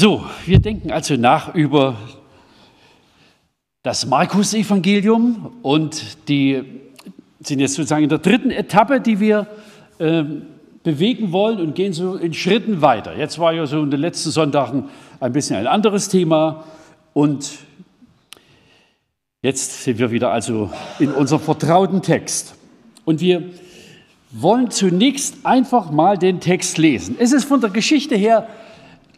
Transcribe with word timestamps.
So, 0.00 0.24
wir 0.46 0.60
denken 0.60 0.92
also 0.92 1.16
nach 1.16 1.56
über 1.56 1.96
das 3.82 4.06
Markus-Evangelium 4.06 5.50
und 5.62 6.28
die 6.28 6.62
sind 7.40 7.58
jetzt 7.58 7.74
sozusagen 7.74 8.04
in 8.04 8.08
der 8.08 8.18
dritten 8.18 8.52
Etappe, 8.52 9.00
die 9.00 9.18
wir 9.18 9.48
äh, 9.98 10.22
bewegen 10.84 11.32
wollen 11.32 11.58
und 11.58 11.74
gehen 11.74 11.92
so 11.92 12.14
in 12.14 12.32
Schritten 12.32 12.80
weiter. 12.80 13.18
Jetzt 13.18 13.40
war 13.40 13.52
ja 13.52 13.66
so 13.66 13.82
in 13.82 13.90
den 13.90 13.98
letzten 13.98 14.30
Sonntagen 14.30 14.84
ein 15.18 15.32
bisschen 15.32 15.56
ein 15.56 15.66
anderes 15.66 16.08
Thema 16.08 16.62
und 17.12 17.58
jetzt 19.42 19.82
sind 19.82 19.98
wir 19.98 20.12
wieder 20.12 20.30
also 20.30 20.70
in 21.00 21.10
unserem 21.10 21.42
vertrauten 21.42 22.02
Text. 22.02 22.54
Und 23.04 23.20
wir 23.20 23.42
wollen 24.30 24.70
zunächst 24.70 25.38
einfach 25.44 25.90
mal 25.90 26.16
den 26.16 26.38
Text 26.38 26.78
lesen. 26.78 27.16
Es 27.18 27.32
ist 27.32 27.46
von 27.46 27.60
der 27.60 27.70
Geschichte 27.70 28.14
her 28.14 28.46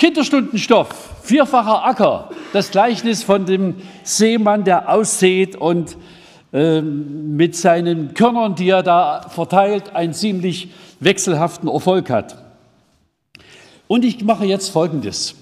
Kinderstundenstoff, 0.01 0.89
vierfacher 1.25 1.85
Acker, 1.85 2.31
das 2.55 2.71
Gleichnis 2.71 3.23
von 3.23 3.45
dem 3.45 3.75
Seemann, 4.03 4.65
der 4.65 4.89
aussät 4.89 5.57
und 5.57 5.99
äh, 6.55 6.81
mit 6.81 7.55
seinen 7.55 8.15
Körnern, 8.15 8.55
die 8.55 8.71
er 8.71 8.83
da 8.83 9.27
verteilt, 9.29 9.95
einen 9.95 10.15
ziemlich 10.15 10.71
wechselhaften 11.01 11.69
Erfolg 11.69 12.09
hat. 12.09 12.43
Und 13.89 14.07
ich 14.07 14.25
mache 14.25 14.47
jetzt 14.47 14.71
Folgendes. 14.71 15.35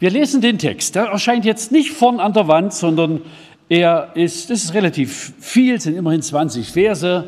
Wir 0.00 0.10
lesen 0.10 0.40
den 0.40 0.58
Text. 0.58 0.96
Der 0.96 1.04
erscheint 1.04 1.44
jetzt 1.44 1.70
nicht 1.70 1.92
vorn 1.92 2.18
an 2.18 2.32
der 2.32 2.48
Wand, 2.48 2.74
sondern 2.74 3.20
er 3.68 4.10
ist, 4.16 4.50
das 4.50 4.64
ist 4.64 4.74
relativ 4.74 5.32
viel, 5.38 5.80
sind 5.80 5.96
immerhin 5.96 6.22
20 6.22 6.72
Verse. 6.72 7.24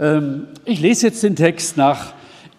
Ähm, 0.00 0.48
ich 0.64 0.80
lese 0.80 1.06
jetzt 1.06 1.22
den 1.22 1.36
Text 1.36 1.76
nach 1.76 2.14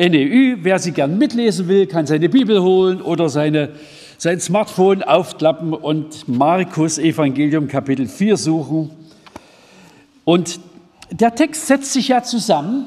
NEU. 0.10 0.58
Wer 0.62 0.80
sie 0.80 0.94
gern 0.94 1.18
mitlesen 1.20 1.68
will, 1.68 1.86
kann 1.86 2.08
seine 2.08 2.28
Bibel 2.28 2.62
holen 2.62 3.02
oder 3.02 3.30
seine, 3.30 3.70
sein 4.18 4.40
Smartphone 4.40 5.04
aufklappen 5.04 5.74
und 5.74 6.28
Markus 6.28 6.98
Evangelium 6.98 7.68
Kapitel 7.68 8.08
4 8.08 8.36
suchen. 8.36 8.90
Und 10.26 10.60
der 11.12 11.36
Text 11.36 11.68
setzt 11.68 11.94
sich 11.94 12.08
ja 12.08 12.24
zusammen 12.24 12.86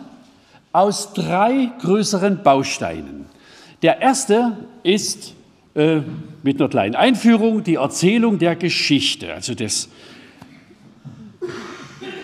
aus 0.72 1.12
drei 1.12 1.70
größeren 1.80 2.42
Bausteinen. 2.42 3.26
Der 3.82 4.00
erste 4.00 4.56
ist 4.82 5.34
äh, 5.74 6.00
mit 6.42 6.60
einer 6.60 6.68
kleinen 6.68 6.96
Einführung 6.96 7.62
die 7.62 7.76
Erzählung 7.76 8.38
der 8.40 8.56
Geschichte, 8.56 9.32
also 9.32 9.54
des, 9.54 9.88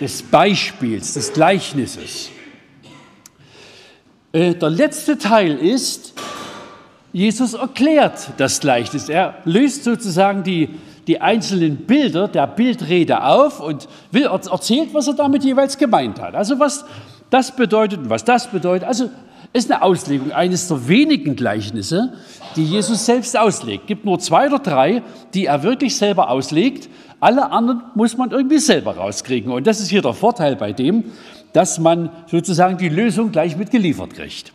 des 0.01 0.23
Beispiels, 0.23 1.15
des 1.15 1.33
Gleichnisses. 1.33 2.31
Äh, 4.33 4.55
der 4.55 4.71
letzte 4.71 5.19
Teil 5.19 5.57
ist, 5.57 6.15
Jesus 7.13 7.55
erklärt 7.55 8.31
das 8.37 8.61
Gleichnis. 8.61 9.09
Er 9.09 9.35
löst 9.45 9.83
sozusagen 9.83 10.45
die, 10.45 10.69
die 11.09 11.21
einzelnen 11.21 11.79
Bilder 11.79 12.29
der 12.29 12.47
Bildrede 12.47 13.25
auf 13.25 13.59
und 13.59 13.89
will, 14.13 14.25
erzählt, 14.25 14.91
was 14.93 15.09
er 15.09 15.15
damit 15.15 15.43
jeweils 15.43 15.77
gemeint 15.77 16.21
hat. 16.21 16.37
Also 16.37 16.61
was 16.61 16.85
das 17.31 17.55
bedeutet 17.57 18.01
und 18.01 18.11
was 18.11 18.25
das 18.25 18.49
bedeutet. 18.49 18.87
Also 18.87 19.11
ist 19.53 19.69
eine 19.69 19.83
Auslegung 19.83 20.31
eines 20.31 20.69
der 20.69 20.87
wenigen 20.87 21.35
Gleichnisse, 21.35 22.13
die 22.55 22.65
Jesus 22.65 23.05
selbst 23.05 23.37
auslegt. 23.37 23.83
Es 23.83 23.89
gibt 23.89 24.05
nur 24.05 24.21
zwei 24.21 24.47
oder 24.47 24.61
drei, 24.61 25.03
die 25.35 25.47
er 25.47 25.65
wirklich 25.65 25.97
selber 25.97 26.31
auslegt. 26.31 26.89
Alle 27.19 27.51
anderen 27.51 27.83
muss 27.97 28.17
man 28.17 28.31
irgendwie 28.31 28.59
selber 28.59 28.97
rauskriegen. 28.97 29.51
Und 29.51 29.67
das 29.67 29.81
ist 29.81 29.89
hier 29.89 30.03
der 30.03 30.15
Vorteil 30.15 30.55
bei 30.55 30.73
dem, 30.73 31.05
dass 31.53 31.79
man 31.79 32.11
sozusagen 32.27 32.79
die 32.79 32.89
Lösung 32.89 33.33
gleich 33.33 33.57
mit 33.57 33.71
geliefert 33.71 34.15
kriegt. 34.15 34.53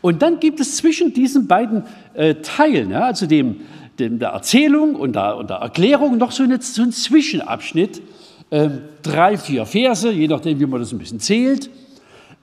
Und 0.00 0.22
dann 0.22 0.40
gibt 0.40 0.60
es 0.60 0.76
zwischen 0.76 1.12
diesen 1.12 1.46
beiden 1.46 1.84
äh, 2.14 2.36
Teilen, 2.36 2.90
ja, 2.90 3.04
also 3.04 3.26
dem, 3.26 3.60
dem, 3.98 4.18
der 4.18 4.30
Erzählung 4.30 4.94
und 4.96 5.14
der, 5.14 5.36
und 5.36 5.50
der 5.50 5.58
Erklärung, 5.58 6.18
noch 6.18 6.32
so, 6.32 6.42
eine, 6.42 6.60
so 6.60 6.82
einen 6.82 6.92
Zwischenabschnitt, 6.92 8.02
äh, 8.50 8.68
drei, 9.02 9.38
vier 9.38 9.66
Verse, 9.66 10.10
je 10.10 10.28
nachdem, 10.28 10.60
wie 10.60 10.66
man 10.66 10.80
das 10.80 10.92
ein 10.92 10.98
bisschen 10.98 11.20
zählt. 11.20 11.70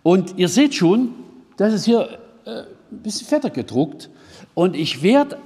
Und 0.04 0.38
ihr 0.38 0.50
seht 0.50 0.76
schon, 0.76 1.10
das 1.58 1.74
ist 1.74 1.86
hier 1.86 2.10
äh, 2.46 2.64
ein 2.92 3.04
bisschen 3.04 3.28
fetter 3.28 3.50
gedruckt. 3.50 4.10
Und 4.54 4.76
ich 4.76 5.02
werde 5.04 5.38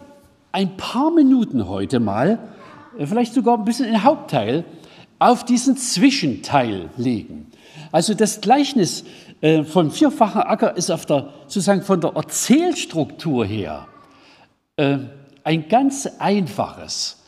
ein 0.51 0.77
paar 0.77 1.11
Minuten 1.11 1.67
heute 1.67 1.99
mal, 1.99 2.39
äh, 2.97 3.05
vielleicht 3.05 3.33
sogar 3.33 3.57
ein 3.57 3.65
bisschen 3.65 3.85
den 3.85 4.03
Hauptteil, 4.03 4.65
auf 5.19 5.45
diesen 5.45 5.77
Zwischenteil 5.77 6.89
legen. 6.97 7.47
Also 7.97 8.13
das 8.13 8.41
Gleichnis 8.41 9.03
äh, 9.41 9.63
vom 9.63 9.89
vierfachen 9.89 10.43
Acker 10.43 10.77
ist 10.77 10.91
auf 10.91 11.07
der, 11.07 11.33
sozusagen 11.47 11.81
von 11.81 11.99
der 11.99 12.11
Erzählstruktur 12.11 13.43
her 13.43 13.87
äh, 14.75 14.99
ein 15.43 15.67
ganz 15.67 16.07
einfaches. 16.19 17.23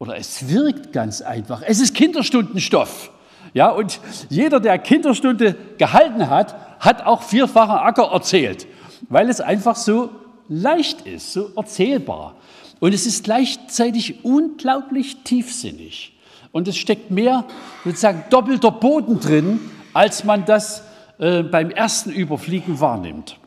Oder 0.00 0.16
es 0.16 0.48
wirkt 0.48 0.92
ganz 0.92 1.22
einfach. 1.22 1.62
Es 1.64 1.78
ist 1.78 1.94
Kinderstundenstoff. 1.94 3.12
Ja, 3.54 3.68
und 3.68 4.00
jeder, 4.28 4.58
der 4.58 4.76
Kinderstunde 4.80 5.54
gehalten 5.78 6.28
hat, 6.28 6.56
hat 6.80 7.06
auch 7.06 7.22
vierfachen 7.22 7.76
Acker 7.76 8.10
erzählt, 8.10 8.66
weil 9.08 9.30
es 9.30 9.40
einfach 9.40 9.76
so 9.76 10.10
leicht 10.48 11.02
ist, 11.02 11.32
so 11.32 11.52
erzählbar. 11.54 12.34
Und 12.80 12.92
es 12.92 13.06
ist 13.06 13.22
gleichzeitig 13.22 14.24
unglaublich 14.24 15.18
tiefsinnig. 15.22 16.12
Und 16.50 16.66
es 16.66 16.76
steckt 16.76 17.10
mehr 17.12 17.44
sozusagen 17.84 18.24
doppelter 18.30 18.72
Boden 18.72 19.20
drin, 19.20 19.60
als 19.96 20.24
man 20.24 20.44
das 20.44 20.82
äh, 21.18 21.42
beim 21.42 21.70
ersten 21.70 22.10
Überfliegen 22.10 22.80
wahrnimmt. 22.80 23.38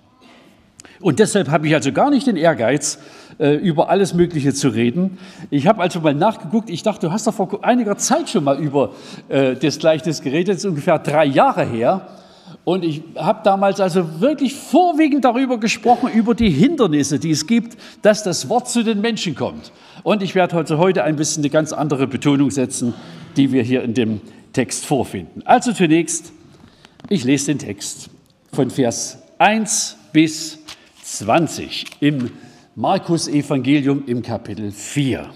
Und 1.00 1.20
deshalb 1.20 1.50
habe 1.50 1.68
ich 1.68 1.76
also 1.76 1.92
gar 1.92 2.10
nicht 2.10 2.26
den 2.26 2.38
Ehrgeiz, 2.38 2.98
äh, 3.38 3.54
über 3.54 3.90
alles 3.90 4.16
Mögliche 4.16 4.52
zu 4.54 4.70
reden. 4.70 5.20
Ich 5.52 5.68
habe 5.68 5.80
also 5.80 6.00
mal 6.00 6.16
nachgeguckt. 6.16 6.72
Ich 6.72 6.82
dachte, 6.82 7.06
du 7.06 7.14
hast 7.14 7.28
doch 7.28 7.36
vor 7.36 7.64
einiger 7.64 7.98
Zeit 7.98 8.30
schon 8.30 8.44
mal 8.44 8.60
über 8.60 8.94
äh, 9.30 9.56
das 9.56 9.78
Gleichnis 9.78 10.22
geredet. 10.22 10.56
Das 10.56 10.64
ist 10.64 10.66
ungefähr 10.66 10.98
drei 10.98 11.26
Jahre 11.26 11.64
her. 11.66 12.08
Und 12.64 12.84
ich 12.84 13.04
habe 13.16 13.42
damals 13.44 13.80
also 13.80 14.20
wirklich 14.20 14.56
vorwiegend 14.56 15.26
darüber 15.26 15.60
gesprochen, 15.60 16.10
über 16.12 16.34
die 16.34 16.50
Hindernisse, 16.50 17.20
die 17.20 17.30
es 17.30 17.46
gibt, 17.46 17.78
dass 18.02 18.24
das 18.24 18.50
Wort 18.50 18.68
zu 18.68 18.84
den 18.84 19.02
Menschen 19.02 19.36
kommt. 19.36 19.72
Und 20.02 20.24
ich 20.24 20.34
werde 20.34 20.56
heute, 20.56 20.80
heute 20.80 21.04
ein 21.04 21.16
bisschen 21.16 21.44
eine 21.44 21.52
ganz 21.52 21.74
andere 21.74 22.08
Betonung 22.08 22.50
setzen, 22.50 22.96
die 23.38 23.52
wir 23.52 23.62
hier 23.62 23.84
in 23.84 23.94
dem 23.94 24.22
Text 24.54 24.86
vorfinden. 24.86 25.44
Also 25.46 25.72
zunächst, 25.74 26.34
ich 27.09 27.24
lese 27.24 27.47
den 27.47 27.59
Text 27.59 28.12
von 28.53 28.70
Vers 28.70 29.18
1 29.40 29.97
bis 30.14 30.59
20 31.03 31.86
im 32.02 32.30
Markus 32.75 33.28
Evangelium 33.28 34.03
im 34.06 34.22
Kapitel 34.22 34.72
4. 34.72 35.31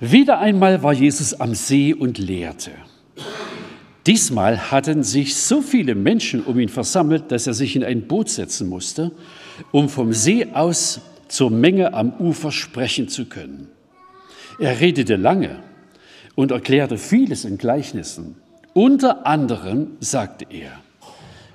Wieder 0.00 0.38
einmal 0.38 0.82
war 0.82 0.94
Jesus 0.94 1.38
am 1.38 1.54
See 1.54 1.92
und 1.92 2.16
lehrte. 2.16 2.70
Diesmal 4.06 4.70
hatten 4.70 5.02
sich 5.02 5.36
so 5.36 5.60
viele 5.60 5.94
Menschen 5.94 6.42
um 6.42 6.58
ihn 6.58 6.70
versammelt, 6.70 7.30
dass 7.30 7.46
er 7.46 7.52
sich 7.52 7.76
in 7.76 7.84
ein 7.84 8.08
Boot 8.08 8.30
setzen 8.30 8.70
musste, 8.70 9.12
um 9.70 9.90
vom 9.90 10.14
See 10.14 10.46
aus 10.54 11.02
zur 11.28 11.50
Menge 11.50 11.92
am 11.92 12.14
Ufer 12.14 12.50
sprechen 12.50 13.08
zu 13.08 13.26
können. 13.26 13.68
Er 14.58 14.80
redete 14.80 15.16
lange 15.16 15.62
und 16.36 16.52
erklärte 16.52 16.96
vieles 16.96 17.44
in 17.44 17.58
Gleichnissen. 17.58 18.36
Unter 18.74 19.26
anderem 19.26 19.96
sagte 20.00 20.46
er, 20.50 20.72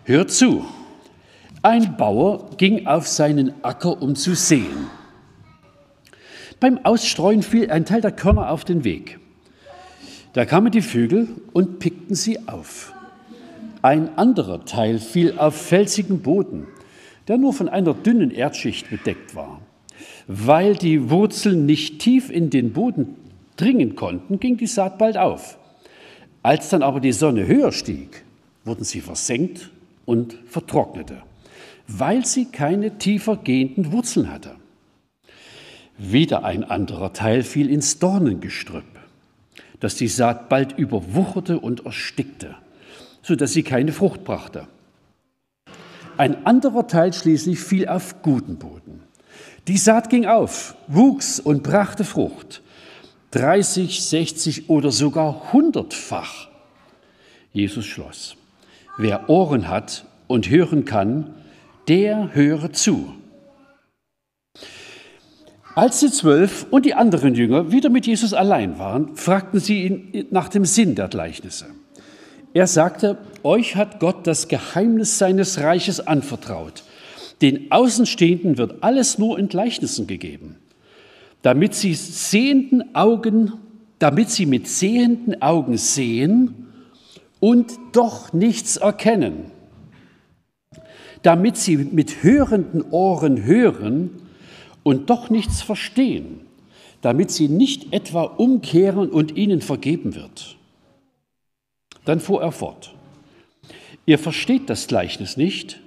hört 0.03 0.31
zu, 0.31 0.65
ein 1.61 1.95
Bauer 1.95 2.49
ging 2.57 2.87
auf 2.87 3.07
seinen 3.07 3.53
Acker, 3.63 4.01
um 4.01 4.15
zu 4.15 4.35
sehen. 4.35 4.87
Beim 6.59 6.79
Ausstreuen 6.83 7.43
fiel 7.43 7.71
ein 7.71 7.85
Teil 7.85 8.01
der 8.01 8.11
Körner 8.11 8.49
auf 8.49 8.65
den 8.65 8.83
Weg. 8.83 9.19
Da 10.33 10.45
kamen 10.45 10.71
die 10.71 10.81
Vögel 10.81 11.27
und 11.53 11.79
pickten 11.79 12.15
sie 12.15 12.47
auf. 12.47 12.93
Ein 13.81 14.17
anderer 14.17 14.65
Teil 14.65 14.99
fiel 14.99 15.37
auf 15.37 15.55
felsigen 15.55 16.21
Boden 16.21 16.67
der 17.27 17.37
nur 17.37 17.53
von 17.53 17.69
einer 17.69 17.93
dünnen 17.93 18.31
Erdschicht 18.31 18.89
bedeckt 18.89 19.35
war. 19.35 19.61
Weil 20.27 20.75
die 20.75 21.09
Wurzeln 21.09 21.65
nicht 21.65 21.99
tief 21.99 22.29
in 22.29 22.49
den 22.49 22.73
Boden 22.73 23.15
dringen 23.55 23.95
konnten, 23.95 24.39
ging 24.39 24.57
die 24.57 24.67
Saat 24.67 24.97
bald 24.97 25.17
auf. 25.17 25.57
Als 26.43 26.69
dann 26.69 26.83
aber 26.83 26.99
die 26.99 27.13
Sonne 27.13 27.47
höher 27.47 27.71
stieg, 27.71 28.23
wurden 28.65 28.83
sie 28.83 28.99
versenkt 28.99 29.71
und 30.05 30.37
vertrocknete, 30.45 31.23
weil 31.87 32.25
sie 32.25 32.45
keine 32.45 32.97
tiefer 32.97 33.37
gehenden 33.37 33.93
Wurzeln 33.93 34.29
hatte. 34.29 34.55
Wieder 35.97 36.43
ein 36.43 36.65
anderer 36.65 37.13
Teil 37.13 37.43
fiel 37.43 37.69
ins 37.69 37.97
Dornengestrüpp, 37.99 38.83
das 39.79 39.95
die 39.95 40.09
Saat 40.09 40.49
bald 40.49 40.77
überwucherte 40.77 41.59
und 41.59 41.85
erstickte, 41.85 42.55
so 43.21 43.35
dass 43.35 43.53
sie 43.53 43.63
keine 43.63 43.93
Frucht 43.93 44.25
brachte. 44.25 44.67
Ein 46.17 46.45
anderer 46.45 46.87
Teil 46.87 47.13
schließlich 47.13 47.59
fiel 47.59 47.87
auf 47.87 48.21
guten 48.21 48.57
Boden. 48.57 49.01
Die 49.67 49.77
Saat 49.77 50.09
ging 50.09 50.25
auf, 50.25 50.75
wuchs 50.87 51.39
und 51.39 51.63
brachte 51.63 52.03
Frucht. 52.03 52.61
30, 53.33 54.03
60 54.03 54.69
oder 54.69 54.91
sogar 54.91 55.51
hundertfach. 55.53 56.49
Jesus 57.51 57.85
schloss. 57.85 58.35
Wer 58.99 59.27
Ohren 59.27 59.69
hat 59.69 60.05
und 60.27 60.51
hören 60.51 60.85
kann, 60.85 61.33
der 61.87 62.35
höre 62.35 62.71
zu. 62.73 63.11
Als 65.73 65.99
die 66.01 66.11
Zwölf 66.11 66.67
und 66.69 66.85
die 66.85 66.93
anderen 66.93 67.33
Jünger 67.33 67.71
wieder 67.71 67.89
mit 67.89 68.05
Jesus 68.05 68.35
allein 68.35 68.77
waren, 68.77 69.15
fragten 69.15 69.59
sie 69.59 69.81
ihn 69.81 70.27
nach 70.29 70.47
dem 70.47 70.65
Sinn 70.65 70.93
der 70.93 71.07
Gleichnisse. 71.07 71.65
Er 72.53 72.67
sagte, 72.67 73.17
euch 73.41 73.75
hat 73.75 73.99
Gott 73.99 74.27
das 74.27 74.47
Geheimnis 74.47 75.17
seines 75.17 75.59
Reiches 75.59 75.99
anvertraut. 76.05 76.83
Den 77.41 77.71
Außenstehenden 77.71 78.59
wird 78.59 78.83
alles 78.83 79.17
nur 79.17 79.39
in 79.39 79.47
Gleichnissen 79.47 80.05
gegeben, 80.05 80.57
damit 81.43 81.75
sie 81.75 81.93
sehenden 81.93 82.95
Augen, 82.95 83.53
damit 83.99 84.31
sie 84.31 84.47
mit 84.47 84.67
sehenden 84.67 85.41
Augen 85.41 85.77
sehen 85.77 86.67
und 87.39 87.77
doch 87.91 88.33
nichts 88.33 88.77
erkennen, 88.77 89.51
damit 91.21 91.57
sie 91.57 91.77
mit 91.77 92.23
hörenden 92.23 92.81
Ohren 92.91 93.43
hören 93.43 94.09
und 94.83 95.09
doch 95.09 95.29
nichts 95.29 95.61
verstehen, 95.61 96.39
damit 97.01 97.29
sie 97.29 97.49
nicht 97.49 97.93
etwa 97.93 98.23
umkehren 98.23 99.09
und 99.09 99.35
ihnen 99.35 99.61
vergeben 99.61 100.15
wird. 100.15 100.55
Dann 102.05 102.21
fuhr 102.21 102.41
er 102.41 102.53
fort. 102.53 102.95
Ihr 104.05 104.17
versteht 104.17 104.69
das 104.69 104.87
Gleichnis 104.87 105.35
nicht. 105.35 105.81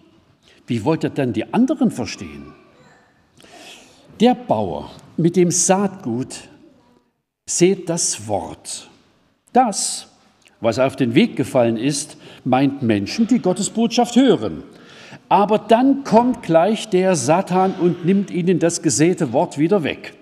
Wie 0.67 0.85
wollt 0.85 1.05
ihr 1.05 1.11
dann 1.11 1.33
die 1.33 1.53
anderen 1.55 1.91
verstehen? 1.91 2.53
Der 4.21 4.35
Bauer 4.35 4.91
mit 5.19 5.37
dem 5.37 5.51
Saatgut 5.51 6.35
seht 7.47 7.89
das 7.89 8.27
Wort. 8.29 8.89
Das, 9.53 10.09
was 10.61 10.79
auf 10.79 10.97
den 10.97 11.15
Weg 11.15 11.37
gefallen 11.37 11.77
ist, 11.77 12.17
meint 12.45 12.83
Menschen, 12.83 13.27
die 13.27 13.39
Gottes 13.39 13.71
Botschaft 13.71 14.17
hören. 14.17 14.63
Aber 15.29 15.59
dann 15.59 16.05
kommt 16.05 16.43
gleich 16.43 16.89
der 16.89 17.17
Satan 17.17 17.75
und 17.75 18.05
nimmt 18.05 18.31
ihnen 18.31 18.59
das 18.59 18.83
gesäte 18.83 19.33
Wort 19.33 19.59
wieder 19.59 19.83
weg. 19.83 20.15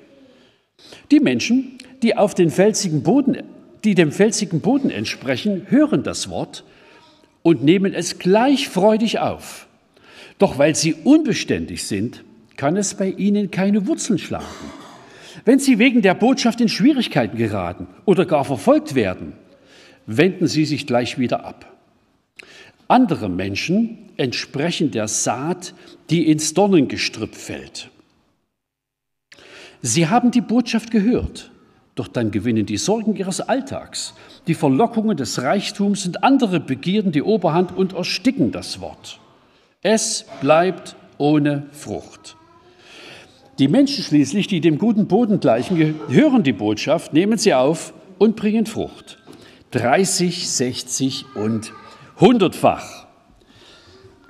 Die 1.10 1.20
Menschen, 1.20 1.78
die 2.02 2.16
auf 2.16 2.34
den 2.34 2.50
felsigen 2.50 3.02
Boden 3.02 3.38
die 3.84 3.94
dem 3.94 4.12
felsigen 4.12 4.60
Boden 4.60 4.90
entsprechen, 4.90 5.66
hören 5.68 6.02
das 6.02 6.30
Wort 6.30 6.64
und 7.42 7.62
nehmen 7.62 7.92
es 7.92 8.18
gleich 8.18 8.68
freudig 8.68 9.18
auf. 9.18 9.66
Doch 10.38 10.58
weil 10.58 10.74
sie 10.74 10.94
unbeständig 10.94 11.84
sind, 11.84 12.24
kann 12.56 12.76
es 12.76 12.94
bei 12.94 13.10
ihnen 13.10 13.50
keine 13.50 13.86
Wurzeln 13.86 14.18
schlagen. 14.18 14.46
Wenn 15.44 15.58
sie 15.58 15.78
wegen 15.78 16.02
der 16.02 16.14
Botschaft 16.14 16.60
in 16.60 16.68
Schwierigkeiten 16.68 17.36
geraten 17.36 17.86
oder 18.04 18.26
gar 18.26 18.44
verfolgt 18.44 18.94
werden, 18.94 19.32
wenden 20.06 20.46
sie 20.46 20.64
sich 20.64 20.86
gleich 20.86 21.18
wieder 21.18 21.44
ab. 21.44 21.72
Andere 22.88 23.28
Menschen 23.28 24.10
entsprechen 24.16 24.90
der 24.90 25.08
Saat, 25.08 25.74
die 26.10 26.30
ins 26.30 26.54
Dornengestrüpp 26.54 27.34
fällt. 27.34 27.90
Sie 29.82 30.08
haben 30.08 30.30
die 30.30 30.40
Botschaft 30.40 30.90
gehört 30.90 31.50
doch 31.94 32.08
dann 32.08 32.30
gewinnen 32.30 32.66
die 32.66 32.76
Sorgen 32.76 33.14
ihres 33.16 33.40
Alltags, 33.40 34.14
die 34.46 34.54
Verlockungen 34.54 35.16
des 35.16 35.42
Reichtums 35.42 36.06
und 36.06 36.24
andere 36.24 36.60
Begierden 36.60 37.12
die 37.12 37.22
Oberhand 37.22 37.76
und 37.76 37.92
ersticken 37.92 38.50
das 38.50 38.80
Wort. 38.80 39.20
Es 39.82 40.26
bleibt 40.40 40.96
ohne 41.18 41.66
Frucht. 41.70 42.36
Die 43.58 43.68
Menschen 43.68 44.02
schließlich, 44.02 44.48
die 44.48 44.60
dem 44.60 44.78
guten 44.78 45.06
Boden 45.06 45.38
gleichen, 45.38 45.94
hören 46.08 46.42
die 46.42 46.52
Botschaft, 46.52 47.12
nehmen 47.12 47.38
sie 47.38 47.54
auf 47.54 47.94
und 48.18 48.34
bringen 48.34 48.66
Frucht. 48.66 49.18
30, 49.70 50.50
60 50.50 51.26
und 51.36 51.72
100-fach. 52.18 53.06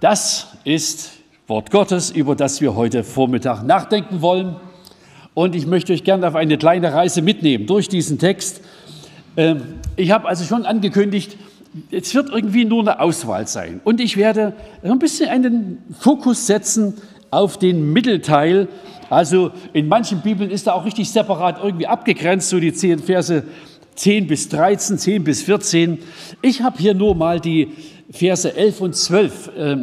Das 0.00 0.48
ist 0.64 1.12
Wort 1.46 1.70
Gottes, 1.70 2.10
über 2.10 2.36
das 2.36 2.60
wir 2.60 2.74
heute 2.74 3.02
Vormittag 3.02 3.62
nachdenken 3.62 4.20
wollen. 4.20 4.56
Und 5.32 5.54
ich 5.54 5.66
möchte 5.66 5.94
euch 5.94 6.04
gerne 6.04 6.28
auf 6.28 6.34
eine 6.34 6.58
kleine 6.58 6.92
Reise 6.92 7.22
mitnehmen 7.22 7.66
durch 7.66 7.88
diesen 7.88 8.18
Text. 8.18 8.60
Ähm, 9.38 9.80
ich 9.96 10.10
habe 10.10 10.28
also 10.28 10.44
schon 10.44 10.66
angekündigt, 10.66 11.38
es 11.90 12.14
wird 12.14 12.28
irgendwie 12.28 12.66
nur 12.66 12.80
eine 12.80 13.00
Auswahl 13.00 13.46
sein. 13.46 13.80
Und 13.84 14.00
ich 14.00 14.16
werde 14.16 14.54
ein 14.82 14.98
bisschen 14.98 15.28
einen 15.30 15.82
Fokus 15.98 16.46
setzen 16.46 16.94
auf 17.30 17.58
den 17.58 17.92
Mittelteil. 17.92 18.68
Also 19.14 19.52
in 19.72 19.88
manchen 19.88 20.20
Bibeln 20.20 20.50
ist 20.50 20.66
da 20.66 20.72
auch 20.72 20.84
richtig 20.84 21.10
separat 21.10 21.62
irgendwie 21.62 21.86
abgegrenzt, 21.86 22.48
so 22.48 22.60
die 22.60 22.72
zehn 22.72 22.98
Verse 22.98 23.44
10 23.94 24.26
bis 24.26 24.48
13, 24.48 24.98
10 24.98 25.24
bis 25.24 25.42
14. 25.42 25.98
Ich 26.42 26.62
habe 26.62 26.78
hier 26.78 26.94
nur 26.94 27.14
mal 27.14 27.38
die 27.38 27.72
Verse 28.10 28.54
11 28.54 28.80
und 28.80 28.96
12 28.96 29.50
äh, 29.56 29.76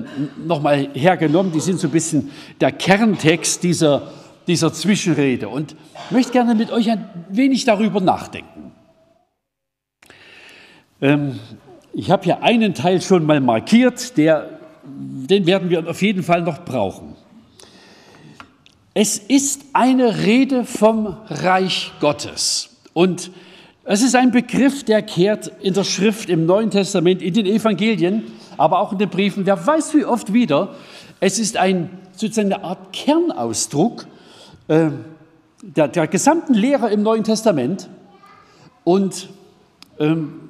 nochmal 0.46 0.90
hergenommen. 0.94 1.52
Die 1.54 1.62
sind 1.62 1.80
so 1.80 1.88
ein 1.88 1.92
bisschen 1.92 2.30
der 2.60 2.74
Kerntext 2.74 3.64
dieser 3.64 4.12
dieser 4.48 4.74
Zwischenrede 4.74 5.48
und 5.48 5.76
möchte 6.10 6.32
gerne 6.34 6.56
mit 6.56 6.72
euch 6.72 6.90
ein 6.90 7.08
wenig 7.30 7.66
darüber 7.66 8.02
nachdenken. 8.02 8.72
Ähm, 11.02 11.40
ich 11.94 12.12
habe 12.12 12.24
hier 12.24 12.44
einen 12.44 12.74
Teil 12.74 13.02
schon 13.02 13.26
mal 13.26 13.40
markiert, 13.42 14.18
der, 14.18 14.60
den 14.84 15.46
werden 15.46 15.70
wir 15.70 15.90
auf 15.90 16.02
jeden 16.02 16.24
Fall 16.24 16.42
noch 16.42 16.64
brauchen. 16.64 17.16
Es 18.94 19.18
ist 19.18 19.62
eine 19.72 20.26
Rede 20.26 20.66
vom 20.66 21.16
Reich 21.30 21.94
Gottes 22.02 22.76
und 22.92 23.32
es 23.86 24.02
ist 24.02 24.16
ein 24.16 24.32
Begriff, 24.32 24.84
der 24.84 25.02
kehrt 25.02 25.50
in 25.62 25.74
der 25.74 25.86
Schrift 25.86 26.30
im 26.30 26.46
Neuen 26.46 26.72
Testament, 26.72 27.22
in 27.22 27.34
den 27.34 27.46
Evangelien, 27.46 28.24
aber 28.58 28.80
auch 28.82 28.92
in 28.92 28.98
den 28.98 29.10
Briefen, 29.10 29.46
wer 29.46 29.66
weiß 29.66 29.94
wie 29.96 30.04
oft 30.04 30.34
wieder. 30.34 30.76
Es 31.22 31.40
ist 31.40 31.56
ein, 31.56 31.90
sozusagen 32.12 32.52
eine 32.52 32.66
Art 32.66 32.92
Kernausdruck 32.92 34.08
äh, 34.68 34.90
der, 35.62 35.88
der, 35.88 36.08
gesamten 36.08 36.54
Lehre 36.54 36.92
im 36.92 37.02
Neuen 37.02 37.24
Testament. 37.24 37.88
Und 38.84 39.30
ähm, 40.00 40.41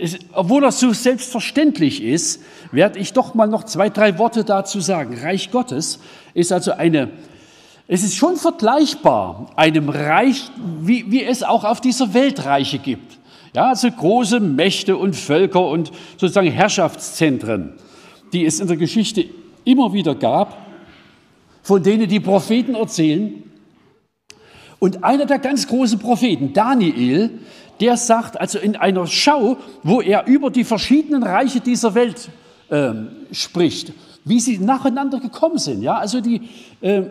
es, 0.00 0.18
obwohl 0.32 0.62
das 0.62 0.80
so 0.80 0.92
selbstverständlich 0.92 2.02
ist, 2.02 2.42
werde 2.72 2.98
ich 2.98 3.12
doch 3.12 3.34
mal 3.34 3.46
noch 3.46 3.64
zwei, 3.64 3.90
drei 3.90 4.18
Worte 4.18 4.44
dazu 4.44 4.80
sagen. 4.80 5.18
Reich 5.18 5.50
Gottes 5.50 5.98
ist 6.34 6.52
also 6.52 6.72
eine, 6.72 7.10
es 7.86 8.02
ist 8.02 8.16
schon 8.16 8.36
vergleichbar 8.36 9.50
einem 9.56 9.88
Reich, 9.88 10.50
wie, 10.80 11.10
wie 11.10 11.22
es 11.22 11.42
auch 11.42 11.64
auf 11.64 11.80
dieser 11.80 12.14
Welt 12.14 12.44
Reiche 12.44 12.78
gibt. 12.78 13.18
Ja, 13.54 13.68
also 13.68 13.90
große 13.90 14.40
Mächte 14.40 14.96
und 14.96 15.14
Völker 15.14 15.66
und 15.66 15.92
sozusagen 16.16 16.50
Herrschaftszentren, 16.50 17.74
die 18.32 18.44
es 18.44 18.60
in 18.60 18.66
der 18.66 18.76
Geschichte 18.76 19.24
immer 19.64 19.92
wieder 19.92 20.14
gab 20.14 20.64
von 21.64 21.82
denen 21.82 22.08
die 22.08 22.20
Propheten 22.20 22.74
erzählen. 22.74 23.42
Und 24.78 25.02
einer 25.02 25.24
der 25.24 25.38
ganz 25.38 25.66
großen 25.66 25.98
Propheten, 25.98 26.52
Daniel, 26.52 27.30
der 27.80 27.96
sagt 27.96 28.40
also 28.40 28.58
in 28.58 28.76
einer 28.76 29.06
Schau, 29.06 29.56
wo 29.82 30.00
er 30.00 30.26
über 30.26 30.50
die 30.50 30.64
verschiedenen 30.64 31.22
Reiche 31.22 31.60
dieser 31.60 31.94
Welt 31.94 32.28
äh, 32.68 32.92
spricht, 33.32 33.92
wie 34.24 34.40
sie 34.40 34.58
nacheinander 34.58 35.20
gekommen 35.20 35.58
sind. 35.58 35.82
Ja? 35.82 35.98
Also 35.98 36.20
die, 36.20 36.42
äh, 36.80 37.02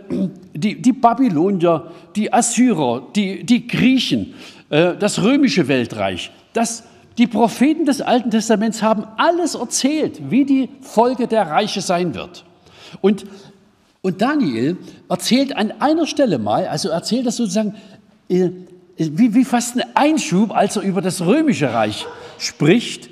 die, 0.54 0.82
die 0.82 0.94
Babylonier, 0.94 1.92
die 2.16 2.32
Assyrer, 2.32 3.08
die, 3.16 3.44
die 3.44 3.68
Griechen, 3.68 4.34
äh, 4.70 4.96
das 4.96 5.22
römische 5.22 5.68
Weltreich, 5.68 6.32
das, 6.54 6.84
die 7.18 7.28
Propheten 7.28 7.86
des 7.86 8.02
Alten 8.02 8.32
Testaments 8.32 8.82
haben 8.82 9.06
alles 9.18 9.56
erzählt, 9.56 10.32
wie 10.32 10.46
die 10.46 10.70
Folge 10.82 11.28
der 11.28 11.48
Reiche 11.48 11.82
sein 11.82 12.16
wird. 12.16 12.46
Und 13.02 13.26
und 14.06 14.22
Daniel 14.22 14.78
erzählt 15.08 15.56
an 15.56 15.72
einer 15.80 16.06
Stelle 16.06 16.38
mal, 16.38 16.68
also 16.68 16.90
erzählt 16.90 17.26
das 17.26 17.38
sozusagen 17.38 17.76
äh, 18.28 18.50
wie, 18.98 19.34
wie 19.34 19.46
fast 19.46 19.76
ein 19.76 19.84
Einschub, 19.96 20.56
als 20.56 20.76
er 20.76 20.84
über 20.84 21.02
das 21.02 21.22
römische 21.22 21.74
Reich 21.74 22.06
spricht. 22.38 23.10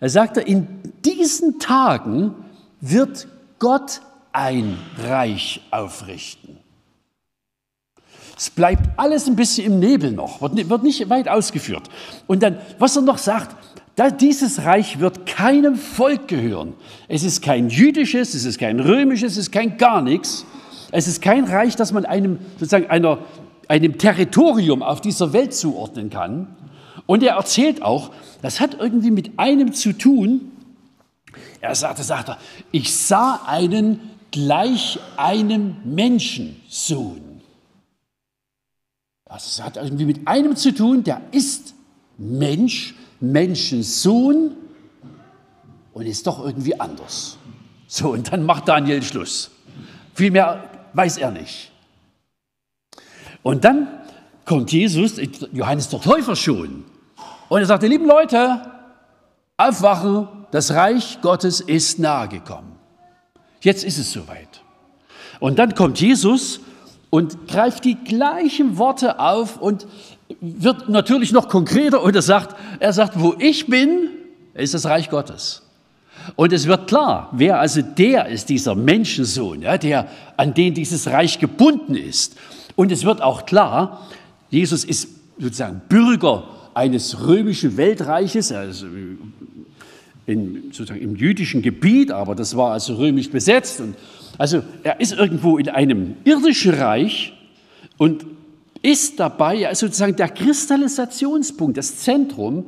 Er 0.00 0.10
sagt, 0.10 0.36
in 0.36 0.66
diesen 1.04 1.58
Tagen 1.58 2.34
wird 2.80 3.26
Gott 3.58 4.00
ein 4.32 4.78
Reich 5.02 5.60
aufrichten. 5.70 6.58
Es 8.36 8.50
bleibt 8.50 8.98
alles 8.98 9.28
ein 9.28 9.36
bisschen 9.36 9.66
im 9.66 9.78
Nebel 9.78 10.10
noch, 10.10 10.40
wird 10.40 10.82
nicht 10.82 11.08
weit 11.08 11.28
ausgeführt. 11.28 11.88
Und 12.26 12.42
dann, 12.42 12.58
was 12.78 12.96
er 12.96 13.02
noch 13.02 13.18
sagt, 13.18 13.56
dieses 14.20 14.64
Reich 14.64 14.98
wird 14.98 15.24
keinem 15.24 15.76
Volk 15.76 16.26
gehören. 16.26 16.74
Es 17.06 17.22
ist 17.22 17.42
kein 17.42 17.68
jüdisches, 17.68 18.34
es 18.34 18.44
ist 18.44 18.58
kein 18.58 18.80
römisches, 18.80 19.32
es 19.32 19.38
ist 19.38 19.52
kein 19.52 19.78
gar 19.78 20.02
nichts. 20.02 20.44
Es 20.90 21.06
ist 21.08 21.22
kein 21.22 21.44
Reich, 21.44 21.76
das 21.76 21.92
man 21.92 22.04
einem, 22.04 22.38
sozusagen 22.58 22.86
einer, 22.88 23.18
einem 23.70 23.98
Territorium 23.98 24.82
auf 24.82 25.00
dieser 25.00 25.32
Welt 25.32 25.54
zuordnen 25.54 26.10
kann. 26.10 26.56
Und 27.06 27.22
er 27.22 27.34
erzählt 27.34 27.82
auch, 27.82 28.10
das 28.42 28.60
hat 28.60 28.76
irgendwie 28.78 29.10
mit 29.10 29.38
einem 29.38 29.72
zu 29.72 29.92
tun. 29.92 30.52
Er 31.60 31.74
sagte, 31.74 32.02
sagt 32.02 32.36
ich 32.72 32.94
sah 32.94 33.40
einen 33.46 34.00
gleich 34.30 34.98
einem 35.16 35.76
Menschensohn. 35.84 37.40
Das 39.24 39.62
hat 39.62 39.76
irgendwie 39.76 40.04
mit 40.04 40.28
einem 40.28 40.56
zu 40.56 40.72
tun, 40.72 41.02
der 41.02 41.20
ist 41.32 41.74
Mensch, 42.18 42.94
Menschensohn 43.20 44.52
und 45.92 46.06
ist 46.06 46.26
doch 46.26 46.44
irgendwie 46.44 46.78
anders. 46.78 47.38
So, 47.86 48.10
und 48.12 48.32
dann 48.32 48.44
macht 48.44 48.68
Daniel 48.68 49.02
Schluss. 49.02 49.50
Viel 50.14 50.30
mehr 50.30 50.68
weiß 50.92 51.18
er 51.18 51.30
nicht. 51.30 51.72
Und 53.44 53.64
dann 53.64 53.86
kommt 54.46 54.72
Jesus, 54.72 55.20
Johannes 55.52 55.90
der 55.90 56.00
Täufer 56.00 56.34
schon, 56.34 56.84
und 57.48 57.60
er 57.60 57.66
sagt, 57.66 57.82
ihr 57.84 57.90
lieben 57.90 58.06
Leute, 58.06 58.62
aufwachen, 59.56 60.26
das 60.50 60.72
Reich 60.72 61.18
Gottes 61.20 61.60
ist 61.60 61.98
nahe 61.98 62.26
gekommen. 62.26 62.72
Jetzt 63.60 63.84
ist 63.84 63.98
es 63.98 64.10
soweit. 64.10 64.62
Und 65.40 65.58
dann 65.58 65.74
kommt 65.74 66.00
Jesus 66.00 66.60
und 67.10 67.46
greift 67.46 67.84
die 67.84 67.96
gleichen 67.96 68.78
Worte 68.78 69.20
auf 69.20 69.58
und 69.58 69.86
wird 70.40 70.88
natürlich 70.88 71.32
noch 71.32 71.48
konkreter 71.48 72.02
und 72.02 72.16
er 72.16 72.22
sagt, 72.22 72.56
er 72.80 72.92
sagt, 72.92 73.20
wo 73.20 73.34
ich 73.38 73.66
bin, 73.66 74.08
ist 74.54 74.74
das 74.74 74.86
Reich 74.86 75.10
Gottes. 75.10 75.62
Und 76.36 76.52
es 76.52 76.66
wird 76.66 76.88
klar, 76.88 77.28
wer 77.32 77.60
also 77.60 77.82
der 77.82 78.26
ist, 78.28 78.48
dieser 78.48 78.74
Menschensohn, 78.74 79.62
ja, 79.62 79.76
der, 79.76 80.08
an 80.38 80.54
den 80.54 80.72
dieses 80.72 81.06
Reich 81.08 81.38
gebunden 81.38 81.94
ist. 81.94 82.36
Und 82.76 82.92
es 82.92 83.04
wird 83.04 83.22
auch 83.22 83.46
klar, 83.46 84.06
Jesus 84.50 84.84
ist 84.84 85.08
sozusagen 85.38 85.82
Bürger 85.88 86.44
eines 86.74 87.26
römischen 87.26 87.76
Weltreiches, 87.76 88.52
also 88.52 88.86
in, 90.26 90.72
sozusagen 90.72 91.00
im 91.00 91.16
jüdischen 91.16 91.62
Gebiet, 91.62 92.10
aber 92.10 92.34
das 92.34 92.56
war 92.56 92.72
also 92.72 92.94
römisch 92.94 93.30
besetzt. 93.30 93.80
Und 93.80 93.96
also 94.38 94.62
er 94.82 95.00
ist 95.00 95.12
irgendwo 95.12 95.58
in 95.58 95.68
einem 95.68 96.16
irdischen 96.24 96.74
Reich 96.74 97.32
und 97.98 98.26
ist 98.82 99.18
dabei 99.20 99.66
also 99.66 99.86
sozusagen 99.86 100.16
der 100.16 100.28
Kristallisationspunkt, 100.28 101.76
das 101.76 101.98
Zentrum 101.98 102.66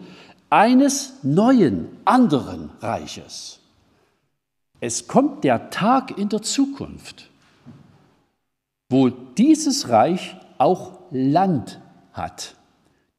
eines 0.49 1.15
neuen, 1.23 1.89
anderen 2.05 2.71
Reiches. 2.81 3.61
Es 4.81 5.09
kommt 5.09 5.45
der 5.45 5.71
Tag 5.71 6.17
in 6.17 6.29
der 6.29 6.43
Zukunft, 6.43 7.26
wo 8.89 9.09
dieses 9.09 9.89
Reich 9.89 10.37
auch 10.59 10.99
Land 11.11 11.81
hat. 12.13 12.55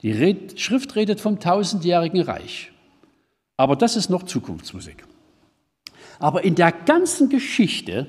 Die 0.01 0.37
Schrift 0.55 0.95
redet 0.95 1.19
vom 1.19 1.39
tausendjährigen 1.39 2.21
Reich. 2.21 2.71
Aber 3.57 3.75
das 3.75 3.95
ist 3.95 4.09
noch 4.09 4.23
Zukunftsmusik. 4.23 5.03
Aber 6.19 6.43
in 6.43 6.55
der 6.55 6.71
ganzen 6.71 7.29
Geschichte 7.29 8.07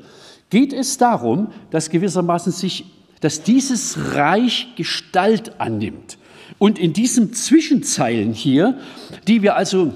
geht 0.51 0.73
es 0.73 0.99
darum, 0.99 1.53
dass 1.71 1.91
gewissermaßen 1.91 2.53
sich, 2.53 2.87
dass 3.21 3.43
dieses 3.43 4.15
Reich 4.15 4.69
Gestalt 4.77 5.61
annimmt. 5.61 6.19
Und 6.59 6.79
in 6.79 6.93
diesen 6.93 7.33
Zwischenzeilen 7.35 8.33
hier, 8.33 8.79
die 9.27 9.43
wir 9.43 9.57
also 9.57 9.95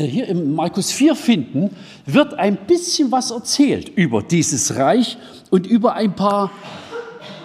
hier 0.00 0.28
im 0.28 0.54
Markus 0.54 0.90
4 0.92 1.14
finden, 1.14 1.70
wird 2.06 2.34
ein 2.34 2.56
bisschen 2.66 3.12
was 3.12 3.30
erzählt 3.30 3.88
über 3.88 4.22
dieses 4.22 4.76
Reich 4.76 5.18
und 5.50 5.66
über 5.66 5.94
ein 5.94 6.14
paar 6.14 6.50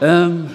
ähm, 0.01 0.50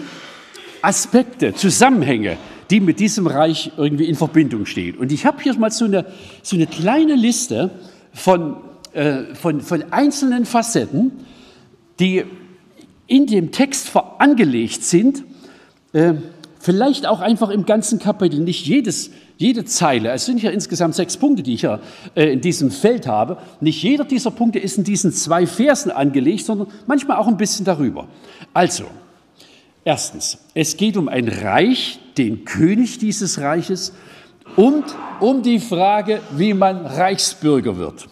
Aspekte, 0.80 1.54
Zusammenhänge, 1.54 2.37
die 2.70 2.80
mit 2.80 3.00
diesem 3.00 3.26
Reich 3.26 3.72
irgendwie 3.76 4.06
in 4.06 4.14
Verbindung 4.14 4.66
stehen. 4.66 4.96
Und 4.96 5.12
ich 5.12 5.26
habe 5.26 5.42
hier 5.42 5.54
mal 5.58 5.70
so 5.70 5.84
eine, 5.84 6.06
so 6.42 6.56
eine 6.56 6.66
kleine 6.66 7.14
Liste 7.14 7.70
von, 8.12 8.56
äh, 8.92 9.34
von, 9.34 9.61
von 9.61 9.92
einzelnen 9.92 10.44
Facetten, 10.44 11.12
die 12.00 12.25
in 13.06 13.26
dem 13.26 13.52
Text 13.52 13.92
angelegt 14.18 14.82
sind, 14.84 15.25
äh, 15.92 16.14
vielleicht 16.62 17.07
auch 17.07 17.21
einfach 17.21 17.50
im 17.50 17.66
ganzen 17.66 17.99
Kapitel, 17.99 18.40
nicht 18.40 18.66
jedes, 18.66 19.11
jede 19.37 19.66
Zeile, 19.66 20.12
es 20.12 20.25
sind 20.25 20.42
ja 20.42 20.50
insgesamt 20.50 20.95
sechs 20.95 21.16
Punkte, 21.19 21.42
die 21.42 21.54
ich 21.54 21.62
ja 21.62 21.81
äh, 22.14 22.33
in 22.33 22.40
diesem 22.40 22.71
Feld 22.71 23.07
habe, 23.07 23.37
nicht 23.61 23.83
jeder 23.83 24.04
dieser 24.04 24.31
Punkte 24.31 24.59
ist 24.59 24.78
in 24.78 24.85
diesen 24.85 25.12
zwei 25.12 25.47
Versen 25.47 25.90
angelegt, 25.90 26.47
sondern 26.47 26.69
manchmal 26.87 27.19
auch 27.19 27.26
ein 27.26 27.37
bisschen 27.37 27.66
darüber. 27.66 28.09
Also, 28.54 28.85
Erstens, 29.85 30.38
es 30.54 30.76
geht 30.76 30.97
um 30.97 31.09
ein 31.09 31.28
Reich, 31.28 31.99
den 32.16 32.45
König 32.45 32.99
dieses 32.99 33.40
Reiches 33.40 33.92
und 34.54 34.85
um 35.19 35.42
die 35.42 35.59
Frage, 35.59 36.21
wie 36.31 36.54
man 36.54 36.87
Reichsbürger 36.87 37.76
wird. 37.76 38.07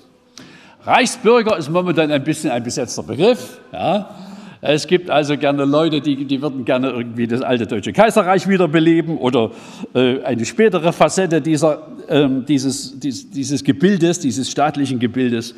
Reichsbürger 0.83 1.57
ist 1.57 1.71
momentan 1.71 2.11
ein 2.11 2.25
bisschen 2.25 2.51
ein 2.51 2.65
besetzter 2.65 3.05
Begriff. 3.05 3.61
Ja. 3.73 4.30
Es 4.63 4.87
gibt 4.87 5.09
also 5.09 5.39
gerne 5.39 5.65
Leute, 5.65 6.03
die, 6.03 6.25
die 6.27 6.43
würden 6.43 6.67
gerne 6.67 6.91
irgendwie 6.91 7.27
das 7.27 7.41
alte 7.41 7.67
Deutsche 7.67 7.93
Kaiserreich 7.93 8.47
wiederbeleben 8.47 9.17
oder 9.17 9.53
äh, 9.95 10.23
eine 10.23 10.45
spätere 10.45 10.93
Facette 10.93 11.41
dieser, 11.41 11.89
äh, 12.09 12.29
dieses, 12.47 12.99
dies, 13.01 13.31
dieses 13.31 13.65
Gebildes, 13.65 14.21
dieses 14.21 14.51
staatlichen 14.51 14.99
Gebildes. 14.99 15.55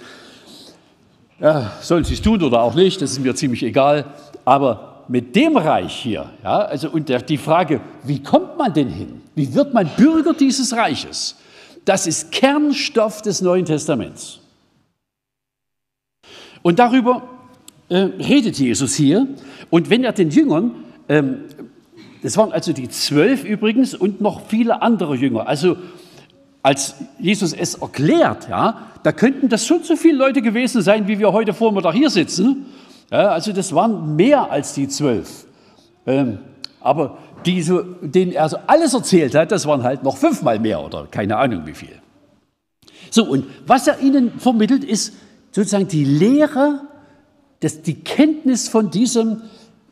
Ja, 1.41 1.73
sollen 1.81 2.05
sie 2.05 2.15
es 2.15 2.23
tun 2.23 2.41
oder 2.43 2.63
auch 2.63 2.77
nicht, 2.77 3.03
das 3.03 3.13
ist 3.13 3.19
mir 3.19 3.35
ziemlich 3.35 3.65
egal. 3.65 4.05
Aber 4.45 5.03
mit 5.09 5.35
dem 5.35 5.57
Reich 5.57 5.95
hier, 5.95 6.31
ja, 6.45 6.59
also 6.61 6.89
und 6.91 7.09
der, 7.09 7.23
die 7.23 7.39
Frage, 7.39 7.81
wie 8.05 8.23
kommt 8.23 8.57
man 8.57 8.73
denn 8.73 8.89
hin? 8.89 9.21
Wie 9.35 9.53
wird 9.53 9.75
man 9.75 9.91
Bürger 9.97 10.33
dieses 10.33 10.77
Reiches? 10.77 11.37
Das 11.85 12.07
ist 12.07 12.31
Kernstoff 12.31 13.23
des 13.23 13.41
Neuen 13.41 13.65
Testaments. 13.65 14.39
Und 16.63 16.79
darüber 16.79 17.23
äh, 17.93 18.09
redet 18.23 18.59
Jesus 18.59 18.95
hier. 18.95 19.27
Und 19.69 19.91
wenn 19.91 20.03
er 20.03 20.13
den 20.13 20.31
Jüngern, 20.31 20.77
ähm, 21.11 21.43
das 22.23 22.39
waren 22.39 22.51
also 22.51 22.73
die 22.73 22.89
zwölf 22.89 23.45
übrigens 23.45 23.95
und 23.95 24.23
noch 24.23 24.47
viele 24.47 24.81
andere 24.81 25.15
Jünger, 25.15 25.47
also 25.47 25.77
als 26.63 26.95
Jesus 27.19 27.53
es 27.53 27.75
erklärt, 27.75 28.49
ja, 28.49 28.93
da 29.03 29.13
könnten 29.13 29.51
das 29.51 29.67
schon 29.67 29.83
so 29.83 29.97
viele 29.97 30.17
Leute 30.17 30.41
gewesen 30.41 30.81
sein, 30.81 31.07
wie 31.07 31.19
wir 31.19 31.35
heute 31.35 31.53
Vormittag 31.53 31.93
hier 31.93 32.09
sitzen. 32.09 32.65
Ja, 33.11 33.29
also 33.29 33.53
das 33.53 33.75
waren 33.75 34.17
mehr 34.17 34.51
als 34.51 34.73
die 34.73 34.89
zwölf. 34.89 35.45
Ähm, 36.07 36.39
aber 36.81 37.19
die 37.45 37.61
so, 37.61 37.83
denen 38.01 38.33
er 38.33 38.49
so 38.49 38.57
alles 38.69 38.95
erzählt 38.95 39.35
hat, 39.35 39.53
das 39.53 39.67
waren 39.67 39.83
halt 39.83 40.03
noch 40.03 40.17
fünfmal 40.17 40.59
mehr 40.59 40.83
oder 40.83 41.09
keine 41.11 41.37
Ahnung 41.37 41.67
wie 41.67 41.75
viel. 41.75 42.01
So, 43.11 43.25
und 43.25 43.45
was 43.67 43.87
er 43.87 44.01
ihnen 44.01 44.39
vermittelt, 44.39 44.83
ist 44.83 45.13
sozusagen 45.51 45.89
die 45.89 46.05
Lehre, 46.05 46.81
das, 47.63 47.81
die 47.83 47.95
Kenntnis 47.95 48.69
von, 48.69 48.91
diesem, 48.91 49.43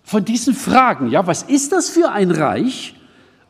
von 0.02 0.24
diesen 0.24 0.54
Fragen. 0.54 1.08
Ja, 1.08 1.26
was 1.26 1.44
ist 1.44 1.72
das 1.72 1.88
für 1.88 2.10
ein 2.10 2.32
Reich 2.32 2.94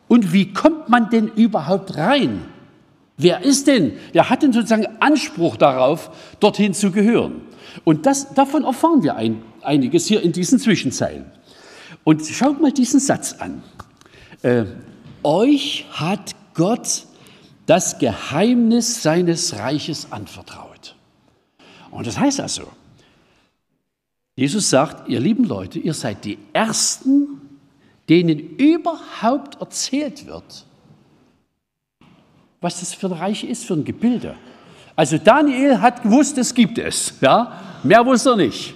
und 0.09 0.33
wie 0.33 0.53
kommt 0.53 0.91
man 0.91 1.09
denn 1.09 1.29
überhaupt 1.29 1.97
rein? 1.97 2.43
Wer 3.17 3.43
ist 3.43 3.67
denn? 3.67 3.95
Wer 4.13 4.29
hat 4.29 4.43
denn 4.43 4.53
sozusagen 4.53 4.87
Anspruch 5.01 5.57
darauf, 5.57 6.11
dorthin 6.39 6.75
zu 6.75 6.91
gehören? 6.91 7.41
Und 7.85 8.05
das, 8.05 8.35
davon 8.35 8.65
erfahren 8.65 9.03
wir 9.03 9.17
ein, 9.17 9.43
einiges 9.63 10.07
hier 10.07 10.23
in 10.23 10.33
diesen 10.33 10.59
Zwischenzeilen. 10.59 11.25
Und 12.05 12.25
schaut 12.27 12.61
mal 12.61 12.73
diesen 12.73 13.01
Satz 13.01 13.37
an. 13.39 13.63
Äh, 14.43 14.65
euch 15.23 15.87
hat 15.93 16.33
Gott 16.55 17.05
das 17.65 17.99
Geheimnis 17.99 19.03
seines 19.03 19.57
Reiches 19.57 20.09
anvertraut. 20.11 20.97
Und 21.91 22.07
das 22.07 22.19
heißt 22.19 22.41
also, 22.41 22.69
Jesus 24.41 24.71
sagt, 24.71 25.07
ihr 25.07 25.21
lieben 25.21 25.45
Leute, 25.45 25.79
ihr 25.79 25.93
seid 25.93 26.25
die 26.25 26.39
Ersten, 26.55 27.43
denen 28.09 28.39
überhaupt 28.57 29.61
erzählt 29.61 30.27
wird, 30.27 30.65
was 32.63 32.81
das 32.81 32.95
für 32.95 33.09
ein 33.09 33.13
Reich 33.13 33.45
ist, 33.45 33.67
für 33.67 33.75
ein 33.75 33.85
Gebilde. 33.85 34.35
Also 34.97 35.19
Daniel 35.19 35.83
hat 35.83 36.05
gewusst, 36.05 36.39
es 36.39 36.55
gibt 36.55 36.79
es. 36.79 37.13
Ja? 37.21 37.61
Mehr 37.83 38.07
wusste 38.07 38.31
er 38.31 38.37
nicht. 38.37 38.73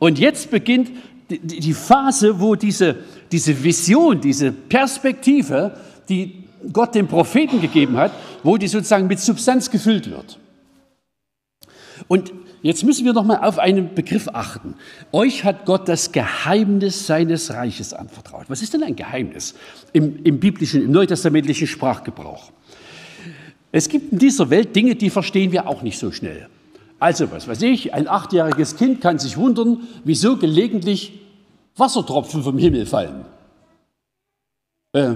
Und 0.00 0.18
jetzt 0.18 0.50
beginnt 0.50 0.90
die 1.30 1.74
Phase, 1.74 2.40
wo 2.40 2.56
diese, 2.56 2.96
diese 3.30 3.62
Vision, 3.62 4.20
diese 4.20 4.50
Perspektive, 4.50 5.78
die 6.08 6.42
Gott 6.72 6.96
dem 6.96 7.06
Propheten 7.06 7.60
gegeben 7.60 7.96
hat, 7.96 8.10
wo 8.42 8.56
die 8.56 8.66
sozusagen 8.66 9.06
mit 9.06 9.20
Substanz 9.20 9.70
gefüllt 9.70 10.10
wird. 10.10 10.40
Und 12.08 12.32
jetzt 12.62 12.84
müssen 12.84 13.04
wir 13.04 13.12
noch 13.12 13.24
mal 13.24 13.38
auf 13.38 13.58
einen 13.58 13.94
Begriff 13.94 14.28
achten. 14.32 14.74
Euch 15.12 15.44
hat 15.44 15.66
Gott 15.66 15.88
das 15.88 16.12
Geheimnis 16.12 17.06
seines 17.06 17.52
Reiches 17.52 17.92
anvertraut. 17.92 18.46
Was 18.48 18.62
ist 18.62 18.74
denn 18.74 18.82
ein 18.82 18.96
Geheimnis 18.96 19.54
im, 19.92 20.24
im 20.24 20.40
biblischen, 20.40 20.82
im 20.82 20.90
neutestamentlichen 20.90 21.66
Sprachgebrauch? 21.66 22.50
Es 23.70 23.88
gibt 23.88 24.12
in 24.12 24.18
dieser 24.18 24.50
Welt 24.50 24.74
Dinge, 24.74 24.94
die 24.94 25.10
verstehen 25.10 25.52
wir 25.52 25.68
auch 25.68 25.82
nicht 25.82 25.98
so 25.98 26.10
schnell. 26.10 26.48
Also, 26.98 27.30
was 27.30 27.46
weiß 27.46 27.62
ich, 27.62 27.94
ein 27.94 28.08
achtjähriges 28.08 28.76
Kind 28.76 29.00
kann 29.00 29.18
sich 29.18 29.36
wundern, 29.36 29.82
wieso 30.04 30.36
gelegentlich 30.36 31.20
Wassertropfen 31.76 32.42
vom 32.42 32.58
Himmel 32.58 32.86
fallen. 32.86 33.24
Äh, 34.92 35.14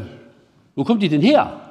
wo 0.74 0.84
kommt 0.84 1.02
die 1.02 1.08
denn 1.08 1.22
her? 1.22 1.61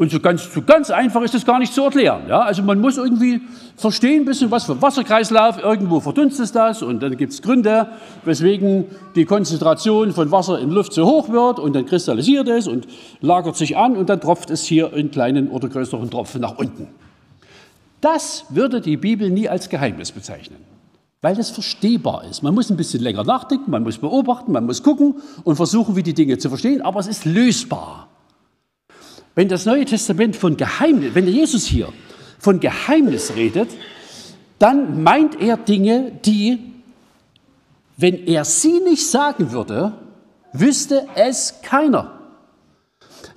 Und 0.00 0.12
so 0.12 0.20
ganz, 0.20 0.54
so 0.54 0.62
ganz 0.62 0.90
einfach 0.90 1.22
ist 1.22 1.34
das 1.34 1.44
gar 1.44 1.58
nicht 1.58 1.74
zu 1.74 1.82
erklären. 1.82 2.22
Ja? 2.28 2.42
Also 2.42 2.62
man 2.62 2.80
muss 2.80 2.96
irgendwie 2.98 3.40
verstehen, 3.74 4.22
ein 4.22 4.24
bisschen 4.26 4.48
was 4.48 4.64
für 4.64 4.80
Wasserkreislauf, 4.80 5.60
irgendwo 5.60 5.98
verdunstet 5.98 6.54
das 6.54 6.82
und 6.82 7.02
dann 7.02 7.16
gibt 7.16 7.32
es 7.32 7.42
Gründe, 7.42 7.88
weswegen 8.24 8.84
die 9.16 9.24
Konzentration 9.24 10.12
von 10.12 10.30
Wasser 10.30 10.60
in 10.60 10.70
Luft 10.70 10.92
so 10.92 11.04
hoch 11.04 11.30
wird 11.30 11.58
und 11.58 11.74
dann 11.74 11.84
kristallisiert 11.84 12.46
es 12.46 12.68
und 12.68 12.86
lagert 13.22 13.56
sich 13.56 13.76
an 13.76 13.96
und 13.96 14.08
dann 14.08 14.20
tropft 14.20 14.50
es 14.50 14.62
hier 14.62 14.92
in 14.92 15.10
kleinen 15.10 15.50
oder 15.50 15.68
größeren 15.68 16.08
Tropfen 16.08 16.42
nach 16.42 16.56
unten. 16.58 16.86
Das 18.00 18.44
würde 18.50 18.80
die 18.80 18.96
Bibel 18.96 19.28
nie 19.30 19.48
als 19.48 19.68
Geheimnis 19.68 20.12
bezeichnen. 20.12 20.60
weil 21.20 21.34
das 21.34 21.50
verstehbar 21.50 22.22
ist. 22.30 22.44
Man 22.44 22.54
muss 22.54 22.70
ein 22.70 22.76
bisschen 22.76 23.02
länger 23.02 23.24
nachdenken, 23.24 23.72
man 23.72 23.82
muss 23.82 23.98
beobachten, 23.98 24.52
man 24.52 24.64
muss 24.64 24.84
gucken 24.84 25.16
und 25.42 25.56
versuchen, 25.56 25.96
wie 25.96 26.04
die 26.04 26.14
Dinge 26.14 26.38
zu 26.38 26.48
verstehen, 26.48 26.82
aber 26.82 27.00
es 27.00 27.08
ist 27.08 27.24
lösbar. 27.24 28.08
Wenn 29.38 29.46
das 29.46 29.66
Neue 29.66 29.84
Testament 29.84 30.34
von 30.34 30.56
Geheimnis, 30.56 31.14
wenn 31.14 31.28
Jesus 31.28 31.64
hier 31.64 31.92
von 32.40 32.58
Geheimnis 32.58 33.36
redet, 33.36 33.68
dann 34.58 35.04
meint 35.04 35.40
er 35.40 35.56
Dinge, 35.56 36.10
die, 36.24 36.58
wenn 37.96 38.26
er 38.26 38.44
sie 38.44 38.80
nicht 38.80 39.08
sagen 39.08 39.52
würde, 39.52 39.92
wüsste 40.52 41.06
es 41.14 41.60
keiner. 41.62 42.18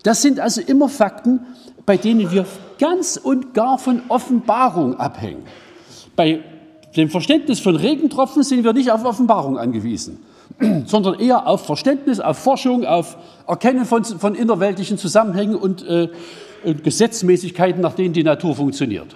Das 0.02 0.24
sind 0.24 0.40
also 0.40 0.62
immer 0.62 0.90
Fakten, 0.90 1.42
bei 1.86 1.98
denen 1.98 2.32
wir 2.32 2.48
ganz 2.80 3.16
und 3.18 3.54
gar 3.54 3.78
von 3.78 4.02
Offenbarung 4.08 5.00
abhängen. 5.00 5.44
Bei 6.16 6.44
dem 6.98 7.12
Verständnis 7.12 7.60
von 7.60 7.76
Regentropfen 7.76 8.42
sind 8.42 8.64
wir 8.64 8.74
nicht 8.74 8.92
auf 8.92 9.06
Offenbarung 9.06 9.60
angewiesen, 9.60 10.18
sondern 10.86 11.20
eher 11.20 11.48
auf 11.48 11.66
Verständnis, 11.66 12.20
auf 12.20 12.38
Forschung, 12.38 12.86
auf 12.86 13.18
Erkennen 13.48 13.86
von, 13.86 14.04
von 14.04 14.36
innerweltlichen 14.36 14.98
Zusammenhängen 14.98 15.56
und, 15.56 15.88
äh, 15.88 16.10
und 16.64 16.84
Gesetzmäßigkeiten, 16.84 17.82
nach 17.82 17.94
denen 17.94 18.14
die 18.14 18.24
Natur 18.24 18.56
funktioniert. 18.56 19.08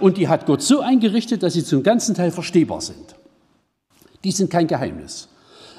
Und 0.00 0.16
die 0.16 0.28
hat 0.28 0.46
Gott 0.46 0.62
so 0.62 0.80
eingerichtet, 0.80 1.42
dass 1.42 1.54
sie 1.54 1.64
zum 1.64 1.82
ganzen 1.82 2.14
Teil 2.14 2.30
verstehbar 2.30 2.80
sind. 2.80 3.14
Die 4.24 4.32
sind 4.32 4.50
kein 4.50 4.66
Geheimnis. 4.66 5.28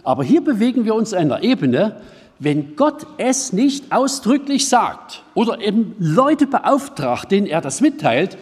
Aber 0.03 0.23
hier 0.23 0.43
bewegen 0.43 0.85
wir 0.85 0.95
uns 0.95 1.13
einer 1.13 1.43
Ebene, 1.43 1.97
wenn 2.39 2.75
Gott 2.75 3.05
es 3.17 3.51
nicht 3.51 3.91
ausdrücklich 3.91 4.69
sagt 4.69 5.23
oder 5.33 5.59
eben 5.59 5.95
Leute 5.99 6.47
beauftragt, 6.47 7.31
denen 7.31 7.47
er 7.47 7.61
das 7.61 7.81
mitteilt, 7.81 8.37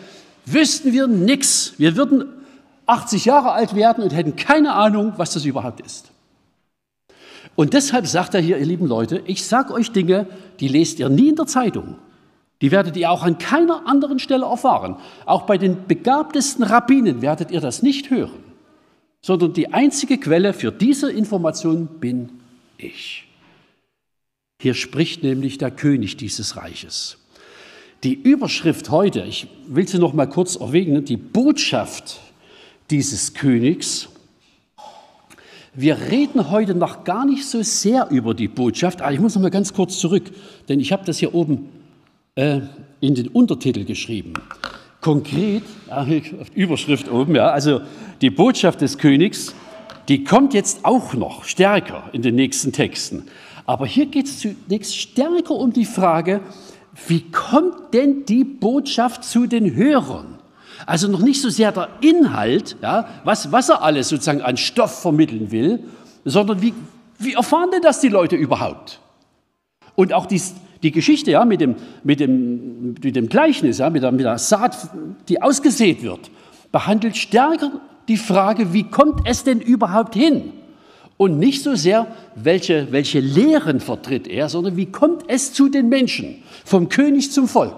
wüssten 0.46 0.94
wir 0.94 1.08
nichts. 1.08 1.74
Wir 1.78 1.96
würden 1.96 2.26
80 2.86 3.26
Jahre 3.26 3.54
alt 3.54 3.76
werden 3.76 4.04
und 4.04 4.14
hätten 4.14 4.36
keine 4.36 4.74
Ahnung, 4.74 5.14
was 5.18 5.34
das 5.34 5.46
überhaupt 5.46 5.80
ist. 5.80 6.12
Und 7.56 7.74
deshalb 7.74 8.08
sagt 8.08 8.34
er 8.34 8.42
hier, 8.42 8.58
ihr 8.58 8.66
lieben 8.66 8.88
Leute, 8.88 9.22
ich 9.26 9.46
sage 9.46 9.74
euch 9.74 9.92
Dinge, 9.92 10.28
die 10.60 10.68
lest 10.68 11.00
ihr 11.00 11.10
nie 11.10 11.30
in 11.30 11.36
der 11.36 11.46
Zeitung. 11.46 11.96
Die 12.62 12.72
werdet 12.72 12.98
ihr 12.98 13.12
auch 13.12 13.24
an 13.24 13.38
keiner 13.38 13.88
anderen 13.88 14.20
Stelle 14.20 14.46
erfahren. 14.46 14.98
Auch 15.26 15.44
bei 15.44 15.58
den 15.58 15.88
begabtesten 15.88 16.64
Rabbinen 16.64 17.22
werdet 17.22 17.52
ihr 17.52 17.62
das 17.62 17.82
nicht 17.82 18.10
hören, 18.10 18.44
sondern 19.22 19.54
die 19.54 19.74
einzige 19.74 20.18
Quelle 20.18 20.54
für 20.54 20.72
diese 20.72 21.12
Information 21.12 21.88
bin 22.00 22.30
ich. 22.78 23.28
Hier 24.62 24.74
spricht 24.74 25.24
nämlich 25.24 25.58
der 25.58 25.72
König 25.72 26.18
dieses 26.18 26.58
Reiches. 26.58 27.18
Die 28.04 28.14
Überschrift 28.14 28.90
heute, 28.90 29.22
ich 29.22 29.48
will 29.68 29.88
sie 29.88 30.00
noch 30.00 30.14
mal 30.14 30.28
kurz 30.28 30.56
erwähnen, 30.56 31.06
die 31.06 31.18
Botschaft 31.18 32.20
dieses 32.90 33.34
Königs. 33.34 34.10
Wir 35.78 35.98
reden 36.10 36.52
heute 36.52 36.74
noch 36.74 37.04
gar 37.04 37.26
nicht 37.26 37.46
so 37.46 37.62
sehr 37.62 38.08
über 38.10 38.34
die 38.34 38.48
Botschaft, 38.48 39.02
aber 39.02 39.12
ich 39.12 39.20
muss 39.20 39.36
noch 39.36 39.42
mal 39.42 39.52
ganz 39.52 39.74
kurz 39.74 40.00
zurück, 40.00 40.24
denn 40.70 40.80
ich 40.80 40.94
habe 40.94 41.04
das 41.06 41.18
hier 41.18 41.36
oben 41.36 41.68
äh, 42.36 42.62
in 43.02 43.14
den 43.14 43.28
Untertitel 43.28 43.84
geschrieben. 43.84 44.36
Konkret, 45.02 45.64
äh, 45.92 46.22
Überschrift 46.56 47.12
oben, 47.12 47.36
ja, 47.36 47.50
also 47.50 47.82
die 48.22 48.30
Botschaft 48.30 48.80
des 48.80 48.98
Königs, 48.98 49.54
die 50.08 50.24
kommt 50.24 50.54
jetzt 50.54 50.86
auch 50.86 51.14
noch 51.14 51.44
stärker 51.44 52.04
in 52.14 52.22
den 52.22 52.36
nächsten 52.36 52.72
Texten. 52.72 53.24
Aber 53.66 53.86
hier 53.86 54.06
geht 54.06 54.28
es 54.28 54.40
zunächst 54.40 54.96
stärker 54.96 55.56
um 55.56 55.74
die 55.74 55.84
Frage, 55.84 56.40
wie 57.08 57.30
kommt 57.32 57.94
denn 57.94 58.26
die 58.26 58.46
Botschaft 58.46 59.26
zu 59.26 59.46
den 59.46 59.76
Hörern? 59.76 60.35
Also 60.86 61.08
noch 61.08 61.22
nicht 61.22 61.42
so 61.42 61.50
sehr 61.50 61.72
der 61.72 61.90
Inhalt, 62.02 62.76
ja, 62.82 63.08
was, 63.24 63.52
was 63.52 63.70
er 63.70 63.82
alles 63.82 64.10
sozusagen 64.10 64.42
an 64.42 64.58
Stoff 64.58 65.02
vermitteln 65.02 65.52
will, 65.52 65.84
sondern 66.24 66.62
wie, 66.62 66.74
wie 67.18 67.34
erfahren 67.34 67.70
denn 67.72 67.82
das 67.82 68.00
die 68.02 68.10
Leute 68.10 68.36
überhaupt? 68.36 69.00
Und 69.96 70.14
auch 70.14 70.26
die, 70.26 70.42
die 70.84 70.92
Geschichte 70.92 71.32
ja, 71.32 71.46
mit, 71.46 71.62
dem, 71.62 71.76
mit, 72.04 72.20
dem, 72.20 72.96
mit 73.02 73.16
dem 73.16 73.30
Gleichnis, 73.30 73.78
ja, 73.78 73.90
mit, 73.90 74.04
der, 74.04 74.12
mit 74.12 74.26
der 74.26 74.38
Saat, 74.38 74.90
die 75.30 75.42
ausgesät 75.42 76.04
wird, 76.04 76.30
behandelt 76.72 77.18
stärker 77.18 77.72
die 78.08 78.18
Frage, 78.18 78.74
wie 78.74 78.84
kommt 78.84 79.28
es 79.28 79.44
denn 79.44 79.62
überhaupt 79.62 80.14
hin? 80.14 80.54
Und 81.18 81.40
nicht 81.40 81.64
so 81.64 81.76
sehr, 81.76 82.08
welche, 82.36 82.92
welche 82.92 83.22
Lehren 83.22 83.80
vertritt 83.80 84.28
er, 84.28 84.50
sondern 84.50 84.76
wie 84.76 84.88
kommt 84.88 85.24
es 85.30 85.54
zu 85.54 85.70
den 85.70 85.88
Menschen, 85.88 86.44
vom 86.66 86.90
König 86.90 87.32
zum 87.32 87.48
Volk. 87.48 87.78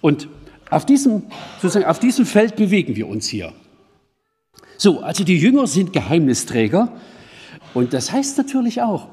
Und 0.00 0.28
auf 0.70 0.86
diesem, 0.86 1.22
sozusagen 1.60 1.86
auf 1.86 1.98
diesem 1.98 2.26
Feld 2.26 2.56
bewegen 2.56 2.96
wir 2.96 3.08
uns 3.08 3.26
hier. 3.26 3.52
So, 4.76 5.00
also 5.00 5.24
die 5.24 5.38
Jünger 5.38 5.66
sind 5.66 5.92
Geheimnisträger. 5.92 6.92
Und 7.74 7.92
das 7.92 8.12
heißt 8.12 8.38
natürlich 8.38 8.82
auch, 8.82 9.08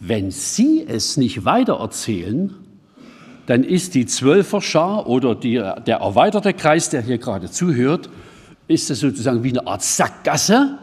wenn 0.00 0.30
sie 0.30 0.84
es 0.86 1.16
nicht 1.16 1.44
weitererzählen, 1.44 2.54
dann 3.46 3.64
ist 3.64 3.94
die 3.94 4.06
Zwölferschar 4.06 5.06
oder 5.06 5.34
die, 5.34 5.54
der 5.54 5.96
erweiterte 5.98 6.54
Kreis, 6.54 6.90
der 6.90 7.02
hier 7.02 7.18
gerade 7.18 7.50
zuhört, 7.50 8.08
ist 8.68 8.88
das 8.90 9.00
sozusagen 9.00 9.42
wie 9.44 9.50
eine 9.50 9.66
Art 9.66 9.82
Sackgasse, 9.82 10.78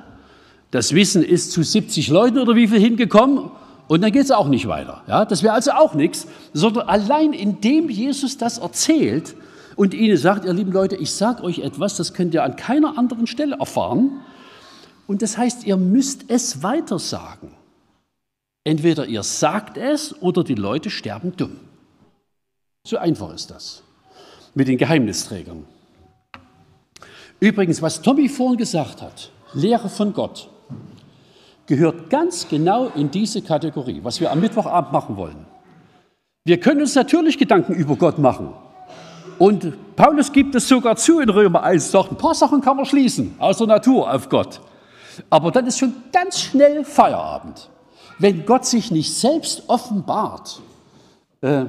das 0.70 0.94
Wissen 0.94 1.24
ist 1.24 1.52
zu 1.52 1.64
70 1.64 2.08
Leuten 2.10 2.38
oder 2.38 2.56
wie 2.56 2.68
viel 2.68 2.80
hingekommen 2.80 3.52
und 3.88 4.02
dann 4.02 4.12
geht 4.12 4.24
es 4.24 4.32
auch 4.32 4.48
nicht 4.48 4.68
weiter. 4.68 5.04
Ja, 5.08 5.26
das 5.26 5.44
wäre 5.44 5.54
also 5.54 5.72
auch 5.72 5.96
nichts, 5.96 6.28
sondern 6.54 6.88
allein 6.88 7.34
indem 7.34 7.90
Jesus 7.90 8.38
das 8.38 8.60
erzählt 8.60 9.36
und 9.76 9.94
ihnen 9.94 10.18
sagt, 10.18 10.46
ihr 10.46 10.54
lieben 10.54 10.72
Leute, 10.72 10.96
ich 10.96 11.12
sage 11.12 11.44
euch 11.44 11.60
etwas, 11.60 11.98
das 11.98 12.14
könnt 12.14 12.34
ihr 12.34 12.44
an 12.44 12.56
keiner 12.56 12.98
anderen 12.98 13.28
Stelle 13.28 13.58
erfahren. 13.58 14.22
Und 15.08 15.22
das 15.22 15.38
heißt, 15.38 15.66
ihr 15.66 15.78
müsst 15.78 16.26
es 16.30 16.64
weiter 16.64 17.00
sagen. 17.00 17.54
Entweder 18.64 19.08
ihr 19.08 19.24
sagt 19.24 19.78
es 19.78 20.22
oder 20.22 20.44
die 20.44 20.56
Leute 20.56 20.90
sterben 20.90 21.36
dumm. 21.36 21.60
So 22.86 22.98
einfach 22.98 23.34
ist 23.34 23.52
das 23.52 23.84
mit 24.54 24.68
den 24.68 24.78
Geheimnisträgern. 24.78 25.66
Übrigens, 27.40 27.82
was 27.82 28.02
Tommy 28.02 28.30
vorhin 28.30 28.58
gesagt 28.58 29.02
hat, 29.02 29.32
Lehre 29.54 29.90
von 29.90 30.14
Gott, 30.14 30.50
gehört 31.66 32.10
ganz 32.10 32.48
genau 32.48 32.88
in 32.90 33.10
diese 33.10 33.42
Kategorie, 33.42 34.02
was 34.04 34.20
wir 34.20 34.32
am 34.32 34.42
Mittwochabend 34.42 34.92
machen 34.92 35.18
wollen. 35.18 35.46
Wir 36.44 36.60
können 36.60 36.82
uns 36.82 36.96
natürlich 36.96 37.38
Gedanken 37.38 37.74
über 37.74 37.96
Gott 37.96 38.20
machen. 38.20 38.54
Und 39.42 39.96
Paulus 39.96 40.32
gibt 40.32 40.54
es 40.54 40.68
sogar 40.68 40.96
zu 40.98 41.20
in 41.20 41.28
Römer 41.28 41.64
1, 41.64 41.90
sagt, 41.90 42.12
ein 42.12 42.16
paar 42.16 42.36
Sachen 42.36 42.62
kann 42.62 42.78
man 42.78 42.86
schließen 42.86 43.34
aus 43.40 43.58
der 43.58 43.66
Natur 43.66 44.14
auf 44.14 44.30
Gott. 44.30 44.62
Aber 45.32 45.50
dann 45.50 45.66
ist 45.66 45.80
schon 45.80 45.96
ganz 46.12 46.42
schnell 46.42 46.86
Feierabend. 46.86 47.68
Wenn 48.20 48.46
Gott 48.46 48.68
sich 48.68 48.92
nicht 48.92 49.12
selbst 49.12 49.64
offenbart, 49.66 50.62
äh, 51.42 51.66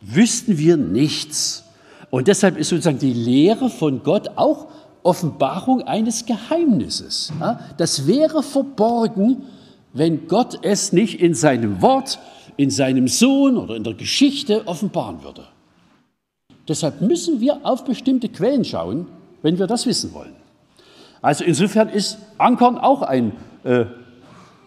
wüssten 0.00 0.58
wir 0.58 0.76
nichts. 0.76 1.62
Und 2.10 2.26
deshalb 2.26 2.56
ist 2.56 2.70
sozusagen 2.70 2.98
die 2.98 3.12
Lehre 3.12 3.70
von 3.70 4.02
Gott 4.02 4.30
auch 4.34 4.66
Offenbarung 5.04 5.82
eines 5.82 6.26
Geheimnisses. 6.26 7.32
Das 7.76 8.08
wäre 8.08 8.42
verborgen, 8.42 9.44
wenn 9.92 10.26
Gott 10.26 10.58
es 10.62 10.92
nicht 10.92 11.20
in 11.20 11.34
seinem 11.34 11.82
Wort, 11.82 12.18
in 12.56 12.70
seinem 12.70 13.06
Sohn 13.06 13.58
oder 13.58 13.76
in 13.76 13.84
der 13.84 13.94
Geschichte 13.94 14.66
offenbaren 14.66 15.22
würde. 15.22 15.51
Deshalb 16.72 17.02
müssen 17.02 17.38
wir 17.42 17.66
auf 17.66 17.84
bestimmte 17.84 18.30
Quellen 18.30 18.64
schauen, 18.64 19.06
wenn 19.42 19.58
wir 19.58 19.66
das 19.66 19.84
wissen 19.84 20.14
wollen. 20.14 20.32
Also 21.20 21.44
insofern 21.44 21.90
ist 21.90 22.16
Ankern 22.38 22.78
auch 22.78 23.02
ein, 23.02 23.32
äh, 23.62 23.84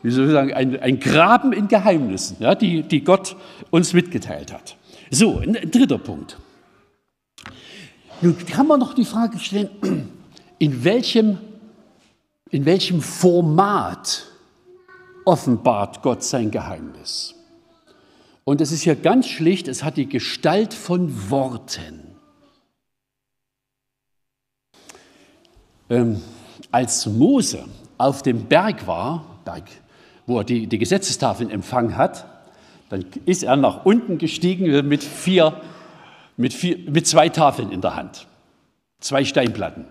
wie 0.03 0.11
soll 0.11 0.27
ich 0.27 0.31
sagen, 0.31 0.53
ein, 0.53 0.79
ein 0.79 0.99
Graben 0.99 1.51
in 1.51 1.67
Geheimnissen, 1.67 2.37
ja, 2.39 2.53
die, 2.53 2.83
die 2.83 3.03
Gott 3.03 3.35
uns 3.71 3.93
mitgeteilt 3.93 4.53
hat. 4.53 4.77
So, 5.09 5.39
ein 5.39 5.53
dritter 5.71 5.97
Punkt. 5.97 6.37
Nun 8.21 8.37
kann 8.37 8.67
man 8.67 8.79
noch 8.79 8.93
die 8.93 9.03
Frage 9.03 9.39
stellen, 9.39 9.71
in 10.59 10.83
welchem, 10.83 11.39
in 12.51 12.65
welchem 12.65 13.01
Format 13.01 14.27
offenbart 15.25 16.03
Gott 16.03 16.21
sein 16.21 16.51
Geheimnis. 16.51 17.33
Und 18.45 18.61
es 18.61 18.71
ist 18.71 18.83
hier 18.83 18.95
ganz 18.95 19.27
schlicht, 19.27 19.67
es 19.67 19.83
hat 19.83 19.97
die 19.97 20.07
Gestalt 20.07 20.73
von 20.75 21.31
Worten. 21.31 22.15
Ähm, 25.89 26.21
als 26.71 27.07
Mose 27.07 27.65
auf 27.97 28.21
dem 28.21 28.45
Berg 28.45 28.85
war, 28.85 29.39
Berg, 29.45 29.63
wo 30.27 30.37
er 30.37 30.43
die, 30.43 30.67
die 30.67 30.77
Gesetzestafeln 30.77 31.49
empfangen 31.49 31.97
hat, 31.97 32.27
dann 32.89 33.03
ist 33.25 33.43
er 33.43 33.55
nach 33.55 33.83
unten 33.83 34.19
gestiegen 34.19 34.87
mit, 34.87 35.03
vier, 35.03 35.59
mit, 36.37 36.53
vier, 36.53 36.77
mit 36.89 37.07
zwei 37.07 37.29
Tafeln 37.29 37.71
in 37.71 37.81
der 37.81 37.95
Hand, 37.95 38.27
zwei 38.99 39.25
Steinplatten. 39.25 39.85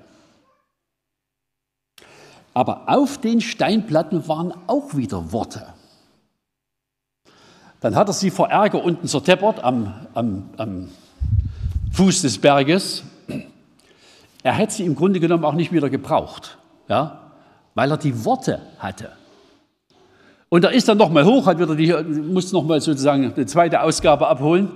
Aber 2.54 2.88
auf 2.88 3.20
den 3.20 3.40
Steinplatten 3.40 4.28
waren 4.28 4.54
auch 4.68 4.94
wieder 4.94 5.32
Worte. 5.32 5.73
Dann 7.84 7.96
hat 7.96 8.08
er 8.08 8.14
sie 8.14 8.30
vor 8.30 8.48
Ärger 8.48 8.82
unten 8.82 9.06
zerteppert 9.06 9.62
am, 9.62 9.92
am, 10.14 10.48
am 10.56 10.88
Fuß 11.92 12.22
des 12.22 12.38
Berges. 12.38 13.02
Er 14.42 14.54
hätte 14.54 14.72
sie 14.72 14.86
im 14.86 14.94
Grunde 14.94 15.20
genommen 15.20 15.44
auch 15.44 15.52
nicht 15.52 15.70
wieder 15.70 15.90
gebraucht. 15.90 16.56
ja, 16.88 17.20
weil 17.74 17.90
er 17.90 17.98
die 17.98 18.24
Worte 18.24 18.62
hatte. 18.78 19.10
Und 20.48 20.64
er 20.64 20.72
ist 20.72 20.88
dann 20.88 20.96
nochmal 20.96 21.26
hoch, 21.26 21.46
hat 21.46 21.58
wieder 21.58 21.74
die, 21.74 21.92
muss 21.92 22.52
nochmal 22.52 22.80
sozusagen 22.80 23.34
eine 23.34 23.44
zweite 23.44 23.82
Ausgabe 23.82 24.28
abholen. 24.28 24.70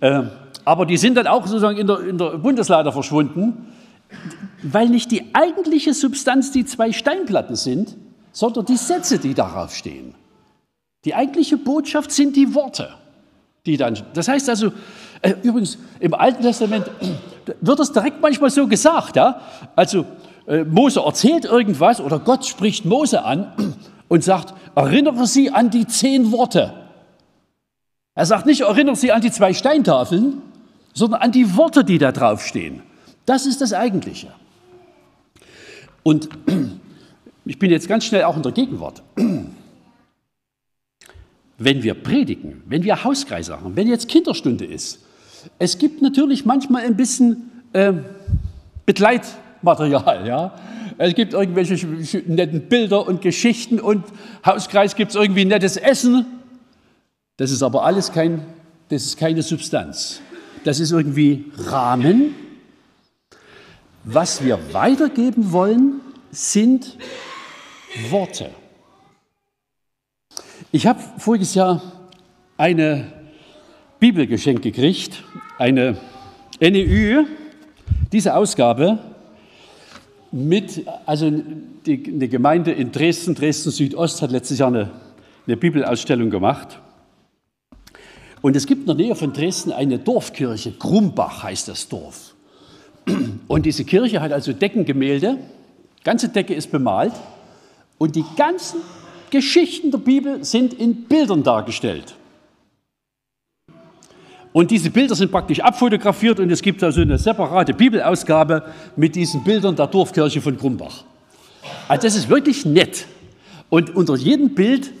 Ähm, 0.00 0.30
aber 0.64 0.86
die 0.86 0.98
sind 0.98 1.16
dann 1.16 1.26
auch 1.26 1.48
sozusagen 1.48 1.78
in 1.78 1.88
der, 1.88 1.98
in 1.98 2.16
der 2.16 2.38
Bundeslade 2.38 2.92
verschwunden, 2.92 3.72
weil 4.62 4.88
nicht 4.88 5.10
die 5.10 5.34
eigentliche 5.34 5.94
Substanz 5.94 6.52
die 6.52 6.64
zwei 6.64 6.92
Steinplatten 6.92 7.56
sind, 7.56 7.96
sondern 8.30 8.66
die 8.66 8.76
Sätze, 8.76 9.18
die 9.18 9.34
darauf 9.34 9.74
stehen. 9.74 10.14
Die 11.06 11.14
eigentliche 11.14 11.56
Botschaft 11.56 12.10
sind 12.10 12.34
die 12.34 12.52
Worte, 12.52 12.88
die 13.64 13.76
dann. 13.76 13.96
Das 14.12 14.26
heißt 14.26 14.50
also, 14.50 14.72
äh, 15.22 15.34
übrigens, 15.44 15.78
im 16.00 16.14
Alten 16.14 16.42
Testament 16.42 16.90
wird 17.60 17.78
es 17.78 17.92
direkt 17.92 18.20
manchmal 18.20 18.50
so 18.50 18.66
gesagt, 18.66 19.14
ja? 19.14 19.40
Also, 19.76 20.04
äh, 20.48 20.64
Mose 20.64 21.00
erzählt 21.00 21.44
irgendwas 21.44 22.00
oder 22.00 22.18
Gott 22.18 22.44
spricht 22.44 22.84
Mose 22.84 23.24
an 23.24 23.52
und 24.08 24.24
sagt, 24.24 24.52
erinnere 24.74 25.28
Sie 25.28 25.52
an 25.52 25.70
die 25.70 25.86
zehn 25.86 26.32
Worte. 26.32 26.74
Er 28.16 28.26
sagt 28.26 28.44
nicht, 28.44 28.62
erinnere 28.62 28.96
Sie 28.96 29.12
an 29.12 29.20
die 29.20 29.30
zwei 29.30 29.52
Steintafeln, 29.52 30.42
sondern 30.92 31.20
an 31.22 31.30
die 31.30 31.56
Worte, 31.56 31.84
die 31.84 31.98
da 31.98 32.10
draufstehen. 32.10 32.82
Das 33.26 33.46
ist 33.46 33.60
das 33.60 33.72
Eigentliche. 33.72 34.32
Und 36.02 36.28
ich 37.44 37.60
bin 37.60 37.70
jetzt 37.70 37.86
ganz 37.86 38.04
schnell 38.06 38.24
auch 38.24 38.36
in 38.36 38.42
der 38.42 38.52
Gegenwart. 38.52 39.04
Wenn 41.58 41.82
wir 41.82 41.94
predigen, 41.94 42.62
wenn 42.66 42.82
wir 42.84 43.02
Hauskreise 43.04 43.52
machen, 43.52 43.76
wenn 43.76 43.88
jetzt 43.88 44.08
Kinderstunde 44.08 44.64
ist, 44.64 45.00
es 45.58 45.78
gibt 45.78 46.02
natürlich 46.02 46.44
manchmal 46.44 46.84
ein 46.84 46.96
bisschen 46.96 47.50
äh, 47.72 47.92
Begleitmaterial. 48.84 50.26
Ja? 50.26 50.54
Es 50.98 51.14
gibt 51.14 51.32
irgendwelche 51.34 51.86
netten 52.26 52.68
Bilder 52.68 53.06
und 53.06 53.20
Geschichten 53.22 53.80
und 53.80 54.04
Hauskreis 54.44 54.96
gibt 54.96 55.10
es 55.10 55.16
irgendwie 55.16 55.44
nettes 55.44 55.76
Essen. 55.76 56.26
Das 57.36 57.50
ist 57.50 57.62
aber 57.62 57.84
alles 57.84 58.12
kein, 58.12 58.42
das 58.88 59.04
ist 59.04 59.18
keine 59.18 59.42
Substanz. 59.42 60.20
Das 60.64 60.80
ist 60.80 60.92
irgendwie 60.92 61.52
Rahmen. 61.56 62.34
Was 64.04 64.42
wir 64.44 64.58
weitergeben 64.72 65.52
wollen, 65.52 66.00
sind 66.30 66.96
Worte. 68.10 68.50
Ich 70.76 70.86
habe 70.86 71.00
voriges 71.16 71.54
Jahr 71.54 71.80
eine 72.58 73.10
Bibel 73.98 74.26
geschenkt 74.26 74.60
gekriegt, 74.60 75.24
eine 75.56 75.96
NEU, 76.60 77.24
diese 78.12 78.34
Ausgabe 78.34 78.98
mit, 80.30 80.86
also 81.06 81.32
die, 81.86 82.12
eine 82.12 82.28
Gemeinde 82.28 82.72
in 82.72 82.92
Dresden, 82.92 83.34
Dresden 83.34 83.70
Südost 83.70 84.20
hat 84.20 84.30
letztes 84.30 84.58
Jahr 84.58 84.68
eine, 84.68 84.90
eine 85.46 85.56
Bibelausstellung 85.56 86.28
gemacht. 86.28 86.78
Und 88.42 88.54
es 88.54 88.66
gibt 88.66 88.82
in 88.82 88.86
der 88.86 88.96
Nähe 88.96 89.14
von 89.14 89.32
Dresden 89.32 89.72
eine 89.72 89.98
Dorfkirche, 89.98 90.72
Grumbach 90.72 91.42
heißt 91.42 91.68
das 91.68 91.88
Dorf. 91.88 92.34
Und 93.48 93.64
diese 93.64 93.86
Kirche 93.86 94.20
hat 94.20 94.30
also 94.30 94.52
Deckengemälde, 94.52 95.38
ganze 96.04 96.28
Decke 96.28 96.52
ist 96.52 96.70
bemalt 96.70 97.14
und 97.96 98.14
die 98.14 98.26
ganzen 98.36 98.82
Geschichten 99.30 99.90
der 99.90 99.98
Bibel 99.98 100.44
sind 100.44 100.74
in 100.74 101.04
Bildern 101.04 101.42
dargestellt. 101.42 102.14
Und 104.52 104.70
diese 104.70 104.88
Bilder 104.88 105.14
sind 105.14 105.30
praktisch 105.30 105.60
abfotografiert 105.60 106.40
und 106.40 106.50
es 106.50 106.62
gibt 106.62 106.82
also 106.82 107.02
eine 107.02 107.18
separate 107.18 107.74
Bibelausgabe 107.74 108.62
mit 108.96 109.14
diesen 109.14 109.44
Bildern 109.44 109.76
der 109.76 109.86
Dorfkirche 109.86 110.40
von 110.40 110.56
Grumbach. 110.56 111.04
Also 111.88 112.06
das 112.06 112.16
ist 112.16 112.30
wirklich 112.30 112.64
nett. 112.64 113.06
Und 113.68 113.94
unter 113.94 114.16
jedem 114.16 114.54
Bild 114.54 114.92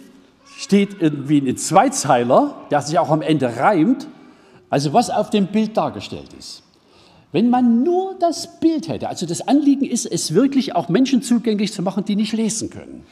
steht 0.58 1.00
irgendwie 1.00 1.38
ein 1.38 1.56
Zweizeiler, 1.56 2.54
der 2.70 2.82
sich 2.82 2.98
auch 2.98 3.10
am 3.10 3.22
Ende 3.22 3.56
reimt, 3.56 4.06
also 4.68 4.92
was 4.92 5.08
auf 5.08 5.30
dem 5.30 5.46
Bild 5.46 5.76
dargestellt 5.76 6.34
ist. 6.38 6.62
Wenn 7.32 7.50
man 7.50 7.82
nur 7.82 8.14
das 8.18 8.60
Bild 8.60 8.88
hätte, 8.88 9.08
also 9.08 9.26
das 9.26 9.46
Anliegen 9.46 9.84
ist, 9.84 10.06
es 10.06 10.34
wirklich 10.34 10.74
auch 10.74 10.88
Menschen 10.88 11.22
zugänglich 11.22 11.72
zu 11.72 11.82
machen, 11.82 12.04
die 12.04 12.16
nicht 12.16 12.32
lesen 12.32 12.70
können. 12.70 13.04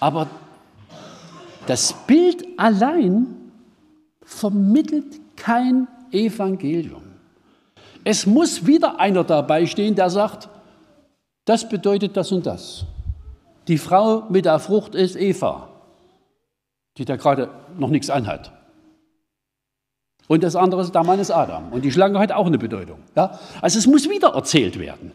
Aber 0.00 0.28
das 1.66 1.92
Bild 2.06 2.46
allein 2.56 3.26
vermittelt 4.22 5.20
kein 5.36 5.88
Evangelium. 6.10 7.02
Es 8.04 8.26
muss 8.26 8.66
wieder 8.66 8.98
einer 9.00 9.24
dabei 9.24 9.66
stehen, 9.66 9.94
der 9.94 10.10
sagt, 10.10 10.48
das 11.44 11.68
bedeutet 11.68 12.16
das 12.16 12.32
und 12.32 12.46
das. 12.46 12.84
Die 13.68 13.78
Frau 13.78 14.24
mit 14.28 14.46
der 14.46 14.58
Frucht 14.58 14.94
ist 14.94 15.16
Eva, 15.16 15.68
die 16.96 17.04
da 17.04 17.16
gerade 17.16 17.50
noch 17.78 17.90
nichts 17.90 18.08
anhat. 18.08 18.52
Und 20.26 20.42
das 20.42 20.56
andere 20.56 20.82
ist, 20.82 20.94
der 20.94 21.04
Mann 21.04 21.18
ist 21.18 21.30
Adam. 21.30 21.72
Und 21.72 21.84
die 21.84 21.90
Schlange 21.90 22.18
hat 22.18 22.32
auch 22.32 22.46
eine 22.46 22.58
Bedeutung. 22.58 22.98
Ja? 23.16 23.38
Also 23.62 23.78
es 23.78 23.86
muss 23.86 24.08
wieder 24.08 24.28
erzählt 24.28 24.78
werden. 24.78 25.12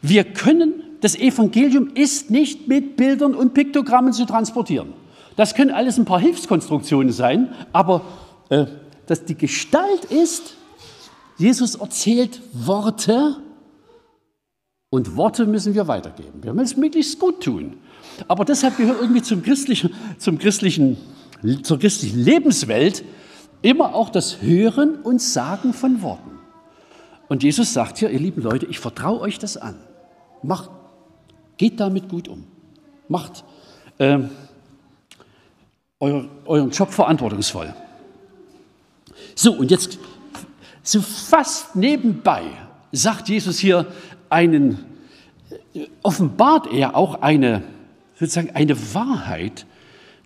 Wir 0.00 0.24
können, 0.24 0.82
das 1.00 1.16
Evangelium 1.16 1.90
ist 1.94 2.30
nicht 2.30 2.68
mit 2.68 2.96
Bildern 2.96 3.34
und 3.34 3.54
Piktogrammen 3.54 4.12
zu 4.12 4.24
transportieren. 4.24 4.92
Das 5.36 5.54
können 5.54 5.70
alles 5.70 5.98
ein 5.98 6.04
paar 6.04 6.20
Hilfskonstruktionen 6.20 7.12
sein, 7.12 7.54
aber 7.72 8.02
äh, 8.48 8.66
dass 9.06 9.24
die 9.24 9.36
Gestalt 9.36 10.06
ist, 10.06 10.54
Jesus 11.38 11.74
erzählt 11.74 12.40
Worte 12.52 13.36
und 14.90 15.16
Worte 15.16 15.46
müssen 15.46 15.74
wir 15.74 15.88
weitergeben. 15.88 16.42
Wir 16.42 16.54
müssen 16.54 16.72
es 16.72 16.76
möglichst 16.76 17.18
gut 17.18 17.42
tun. 17.42 17.76
Aber 18.28 18.44
deshalb 18.44 18.76
gehört 18.78 19.00
irgendwie 19.00 19.22
zum 19.22 19.42
christlichen, 19.42 19.92
zum 20.18 20.38
christlichen, 20.38 20.96
zur 21.62 21.78
christlichen 21.78 22.18
Lebenswelt 22.18 23.04
immer 23.62 23.94
auch 23.94 24.08
das 24.08 24.40
Hören 24.40 24.96
und 25.02 25.20
Sagen 25.20 25.74
von 25.74 26.00
Worten. 26.02 26.30
Und 27.28 27.42
Jesus 27.42 27.72
sagt 27.72 27.98
hier, 27.98 28.10
ihr 28.10 28.20
lieben 28.20 28.42
Leute, 28.42 28.66
ich 28.66 28.78
vertraue 28.78 29.20
euch 29.20 29.38
das 29.38 29.56
an. 29.56 29.76
Macht, 30.42 30.70
geht 31.56 31.80
damit 31.80 32.08
gut 32.08 32.28
um. 32.28 32.44
Macht 33.08 33.44
äh, 33.98 34.18
euer, 36.00 36.28
euren 36.44 36.70
Job 36.70 36.90
verantwortungsvoll. 36.90 37.74
So, 39.34 39.54
und 39.54 39.70
jetzt 39.70 39.98
so 40.82 41.00
fast 41.00 41.76
nebenbei 41.76 42.42
sagt 42.92 43.28
Jesus 43.28 43.58
hier 43.58 43.86
einen, 44.28 44.84
äh, 45.74 45.86
offenbart 46.02 46.72
er 46.72 46.96
auch 46.96 47.22
eine, 47.22 47.62
sozusagen 48.18 48.50
eine 48.50 48.94
Wahrheit, 48.94 49.66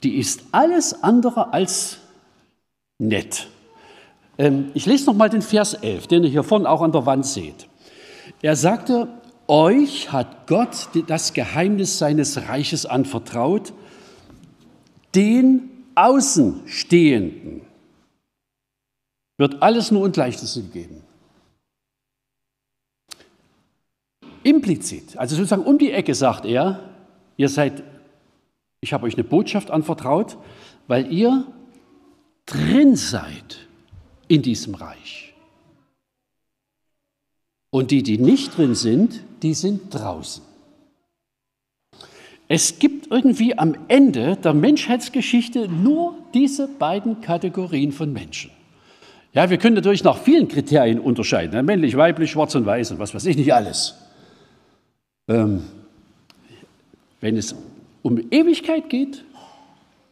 die 0.02 0.16
ist 0.16 0.42
alles 0.52 1.02
andere 1.02 1.52
als 1.52 1.98
nett. 2.98 3.48
Ähm, 4.38 4.70
ich 4.74 4.86
lese 4.86 5.06
noch 5.06 5.14
mal 5.14 5.28
den 5.28 5.42
Vers 5.42 5.74
11, 5.74 6.06
den 6.06 6.24
ihr 6.24 6.30
hier 6.30 6.42
vorne 6.42 6.68
auch 6.68 6.82
an 6.82 6.92
der 6.92 7.06
Wand 7.06 7.26
seht. 7.26 7.68
Er 8.42 8.56
sagte, 8.56 9.08
euch 9.50 10.12
hat 10.12 10.46
Gott 10.46 10.88
das 11.08 11.34
Geheimnis 11.34 11.98
seines 11.98 12.48
Reiches 12.48 12.86
anvertraut, 12.86 13.72
den 15.14 15.68
Außenstehenden 15.96 17.62
wird 19.36 19.60
alles 19.60 19.90
nur 19.90 20.02
und 20.02 20.16
Leichtes 20.16 20.54
gegeben. 20.54 21.02
Implizit, 24.44 25.16
also 25.16 25.34
sozusagen 25.34 25.64
um 25.64 25.78
die 25.78 25.90
Ecke 25.90 26.14
sagt 26.14 26.44
er, 26.44 26.88
ihr 27.36 27.48
seid, 27.48 27.82
ich 28.80 28.92
habe 28.92 29.06
euch 29.06 29.14
eine 29.14 29.24
Botschaft 29.24 29.70
anvertraut, 29.70 30.38
weil 30.86 31.12
ihr 31.12 31.46
drin 32.46 32.96
seid 32.96 33.66
in 34.28 34.42
diesem 34.42 34.74
Reich. 34.76 35.29
Und 37.70 37.90
die, 37.90 38.02
die 38.02 38.18
nicht 38.18 38.56
drin 38.56 38.74
sind, 38.74 39.22
die 39.42 39.54
sind 39.54 39.94
draußen. 39.94 40.42
Es 42.48 42.80
gibt 42.80 43.12
irgendwie 43.12 43.56
am 43.56 43.76
Ende 43.86 44.36
der 44.36 44.54
Menschheitsgeschichte 44.54 45.68
nur 45.68 46.16
diese 46.34 46.66
beiden 46.66 47.20
Kategorien 47.20 47.92
von 47.92 48.12
Menschen. 48.12 48.50
Ja, 49.32 49.48
wir 49.48 49.58
können 49.58 49.76
natürlich 49.76 50.02
nach 50.02 50.18
vielen 50.18 50.48
Kriterien 50.48 50.98
unterscheiden, 50.98 51.54
ne? 51.54 51.62
männlich, 51.62 51.96
weiblich, 51.96 52.32
schwarz 52.32 52.56
und 52.56 52.66
weiß 52.66 52.90
und 52.90 52.98
was 52.98 53.14
weiß 53.14 53.24
ich 53.26 53.36
nicht 53.36 53.54
alles. 53.54 53.94
Ähm, 55.28 55.62
wenn 57.20 57.36
es 57.36 57.54
um 58.02 58.20
Ewigkeit 58.32 58.88
geht, 58.88 59.24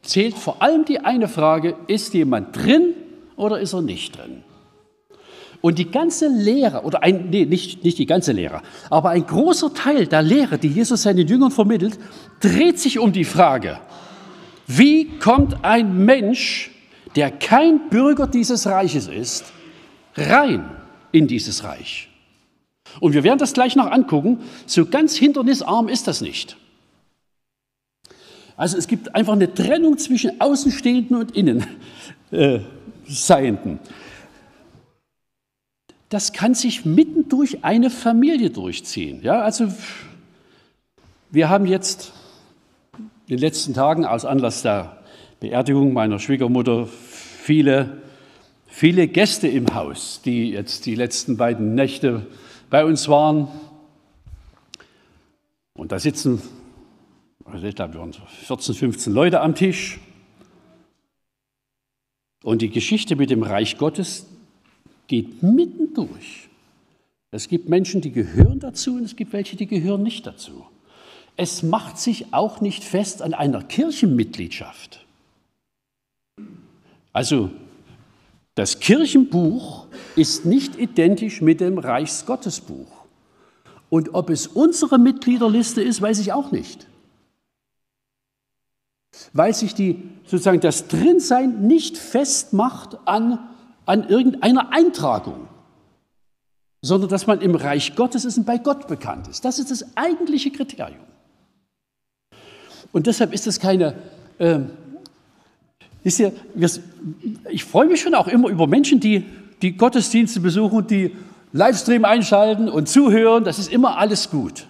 zählt 0.02 0.36
vor 0.36 0.62
allem 0.62 0.84
die 0.84 1.00
eine 1.00 1.26
Frage, 1.26 1.74
ist 1.88 2.14
jemand 2.14 2.54
drin 2.56 2.94
oder 3.34 3.58
ist 3.58 3.72
er 3.72 3.82
nicht 3.82 4.16
drin? 4.16 4.44
Und 5.60 5.78
die 5.78 5.90
ganze 5.90 6.28
Lehre, 6.28 6.82
oder 6.82 7.02
ein, 7.02 7.30
nee, 7.30 7.44
nicht, 7.44 7.82
nicht 7.82 7.98
die 7.98 8.06
ganze 8.06 8.32
Lehre, 8.32 8.62
aber 8.90 9.10
ein 9.10 9.26
großer 9.26 9.74
Teil 9.74 10.06
der 10.06 10.22
Lehre, 10.22 10.58
die 10.58 10.68
Jesus 10.68 11.02
seinen 11.02 11.26
Jüngern 11.26 11.50
vermittelt, 11.50 11.98
dreht 12.40 12.78
sich 12.78 12.98
um 12.98 13.12
die 13.12 13.24
Frage, 13.24 13.80
wie 14.68 15.18
kommt 15.18 15.64
ein 15.64 16.04
Mensch, 16.04 16.70
der 17.16 17.30
kein 17.30 17.88
Bürger 17.88 18.26
dieses 18.26 18.66
Reiches 18.66 19.08
ist, 19.08 19.46
rein 20.16 20.70
in 21.10 21.26
dieses 21.26 21.64
Reich? 21.64 22.08
Und 23.00 23.14
wir 23.14 23.24
werden 23.24 23.38
das 23.38 23.52
gleich 23.52 23.76
noch 23.76 23.90
angucken. 23.90 24.40
So 24.66 24.86
ganz 24.86 25.16
hindernisarm 25.16 25.88
ist 25.88 26.06
das 26.06 26.20
nicht. 26.20 26.56
Also 28.56 28.76
es 28.76 28.88
gibt 28.88 29.14
einfach 29.14 29.34
eine 29.34 29.52
Trennung 29.54 29.98
zwischen 29.98 30.40
Außenstehenden 30.40 31.16
und 31.16 31.30
Innenseienden. 31.36 31.72
Äh, 33.74 33.78
das 36.08 36.32
kann 36.32 36.54
sich 36.54 36.84
mitten 36.84 37.28
durch 37.28 37.64
eine 37.64 37.90
Familie 37.90 38.50
durchziehen. 38.50 39.20
Ja, 39.22 39.40
also 39.40 39.72
wir 41.30 41.48
haben 41.48 41.66
jetzt 41.66 42.12
in 43.26 43.36
den 43.36 43.38
letzten 43.38 43.74
Tagen 43.74 44.04
aus 44.04 44.24
Anlass 44.24 44.62
der 44.62 45.02
Beerdigung 45.40 45.92
meiner 45.92 46.18
Schwiegermutter 46.18 46.86
viele, 46.86 48.02
viele 48.66 49.06
Gäste 49.06 49.48
im 49.48 49.74
Haus, 49.74 50.20
die 50.24 50.50
jetzt 50.50 50.86
die 50.86 50.94
letzten 50.94 51.36
beiden 51.36 51.74
Nächte 51.74 52.26
bei 52.70 52.84
uns 52.84 53.08
waren. 53.08 53.48
Und 55.74 55.92
da 55.92 55.98
sitzen 55.98 56.42
also 57.52 57.66
ich 57.66 57.74
glaube, 57.74 57.94
wir 57.94 58.00
waren 58.00 58.12
14, 58.12 58.74
15 58.74 59.12
Leute 59.12 59.40
am 59.40 59.54
Tisch. 59.54 59.98
Und 62.42 62.62
die 62.62 62.70
Geschichte 62.70 63.16
mit 63.16 63.30
dem 63.30 63.42
Reich 63.42 63.78
Gottes 63.78 64.26
geht 65.08 65.42
mitten 65.42 65.94
durch. 65.94 66.48
Es 67.30 67.48
gibt 67.48 67.68
Menschen, 67.68 68.00
die 68.00 68.12
gehören 68.12 68.60
dazu 68.60 68.94
und 68.94 69.04
es 69.04 69.16
gibt 69.16 69.32
welche, 69.32 69.56
die 69.56 69.66
gehören 69.66 70.02
nicht 70.02 70.26
dazu. 70.26 70.66
Es 71.36 71.62
macht 71.62 71.98
sich 71.98 72.32
auch 72.32 72.60
nicht 72.60 72.84
fest 72.84 73.22
an 73.22 73.34
einer 73.34 73.62
Kirchenmitgliedschaft. 73.62 75.04
Also 77.12 77.50
das 78.54 78.80
Kirchenbuch 78.80 79.86
ist 80.16 80.44
nicht 80.46 80.78
identisch 80.78 81.40
mit 81.40 81.60
dem 81.60 81.78
Reichsgottesbuch. 81.78 82.90
Und 83.90 84.14
ob 84.14 84.30
es 84.30 84.46
unsere 84.46 84.98
Mitgliederliste 84.98 85.82
ist, 85.82 86.00
weiß 86.00 86.18
ich 86.20 86.32
auch 86.32 86.50
nicht 86.52 86.88
weil 89.32 89.54
sich 89.54 89.74
die, 89.74 90.02
sozusagen 90.24 90.60
das 90.60 90.88
Drinsein 90.88 91.66
nicht 91.66 91.96
festmacht 91.98 92.98
an, 93.06 93.38
an 93.88 94.06
irgendeiner 94.08 94.70
Eintragung, 94.72 95.48
sondern 96.82 97.08
dass 97.08 97.26
man 97.26 97.40
im 97.40 97.54
Reich 97.54 97.96
Gottes 97.96 98.24
ist 98.24 98.36
und 98.36 98.44
bei 98.44 98.58
Gott 98.58 98.86
bekannt 98.86 99.28
ist. 99.28 99.44
Das 99.44 99.58
ist 99.58 99.70
das 99.70 99.96
eigentliche 99.96 100.50
Kriterium. 100.50 101.00
Und 102.92 103.06
deshalb 103.06 103.32
ist 103.32 103.46
es 103.46 103.58
keine, 103.58 103.94
äh, 104.38 104.60
ist 106.04 106.18
ja, 106.18 106.30
ich 107.50 107.64
freue 107.64 107.86
mich 107.86 108.00
schon 108.02 108.14
auch 108.14 108.28
immer 108.28 108.48
über 108.48 108.66
Menschen, 108.66 109.00
die, 109.00 109.24
die 109.62 109.76
Gottesdienste 109.76 110.40
besuchen, 110.40 110.86
die 110.86 111.16
Livestream 111.52 112.04
einschalten 112.04 112.68
und 112.68 112.88
zuhören. 112.88 113.44
Das 113.44 113.58
ist 113.58 113.72
immer 113.72 113.96
alles 113.96 114.30
gut. 114.30 114.66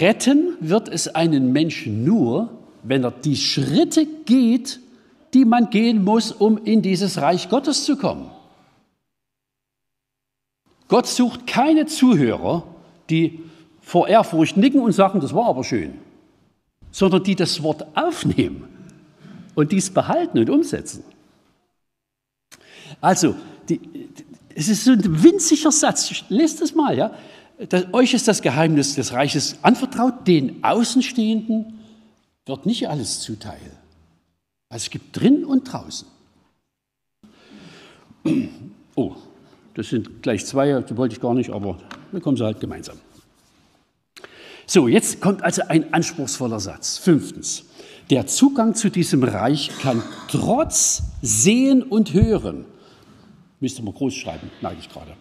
Retten 0.00 0.56
wird 0.60 0.88
es 0.88 1.14
einen 1.14 1.52
Menschen 1.52 2.04
nur, 2.04 2.50
wenn 2.82 3.04
er 3.04 3.10
die 3.10 3.36
Schritte 3.36 4.06
geht, 4.06 4.80
die 5.34 5.44
man 5.44 5.70
gehen 5.70 6.04
muss, 6.04 6.32
um 6.32 6.58
in 6.58 6.82
dieses 6.82 7.20
Reich 7.20 7.48
Gottes 7.48 7.84
zu 7.84 7.96
kommen. 7.96 8.30
Gott 10.88 11.06
sucht 11.06 11.46
keine 11.46 11.86
Zuhörer, 11.86 12.64
die 13.10 13.40
vor 13.80 14.08
Ehrfurcht 14.08 14.56
nicken 14.56 14.80
und 14.80 14.92
sagen, 14.92 15.20
das 15.20 15.34
war 15.34 15.46
aber 15.46 15.64
schön, 15.64 15.94
sondern 16.90 17.22
die 17.22 17.36
das 17.36 17.62
Wort 17.62 17.86
aufnehmen 17.94 18.64
und 19.54 19.72
dies 19.72 19.90
behalten 19.90 20.38
und 20.38 20.50
umsetzen. 20.50 21.04
Also, 23.00 23.34
die, 23.68 23.80
es 24.54 24.68
ist 24.68 24.84
so 24.84 24.92
ein 24.92 25.22
winziger 25.22 25.70
Satz, 25.70 26.24
lest 26.28 26.62
es 26.62 26.74
mal, 26.74 26.96
ja. 26.96 27.12
Das, 27.68 27.92
euch 27.92 28.14
ist 28.14 28.28
das 28.28 28.40
Geheimnis 28.40 28.94
des 28.94 29.12
Reiches 29.12 29.58
anvertraut, 29.62 30.26
den 30.26 30.62
Außenstehenden 30.62 31.80
wird 32.46 32.66
nicht 32.66 32.88
alles 32.88 33.20
zuteil. 33.20 33.58
Also 34.70 34.84
es 34.84 34.90
gibt 34.90 35.18
drin 35.18 35.44
und 35.44 35.64
draußen. 35.64 36.06
Oh, 38.94 39.14
das 39.74 39.88
sind 39.88 40.22
gleich 40.22 40.44
zwei, 40.44 40.80
die 40.82 40.96
wollte 40.96 41.14
ich 41.14 41.20
gar 41.20 41.34
nicht, 41.34 41.50
aber 41.50 41.78
dann 42.12 42.20
kommen 42.20 42.36
sie 42.36 42.44
halt 42.44 42.60
gemeinsam. 42.60 42.98
So, 44.66 44.86
jetzt 44.86 45.20
kommt 45.20 45.42
also 45.42 45.62
ein 45.68 45.94
anspruchsvoller 45.94 46.60
Satz. 46.60 46.98
Fünftens, 46.98 47.64
der 48.10 48.26
Zugang 48.26 48.74
zu 48.74 48.90
diesem 48.90 49.22
Reich 49.24 49.70
kann 49.80 50.02
trotz 50.28 51.02
Sehen 51.22 51.82
und 51.82 52.12
Hören, 52.12 52.66
müsste 53.60 53.82
man 53.82 53.94
groß 53.94 54.14
schreiben, 54.14 54.50
neige 54.60 54.80
ich 54.80 54.90
gerade, 54.90 55.12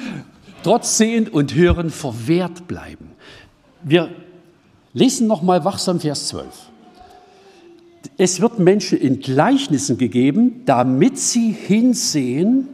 trotz 0.62 0.96
Sehen 0.96 1.28
und 1.28 1.54
Hören 1.54 1.90
verwehrt 1.90 2.66
bleiben. 2.68 3.10
Wir 3.82 4.10
lesen 4.94 5.26
nochmal 5.26 5.64
wachsam 5.64 6.00
Vers 6.00 6.28
12. 6.28 6.65
Es 8.18 8.40
wird 8.40 8.58
Menschen 8.58 8.98
in 8.98 9.20
Gleichnissen 9.20 9.98
gegeben, 9.98 10.62
damit 10.64 11.18
sie 11.18 11.52
hinsehen 11.52 12.68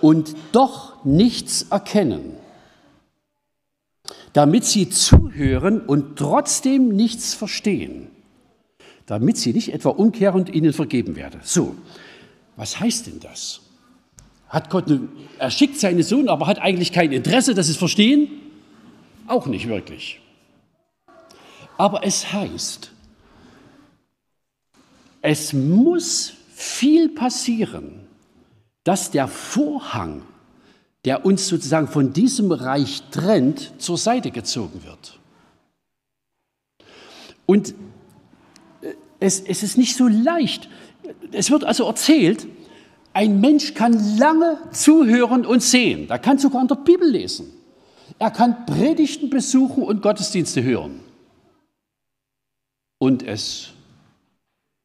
und 0.00 0.36
doch 0.52 1.04
nichts 1.04 1.66
erkennen. 1.70 2.32
Damit 4.32 4.64
sie 4.64 4.90
zuhören 4.90 5.80
und 5.80 6.16
trotzdem 6.16 6.88
nichts 6.88 7.34
verstehen. 7.34 8.08
Damit 9.06 9.36
sie 9.38 9.52
nicht 9.52 9.72
etwa 9.72 9.90
umkehren 9.90 10.40
und 10.40 10.54
ihnen 10.54 10.72
vergeben 10.72 11.16
werde. 11.16 11.40
So, 11.42 11.74
was 12.56 12.80
heißt 12.80 13.06
denn 13.06 13.20
das? 13.20 13.60
Hat 14.48 14.70
Gott, 14.70 14.84
er 15.38 15.50
schickt 15.50 15.78
seinen 15.78 16.02
Sohn, 16.02 16.28
aber 16.28 16.46
hat 16.46 16.60
eigentlich 16.60 16.92
kein 16.92 17.12
Interesse, 17.12 17.54
dass 17.54 17.66
sie 17.66 17.72
es 17.72 17.78
verstehen? 17.78 18.28
Auch 19.26 19.46
nicht 19.46 19.68
wirklich. 19.68 20.20
Aber 21.78 22.04
es 22.04 22.32
heißt, 22.32 22.92
es 25.26 25.52
muss 25.52 26.34
viel 26.54 27.08
passieren, 27.08 28.06
dass 28.84 29.10
der 29.10 29.26
Vorhang, 29.26 30.22
der 31.04 31.26
uns 31.26 31.48
sozusagen 31.48 31.88
von 31.88 32.12
diesem 32.12 32.52
Reich 32.52 33.02
trennt, 33.10 33.72
zur 33.82 33.98
Seite 33.98 34.30
gezogen 34.30 34.84
wird. 34.84 35.18
Und 37.44 37.74
äh, 38.82 38.94
es, 39.18 39.40
es 39.40 39.64
ist 39.64 39.76
nicht 39.76 39.96
so 39.96 40.06
leicht. 40.06 40.68
Es 41.32 41.50
wird 41.50 41.64
also 41.64 41.86
erzählt, 41.86 42.46
ein 43.12 43.40
Mensch 43.40 43.74
kann 43.74 44.16
lange 44.18 44.60
zuhören 44.70 45.44
und 45.44 45.60
sehen. 45.60 46.08
Er 46.08 46.20
kann 46.20 46.38
sogar 46.38 46.62
in 46.62 46.68
der 46.68 46.76
Bibel 46.76 47.10
lesen. 47.10 47.52
Er 48.20 48.30
kann 48.30 48.64
Predigten 48.64 49.28
besuchen 49.28 49.82
und 49.82 50.02
Gottesdienste 50.02 50.62
hören. 50.62 51.00
Und 52.98 53.24
es 53.24 53.72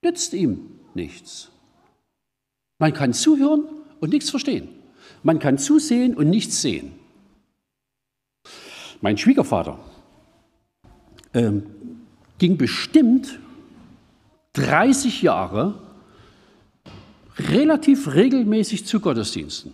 nützt 0.01 0.33
ihm 0.33 0.79
nichts. 0.93 1.51
Man 2.79 2.93
kann 2.93 3.13
zuhören 3.13 3.65
und 3.99 4.11
nichts 4.11 4.29
verstehen. 4.29 4.69
Man 5.23 5.39
kann 5.39 5.57
zusehen 5.57 6.15
und 6.15 6.29
nichts 6.29 6.61
sehen. 6.61 6.93
Mein 9.01 9.17
Schwiegervater 9.17 9.79
ähm, 11.33 11.63
ging 12.37 12.57
bestimmt 12.57 13.39
30 14.53 15.21
Jahre 15.21 15.79
relativ 17.37 18.13
regelmäßig 18.13 18.85
zu 18.85 18.99
Gottesdiensten. 18.99 19.73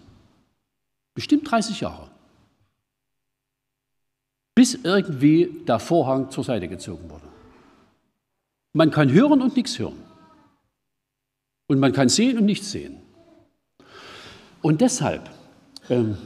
Bestimmt 1.13 1.49
30 1.49 1.81
Jahre. 1.81 2.09
Bis 4.53 4.75
irgendwie 4.75 5.63
der 5.67 5.79
Vorhang 5.79 6.29
zur 6.29 6.43
Seite 6.43 6.67
gezogen 6.67 7.09
wurde. 7.09 7.25
Man 8.73 8.91
kann 8.91 9.11
hören 9.11 9.41
und 9.41 9.55
nichts 9.55 9.79
hören. 9.79 10.06
Und 11.67 11.79
man 11.79 11.91
kann 11.91 12.09
sehen 12.09 12.37
und 12.37 12.45
nichts 12.45 12.71
sehen. 12.71 12.97
Und 14.61 14.81
deshalb, 14.81 15.29
ähm, 15.89 16.17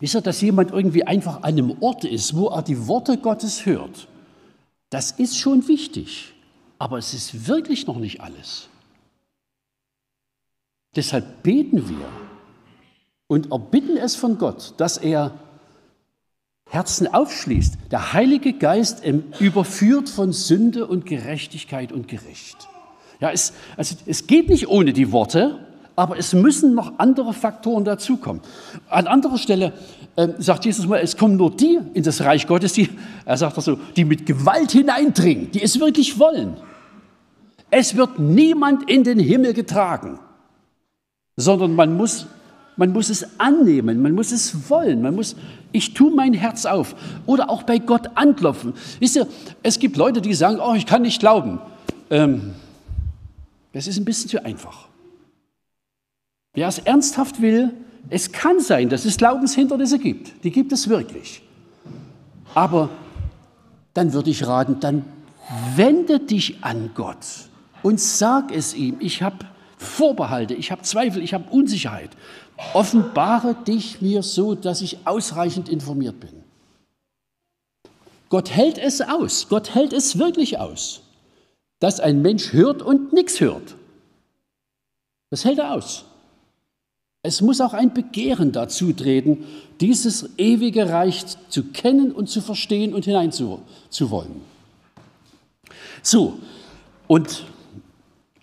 wisst 0.00 0.14
ihr, 0.14 0.20
dass 0.20 0.40
jemand 0.40 0.70
irgendwie 0.70 1.04
einfach 1.04 1.38
an 1.38 1.54
einem 1.54 1.82
Ort 1.82 2.04
ist, 2.04 2.36
wo 2.36 2.48
er 2.48 2.62
die 2.62 2.86
Worte 2.86 3.18
Gottes 3.18 3.66
hört, 3.66 4.08
das 4.90 5.10
ist 5.10 5.36
schon 5.36 5.66
wichtig. 5.68 6.34
Aber 6.78 6.98
es 6.98 7.14
ist 7.14 7.48
wirklich 7.48 7.86
noch 7.86 7.98
nicht 7.98 8.20
alles. 8.20 8.68
Deshalb 10.96 11.42
beten 11.42 11.88
wir 11.88 12.08
und 13.26 13.50
erbitten 13.50 13.96
es 13.96 14.14
von 14.14 14.38
Gott, 14.38 14.74
dass 14.76 14.98
er 14.98 15.38
Herzen 16.68 17.12
aufschließt. 17.12 17.78
Der 17.90 18.12
Heilige 18.12 18.52
Geist 18.52 19.02
überführt 19.40 20.08
von 20.08 20.32
Sünde 20.32 20.86
und 20.86 21.06
Gerechtigkeit 21.06 21.92
und 21.92 22.08
Gericht. 22.08 22.68
Ja, 23.20 23.30
es, 23.30 23.52
also 23.76 23.96
es 24.06 24.26
geht 24.26 24.48
nicht 24.48 24.68
ohne 24.68 24.92
die 24.92 25.12
Worte, 25.12 25.58
aber 25.96 26.18
es 26.18 26.32
müssen 26.32 26.74
noch 26.74 26.98
andere 26.98 27.32
Faktoren 27.32 27.84
dazukommen. 27.84 28.42
An 28.90 29.06
anderer 29.06 29.38
Stelle 29.38 29.72
äh, 30.16 30.28
sagt 30.38 30.64
Jesus 30.64 30.86
mal, 30.86 30.98
es 31.00 31.16
kommen 31.16 31.36
nur 31.36 31.50
die 31.50 31.78
in 31.94 32.02
das 32.02 32.20
Reich 32.22 32.46
Gottes, 32.46 32.72
die, 32.72 32.88
er 33.24 33.36
sagt 33.36 33.56
das 33.56 33.64
so, 33.64 33.78
die 33.96 34.04
mit 34.04 34.26
Gewalt 34.26 34.72
hineindringen, 34.72 35.50
die 35.52 35.62
es 35.62 35.78
wirklich 35.78 36.18
wollen. 36.18 36.56
Es 37.70 37.96
wird 37.96 38.18
niemand 38.18 38.90
in 38.90 39.04
den 39.04 39.18
Himmel 39.18 39.52
getragen 39.52 40.18
sondern 41.36 41.74
man 41.74 41.96
muss 41.96 42.26
Man 42.76 42.92
muss 42.92 43.08
es 43.08 43.38
annehmen, 43.38 44.02
man 44.02 44.12
muss 44.12 44.32
es 44.32 44.68
wollen, 44.68 45.00
man 45.00 45.14
muss, 45.14 45.36
ich 45.70 45.94
tue 45.94 46.10
mein 46.10 46.32
Herz 46.34 46.66
auf 46.66 46.96
oder 47.24 47.48
auch 47.48 47.62
bei 47.62 47.78
Gott 47.78 48.10
anklopfen. 48.16 48.72
Wisst 48.98 49.14
ihr, 49.14 49.28
es 49.62 49.78
gibt 49.78 49.96
Leute, 49.96 50.20
die 50.20 50.34
sagen, 50.34 50.58
oh, 50.58 50.74
ich 50.74 50.84
kann 50.84 51.02
nicht 51.02 51.20
glauben. 51.20 51.60
Ähm, 52.10 52.54
das 53.74 53.86
ist 53.86 53.98
ein 53.98 54.04
bisschen 54.04 54.30
zu 54.30 54.42
einfach. 54.44 54.88
Wer 56.54 56.68
es 56.68 56.78
ernsthaft 56.78 57.42
will, 57.42 57.72
es 58.08 58.32
kann 58.32 58.60
sein, 58.60 58.88
dass 58.88 59.04
es 59.04 59.16
Glaubenshindernisse 59.16 59.98
gibt. 59.98 60.44
Die 60.44 60.50
gibt 60.50 60.72
es 60.72 60.88
wirklich. 60.88 61.42
Aber 62.54 62.88
dann 63.92 64.12
würde 64.12 64.30
ich 64.30 64.46
raten, 64.46 64.78
dann 64.80 65.04
wende 65.74 66.20
dich 66.20 66.62
an 66.64 66.90
Gott 66.94 67.26
und 67.82 68.00
sag 68.00 68.54
es 68.54 68.74
ihm. 68.74 68.96
Ich 69.00 69.22
habe 69.22 69.38
Vorbehalte, 69.76 70.54
ich 70.54 70.70
habe 70.70 70.82
Zweifel, 70.82 71.22
ich 71.22 71.34
habe 71.34 71.50
Unsicherheit. 71.50 72.10
Offenbare 72.72 73.54
dich 73.66 74.00
mir 74.00 74.22
so, 74.22 74.54
dass 74.54 74.80
ich 74.80 75.06
ausreichend 75.06 75.68
informiert 75.68 76.20
bin. 76.20 76.44
Gott 78.28 78.50
hält 78.50 78.78
es 78.78 79.00
aus, 79.00 79.48
Gott 79.48 79.74
hält 79.74 79.92
es 79.92 80.18
wirklich 80.18 80.58
aus, 80.58 81.02
dass 81.84 82.00
ein 82.00 82.22
Mensch 82.22 82.54
hört 82.54 82.80
und 82.80 83.12
nichts 83.12 83.40
hört. 83.40 83.74
Das 85.28 85.44
hält 85.44 85.58
er 85.58 85.74
aus. 85.74 86.06
Es 87.22 87.42
muss 87.42 87.60
auch 87.60 87.74
ein 87.74 87.92
Begehren 87.92 88.52
dazu 88.52 88.94
treten, 88.94 89.44
dieses 89.82 90.30
ewige 90.38 90.88
Reich 90.88 91.26
zu 91.50 91.64
kennen 91.64 92.10
und 92.12 92.30
zu 92.30 92.40
verstehen 92.40 92.94
und 92.94 93.04
hineinzuwollen. 93.04 94.40
So, 96.00 96.38
und 97.06 97.44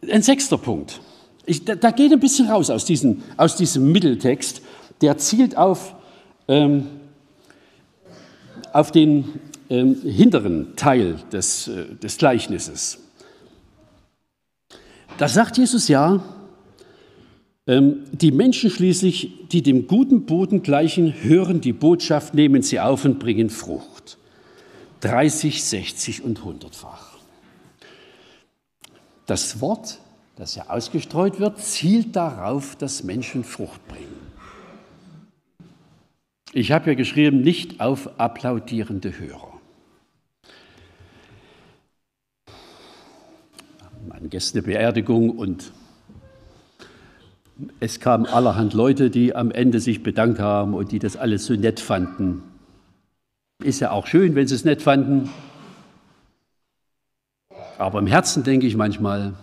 ein 0.07 0.21
sechster 0.21 0.59
Punkt. 0.59 1.01
Ich, 1.47 1.65
da, 1.65 1.73
da, 1.73 1.89
geht 1.89 2.13
ein 2.13 2.19
bisschen 2.19 2.47
raus 2.47 2.69
aus, 2.69 2.85
diesen, 2.85 3.23
aus 3.37 3.55
diesem 3.55 3.91
Mitteltext. 3.91 4.61
Der 5.01 5.17
zielt 5.17 5.57
auf, 5.57 5.95
ähm, 6.47 6.85
auf 8.71 8.91
den 8.91 9.39
ähm, 9.71 9.99
hinteren 10.03 10.75
Teil 10.75 11.15
des, 11.31 11.69
äh, 11.69 11.95
des 11.95 12.19
Gleichnisses. 12.19 12.99
Da 15.21 15.27
sagt 15.27 15.59
Jesus 15.59 15.87
ja, 15.87 16.23
ähm, 17.67 18.05
die 18.11 18.31
Menschen 18.31 18.71
schließlich, 18.71 19.49
die 19.51 19.61
dem 19.61 19.85
guten 19.85 20.25
Boden 20.25 20.63
gleichen, 20.63 21.13
hören 21.13 21.61
die 21.61 21.73
Botschaft, 21.73 22.33
nehmen 22.33 22.63
sie 22.63 22.79
auf 22.79 23.05
und 23.05 23.19
bringen 23.19 23.51
Frucht. 23.51 24.17
30, 25.01 25.63
60 25.63 26.23
und 26.23 26.39
100-fach. 26.39 27.19
Das 29.27 29.61
Wort, 29.61 29.99
das 30.37 30.55
ja 30.55 30.71
ausgestreut 30.71 31.39
wird, 31.39 31.59
zielt 31.59 32.15
darauf, 32.15 32.75
dass 32.75 33.03
Menschen 33.03 33.43
Frucht 33.43 33.87
bringen. 33.87 34.31
Ich 36.51 36.71
habe 36.71 36.89
ja 36.89 36.95
geschrieben, 36.95 37.41
nicht 37.41 37.79
auf 37.79 38.19
applaudierende 38.19 39.19
Hörer. 39.19 39.50
Meine 44.07 44.29
Gäste 44.29 44.61
Beerdigung 44.63 45.29
und 45.29 45.71
es 47.79 47.99
kamen 47.99 48.25
allerhand 48.25 48.73
Leute, 48.73 49.09
die 49.09 49.35
am 49.35 49.51
Ende 49.51 49.79
sich 49.79 50.01
bedankt 50.01 50.39
haben 50.39 50.73
und 50.73 50.91
die 50.91 50.99
das 50.99 51.15
alles 51.15 51.45
so 51.45 51.53
nett 51.53 51.79
fanden. 51.79 52.41
Ist 53.63 53.79
ja 53.79 53.91
auch 53.91 54.07
schön, 54.07 54.33
wenn 54.33 54.47
sie 54.47 54.55
es 54.55 54.65
nett 54.65 54.81
fanden. 54.81 55.29
Aber 57.77 57.99
im 57.99 58.07
Herzen 58.07 58.43
denke 58.43 58.65
ich 58.65 58.75
manchmal, 58.75 59.33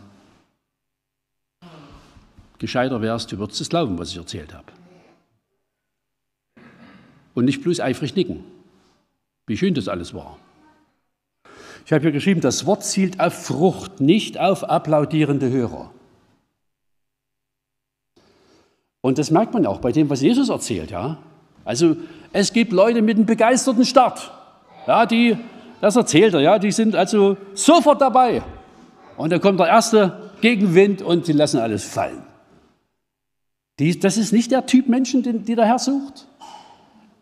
gescheiter 2.59 3.01
wärst, 3.01 3.31
du 3.31 3.39
würdest 3.39 3.61
es 3.61 3.69
glauben, 3.69 3.99
was 3.99 4.11
ich 4.11 4.17
erzählt 4.17 4.55
habe. 4.55 4.73
Und 7.35 7.45
nicht 7.45 7.63
bloß 7.63 7.79
eifrig 7.79 8.17
nicken, 8.17 8.43
wie 9.47 9.57
schön 9.57 9.75
das 9.75 9.87
alles 9.87 10.15
war. 10.15 10.39
Ich 11.89 11.93
habe 11.95 12.03
hier 12.03 12.13
geschrieben, 12.13 12.43
das 12.43 12.67
Wort 12.67 12.85
zielt 12.85 13.19
auf 13.19 13.33
Frucht, 13.33 13.99
nicht 13.99 14.39
auf 14.39 14.63
applaudierende 14.63 15.49
Hörer. 15.49 15.91
Und 19.01 19.17
das 19.17 19.31
merkt 19.31 19.55
man 19.55 19.65
auch 19.65 19.81
bei 19.81 19.91
dem, 19.91 20.11
was 20.11 20.21
Jesus 20.21 20.51
erzählt. 20.51 20.91
Ja? 20.91 21.17
Also 21.65 21.97
es 22.35 22.53
gibt 22.53 22.73
Leute 22.73 23.01
mit 23.01 23.17
einem 23.17 23.25
begeisterten 23.25 23.87
Start, 23.87 24.31
ja, 24.87 25.07
die, 25.07 25.39
das 25.81 25.97
erzählt 25.97 26.35
er, 26.35 26.41
ja, 26.41 26.59
die 26.59 26.73
sind 26.73 26.95
also 26.95 27.39
sofort 27.55 28.03
dabei. 28.03 28.43
Und 29.17 29.33
dann 29.33 29.41
kommt 29.41 29.59
der 29.59 29.69
erste 29.69 30.31
Gegenwind 30.43 31.01
und 31.01 31.25
sie 31.25 31.33
lassen 31.33 31.59
alles 31.59 31.85
fallen. 31.85 32.23
Die, 33.79 33.99
das 33.99 34.19
ist 34.19 34.35
nicht 34.35 34.51
der 34.51 34.67
Typ 34.67 34.89
Menschen, 34.89 35.23
den, 35.23 35.47
die 35.47 35.55
der 35.55 35.65
Herr 35.65 35.79
sucht. 35.79 36.29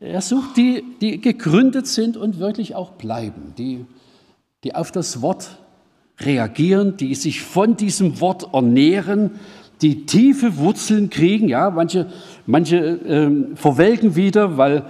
Er 0.01 0.23
sucht 0.23 0.57
die, 0.57 0.83
die 1.01 1.21
gegründet 1.21 1.87
sind 1.87 2.17
und 2.17 2.41
wirklich 2.41 2.75
auch 2.75 2.95
bleiben, 2.95 3.55
die, 3.57 3.87
die 4.65 4.75
auf 4.75 4.93
das 4.93 5.23
Wort 5.23 5.59
reagieren, 6.21 6.97
die 6.97 7.15
sich 7.15 7.43
von 7.43 7.77
diesem 7.77 8.21
Wort 8.21 8.55
ernähren, 8.55 9.33
die 9.83 10.07
tiefe 10.07 10.57
Wurzeln 10.57 11.11
kriegen. 11.11 11.49
Ja, 11.49 11.71
manche, 11.71 12.11
manche 12.47 12.77
äh, 12.77 13.57
verwelken 13.57 14.17
wieder, 14.17 14.57
weil, 14.57 14.85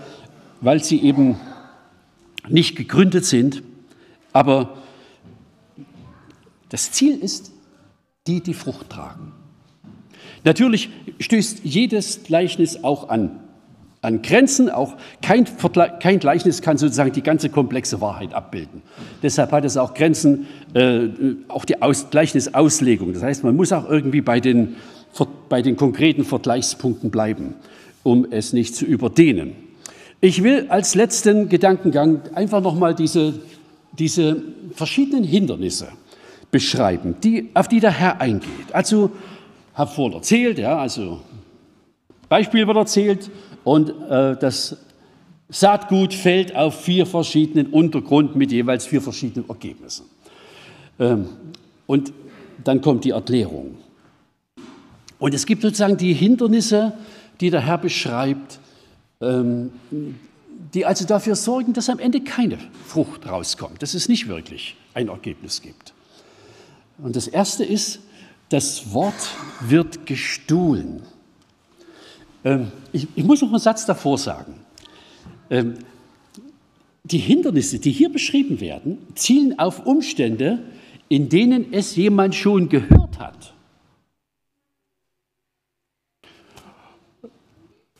weil 0.60 0.82
sie 0.82 1.00
eben 1.02 1.36
nicht 2.48 2.76
gegründet 2.76 3.24
sind. 3.24 3.62
Aber 4.32 4.76
das 6.68 6.92
Ziel 6.92 7.18
ist, 7.18 7.52
die 8.26 8.42
die 8.42 8.54
Frucht 8.54 8.90
tragen. 8.90 9.32
Natürlich 10.44 10.90
stößt 11.18 11.60
jedes 11.64 12.22
Gleichnis 12.22 12.84
auch 12.84 13.08
an, 13.08 13.40
an 14.06 14.22
Grenzen. 14.22 14.70
Auch 14.70 14.94
kein, 15.20 15.46
kein, 16.00 16.18
Gleichnis 16.18 16.62
kann 16.62 16.78
sozusagen 16.78 17.12
die 17.12 17.22
ganze 17.22 17.50
komplexe 17.50 18.00
Wahrheit 18.00 18.32
abbilden. 18.32 18.82
Deshalb 19.22 19.52
hat 19.52 19.64
es 19.64 19.76
auch 19.76 19.94
Grenzen, 19.94 20.46
äh, 20.74 21.08
auch 21.48 21.64
die 21.64 21.82
Aus, 21.82 22.08
Gleichnisauslegung. 22.10 23.12
Das 23.12 23.22
heißt, 23.22 23.44
man 23.44 23.56
muss 23.56 23.72
auch 23.72 23.88
irgendwie 23.90 24.20
bei 24.20 24.40
den, 24.40 24.76
bei 25.48 25.60
den 25.60 25.76
konkreten 25.76 26.24
Vergleichspunkten 26.24 27.10
bleiben, 27.10 27.56
um 28.02 28.26
es 28.30 28.52
nicht 28.52 28.74
zu 28.74 28.84
überdehnen. 28.84 29.56
Ich 30.20 30.42
will 30.42 30.66
als 30.68 30.94
letzten 30.94 31.48
Gedankengang 31.48 32.22
einfach 32.34 32.62
nochmal 32.62 32.94
diese, 32.94 33.34
diese 33.98 34.42
verschiedenen 34.72 35.24
Hindernisse 35.24 35.88
beschreiben, 36.50 37.16
die, 37.22 37.50
auf 37.54 37.68
die 37.68 37.80
der 37.80 37.90
Herr 37.90 38.20
eingeht. 38.20 38.72
Also 38.72 39.10
habe 39.74 39.90
vorhin 39.90 40.16
erzählt, 40.16 40.58
ja, 40.58 40.78
also 40.78 41.20
Beispiel 42.28 42.66
wird 42.66 42.76
erzählt 42.76 43.30
und 43.66 43.90
äh, 44.08 44.36
das 44.36 44.76
Saatgut 45.48 46.14
fällt 46.14 46.54
auf 46.54 46.84
vier 46.84 47.04
verschiedenen 47.04 47.66
Untergrund 47.72 48.36
mit 48.36 48.52
jeweils 48.52 48.86
vier 48.86 49.02
verschiedenen 49.02 49.48
Ergebnissen. 49.48 50.06
Ähm, 51.00 51.26
und 51.88 52.12
dann 52.62 52.80
kommt 52.80 53.04
die 53.04 53.10
Erklärung. 53.10 53.74
Und 55.18 55.34
es 55.34 55.46
gibt 55.46 55.62
sozusagen 55.62 55.96
die 55.96 56.12
Hindernisse, 56.12 56.92
die 57.40 57.50
der 57.50 57.60
Herr 57.60 57.78
beschreibt, 57.78 58.60
ähm, 59.20 59.72
die 60.72 60.86
also 60.86 61.04
dafür 61.04 61.34
sorgen, 61.34 61.72
dass 61.72 61.90
am 61.90 61.98
Ende 61.98 62.20
keine 62.20 62.58
Frucht 62.86 63.28
rauskommt, 63.28 63.82
dass 63.82 63.94
es 63.94 64.08
nicht 64.08 64.28
wirklich 64.28 64.76
ein 64.94 65.08
Ergebnis 65.08 65.60
gibt. 65.60 65.92
Und 66.98 67.16
das 67.16 67.26
Erste 67.26 67.64
ist, 67.64 67.98
das 68.48 68.94
Wort 68.94 69.34
wird 69.60 70.06
gestohlen. 70.06 71.02
Ähm, 72.46 72.70
ich, 72.92 73.08
ich, 73.16 73.24
muss 73.24 73.42
noch 73.42 73.48
einen 73.48 73.58
Satz 73.58 73.84
davor 73.86 74.16
sagen. 74.18 74.54
Ähm, 75.50 75.74
die 77.02 77.18
Hindernisse, 77.18 77.80
die 77.80 77.90
hier 77.90 78.10
beschrieben 78.10 78.60
werden, 78.60 78.98
zielen 79.16 79.58
auf 79.58 79.84
Umstände, 79.84 80.60
in 81.08 81.28
denen 81.28 81.72
es 81.72 81.96
jemand 81.96 82.36
schon 82.36 82.68
gehört 82.68 83.18
hat. 83.18 83.52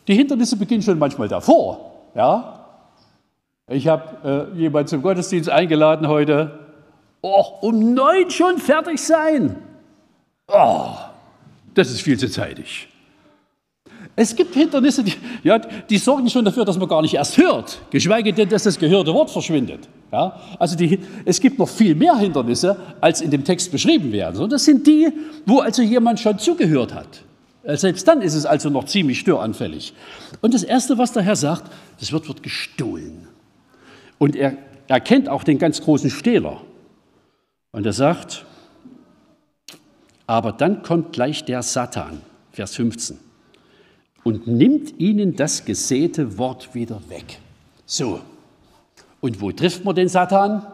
Die 0.07 0.14
Hindernisse 0.14 0.57
beginnen 0.57 0.82
schon 0.82 1.01
manchmal 1.01 1.26
davor. 1.26 2.11
Ja? 2.14 2.66
Ich 3.68 3.88
habe 3.88 4.53
äh, 4.55 4.59
jemanden 4.59 4.86
zum 4.86 5.03
Gottesdienst 5.03 5.51
eingeladen 5.51 6.07
heute. 6.07 6.61
Oh, 7.20 7.44
um 7.62 7.94
neun 7.94 8.30
schon 8.30 8.59
fertig 8.59 9.01
sein. 9.01 9.57
Oh, 10.47 10.90
das 11.74 11.90
ist 11.90 12.03
viel 12.03 12.16
zu 12.16 12.30
zeitig. 12.30 12.88
Es 14.18 14.34
gibt 14.34 14.54
Hindernisse, 14.54 15.04
die, 15.04 15.12
ja, 15.42 15.58
die 15.58 15.98
sorgen 15.98 16.28
schon 16.30 16.42
dafür, 16.42 16.64
dass 16.64 16.78
man 16.78 16.88
gar 16.88 17.02
nicht 17.02 17.12
erst 17.12 17.36
hört, 17.36 17.78
geschweige 17.90 18.32
denn, 18.32 18.48
dass 18.48 18.62
das 18.62 18.78
gehörte 18.78 19.12
Wort 19.12 19.30
verschwindet. 19.30 19.80
Ja, 20.10 20.40
also 20.58 20.74
die, 20.74 20.98
es 21.26 21.38
gibt 21.38 21.58
noch 21.58 21.68
viel 21.68 21.94
mehr 21.94 22.16
Hindernisse, 22.16 22.76
als 23.02 23.20
in 23.20 23.30
dem 23.30 23.44
Text 23.44 23.70
beschrieben 23.70 24.10
werden. 24.12 24.40
Und 24.40 24.50
das 24.50 24.64
sind 24.64 24.86
die, 24.86 25.08
wo 25.44 25.58
also 25.58 25.82
jemand 25.82 26.18
schon 26.18 26.38
zugehört 26.38 26.94
hat. 26.94 27.22
Äh, 27.62 27.76
selbst 27.76 28.08
dann 28.08 28.22
ist 28.22 28.34
es 28.34 28.46
also 28.46 28.70
noch 28.70 28.84
ziemlich 28.84 29.18
störanfällig. 29.20 29.92
Und 30.40 30.54
das 30.54 30.62
Erste, 30.62 30.96
was 30.96 31.12
der 31.12 31.22
Herr 31.22 31.36
sagt, 31.36 31.70
das 32.00 32.10
wird, 32.10 32.26
wird 32.26 32.42
gestohlen. 32.42 33.28
Und 34.16 34.34
er 34.34 34.56
erkennt 34.88 35.28
auch 35.28 35.44
den 35.44 35.58
ganz 35.58 35.82
großen 35.82 36.08
Stehler. 36.08 36.62
Und 37.72 37.84
er 37.84 37.92
sagt, 37.92 38.46
aber 40.26 40.52
dann 40.52 40.82
kommt 40.82 41.12
gleich 41.12 41.44
der 41.44 41.62
Satan, 41.62 42.22
Vers 42.52 42.76
15. 42.76 43.26
und 44.27 44.49
nimmt 44.49 44.99
ihnen 44.99 45.37
das 45.37 45.64
gesäte 45.64 46.37
Wort 46.37 46.74
wieder 46.74 47.01
weg. 47.09 47.39
So, 47.85 48.20
und 49.20 49.41
wo 49.41 49.53
trifft 49.53 49.85
man 49.85 49.95
den 49.95 50.09
Satan? 50.09 50.66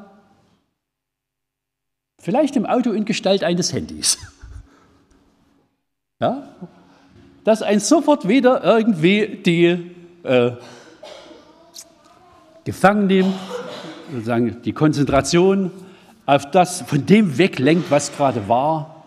Vielleicht 2.18 2.56
im 2.56 2.64
Auto 2.64 2.92
in 2.92 3.04
Gestalt 3.04 3.44
eines 3.44 3.72
Handys. 3.74 4.18
Ja? 6.18 6.48
Dass 7.42 7.62
ein 7.62 7.80
sofort 7.80 8.28
wieder 8.28 8.62
irgendwie 8.62 9.40
die 9.44 9.90
äh, 10.22 10.52
gefangen 12.62 13.08
nimmt, 13.08 13.34
sozusagen 14.12 14.62
die 14.62 14.72
Konzentration 14.72 15.72
auf 16.24 16.48
das, 16.52 16.82
von 16.82 17.04
dem 17.04 17.38
weglenkt, 17.38 17.90
was 17.90 18.16
gerade 18.16 18.48
war. 18.48 19.04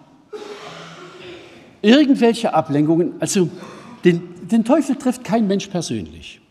Irgendwelche 1.82 2.54
Ablenkungen, 2.54 3.14
also 3.22 3.50
den, 4.04 4.34
den 4.52 4.64
Teufel 4.64 4.96
trifft 4.96 5.24
kein 5.24 5.48
Mensch 5.48 5.68
persönlich. 5.68 6.41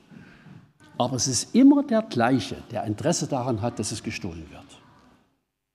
Aber 0.98 1.16
es 1.16 1.26
ist 1.26 1.54
immer 1.54 1.82
der 1.82 2.02
gleiche, 2.02 2.56
der 2.70 2.84
Interesse 2.84 3.26
daran 3.26 3.62
hat, 3.62 3.78
dass 3.78 3.92
es 3.92 4.02
gestohlen 4.02 4.46
wird. 4.50 4.64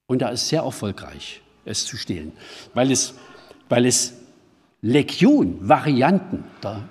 Und 0.06 0.22
er 0.22 0.32
ist 0.32 0.48
sehr 0.48 0.62
erfolgreich, 0.62 1.42
es 1.64 1.84
zu 1.84 1.96
stehlen, 1.96 2.32
weil 2.74 2.90
es, 2.90 3.14
weil 3.68 3.86
es 3.86 4.14
Legion, 4.82 5.56
Varianten 5.68 6.44
der, 6.62 6.88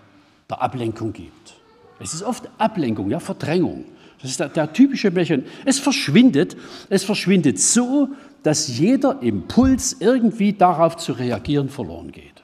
der 0.50 0.62
Ablenkung 0.62 1.12
gibt. 1.12 1.56
Es 2.00 2.14
ist 2.14 2.24
oft 2.24 2.50
Ablenkung, 2.58 3.10
ja, 3.10 3.20
Verdrängung. 3.20 3.86
Das 4.22 4.32
ist 4.32 4.40
der, 4.40 4.50
der 4.50 4.72
typische 4.72 5.12
Mechanismus. 5.12 5.54
Es 5.66 5.80
verschwindet, 5.80 6.56
es 6.90 7.04
verschwindet 7.04 7.60
so, 7.60 8.10
dass 8.44 8.68
jeder 8.78 9.22
Impuls, 9.22 9.98
irgendwie 10.00 10.54
darauf 10.54 10.98
zu 10.98 11.14
reagieren, 11.14 11.70
verloren 11.70 12.12
geht. 12.12 12.39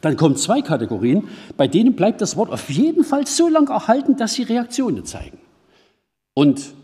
Dann 0.00 0.16
kommen 0.16 0.36
zwei 0.36 0.62
Kategorien, 0.62 1.24
bei 1.56 1.68
denen 1.68 1.94
bleibt 1.94 2.20
das 2.20 2.36
Wort 2.36 2.50
auf 2.50 2.70
jeden 2.70 3.04
Fall 3.04 3.26
so 3.26 3.48
lange 3.48 3.70
erhalten, 3.70 4.16
dass 4.16 4.34
sie 4.34 4.42
Reaktionen 4.42 5.04
zeigen. 5.04 5.38
Und 6.34 6.74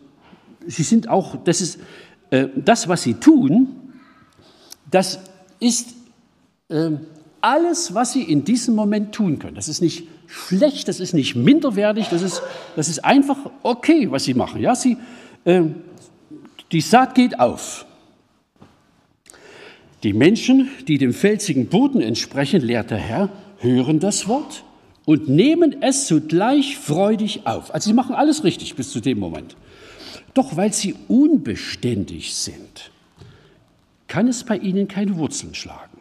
sie 0.66 0.82
sind 0.82 1.09
auch, 1.09 1.36
das 1.44 1.61
ist 1.61 1.78
äh, 2.30 2.48
das, 2.57 2.88
was 2.88 3.03
sie 3.03 3.14
tun, 3.14 3.68
das 4.90 5.18
ist 5.61 5.94
äh, 6.68 6.90
alles, 7.40 7.94
was 7.94 8.12
sie 8.12 8.22
in 8.22 8.44
diesem 8.44 8.74
Moment 8.74 9.14
tun 9.14 9.38
können. 9.38 9.55
Das 9.55 9.68
ist 9.68 9.82
nicht 9.82 10.09
schlecht, 10.26 10.88
das 10.88 11.00
ist 11.00 11.12
nicht 11.12 11.36
minderwertig, 11.36 12.09
das 12.09 12.22
ist, 12.22 12.42
das 12.76 12.88
ist 12.88 13.05
einfach 13.05 13.36
okay, 13.62 14.11
was 14.11 14.24
sie 14.24 14.34
machen. 14.34 14.61
Ja, 14.61 14.74
sie, 14.74 14.96
äh, 15.44 15.62
die 16.70 16.80
Saat 16.80 17.14
geht 17.14 17.38
auf. 17.38 17.84
Die 20.03 20.12
Menschen, 20.12 20.70
die 20.88 20.98
dem 20.98 21.12
felsigen 21.12 21.66
Boden 21.66 22.00
entsprechen, 22.00 22.61
lehrt 22.61 22.90
der 22.90 22.98
Herr, 22.98 23.28
hören 23.59 24.00
das 24.00 24.26
Wort 24.26 24.64
und 25.05 25.28
nehmen 25.28 25.82
es 25.82 26.07
zugleich 26.07 26.76
freudig 26.76 27.46
auf. 27.46 27.72
Also 27.72 27.90
sie 27.90 27.94
machen 27.94 28.14
alles 28.14 28.42
richtig 28.42 28.74
bis 28.74 28.90
zu 28.90 29.00
dem 29.00 29.18
Moment. 29.18 29.57
Doch 30.34 30.57
weil 30.57 30.72
sie 30.72 30.94
unbeständig 31.09 32.34
sind, 32.34 32.90
kann 34.09 34.28
es 34.28 34.44
bei 34.44 34.57
ihnen 34.57 34.88
keine 34.88 35.16
Wurzeln 35.16 35.55
schlagen. 35.55 35.98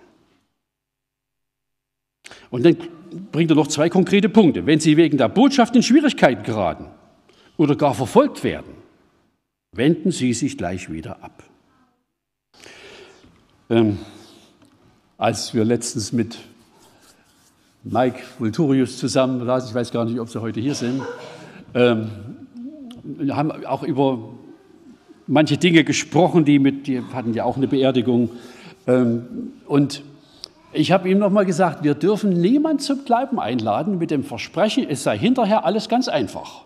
Und 2.50 2.66
dann 2.66 2.78
bringt 3.32 3.52
er 3.52 3.56
noch 3.56 3.68
zwei 3.68 3.90
konkrete 3.90 4.30
Punkte. 4.30 4.66
Wenn 4.66 4.80
sie 4.80 4.98
wegen 4.98 5.18
der 5.18 5.30
Botschaft 5.30 5.76
in 5.76 5.84
Schwierigkeiten 5.84 6.44
geraten 6.44 6.88
oder 7.58 7.76
gar 7.76 7.94
verfolgt 7.94 8.44
werden, 8.44 8.74
wenden 9.74 10.12
sie 10.12 10.34
sich 10.34 10.58
gleich 10.58 10.92
wieder 10.92 11.24
ab. 11.24 11.51
Ähm, 13.72 14.00
als 15.18 15.54
wir 15.54 15.64
letztens 15.64 16.12
mit 16.12 16.38
Mike 17.84 18.20
Vulturius 18.38 18.98
zusammen 18.98 19.46
saßen, 19.46 19.70
ich 19.70 19.74
weiß 19.74 19.92
gar 19.92 20.04
nicht, 20.04 20.20
ob 20.20 20.28
Sie 20.28 20.42
heute 20.42 20.60
hier 20.60 20.76
sind, 20.76 21.02
ähm, 21.74 22.10
haben 23.30 23.66
auch 23.66 23.84
über 23.84 24.28
manche 25.26 25.58
Dinge 25.58 25.86
gesprochen, 25.86 26.44
die 26.44 26.60
mit, 26.60 26.86
die 26.86 27.02
hatten 27.14 27.34
ja 27.34 27.46
auch 27.46 27.56
eine 27.56 27.70
Beerdigung. 27.70 28.32
Ähm, 28.88 29.54
und 29.68 30.04
ich 30.74 30.92
habe 30.92 31.10
ihm 31.10 31.20
nochmal 31.20 31.46
gesagt, 31.46 31.82
wir 31.82 31.96
dürfen 31.96 32.42
niemand 32.42 32.82
zum 32.82 33.06
Glauben 33.06 33.40
einladen 33.40 33.98
mit 33.98 34.12
dem 34.12 34.26
Versprechen, 34.26 34.86
es 34.90 35.04
sei 35.04 35.18
hinterher 35.18 35.64
alles 35.64 35.88
ganz 35.88 36.10
einfach. 36.10 36.66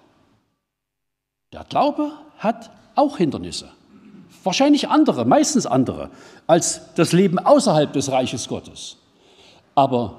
Der 1.53 1.66
Glaube 1.70 2.14
hat 2.39 2.72
auch 2.95 3.20
Hindernisse. 3.20 3.70
Wahrscheinlich 4.45 4.89
andere, 4.89 5.25
meistens 5.25 5.65
andere, 5.65 6.11
als 6.45 6.93
das 6.95 7.13
Leben 7.13 7.39
außerhalb 7.39 7.91
des 7.91 8.11
Reiches 8.11 8.47
Gottes. 8.47 8.97
Aber 9.73 10.17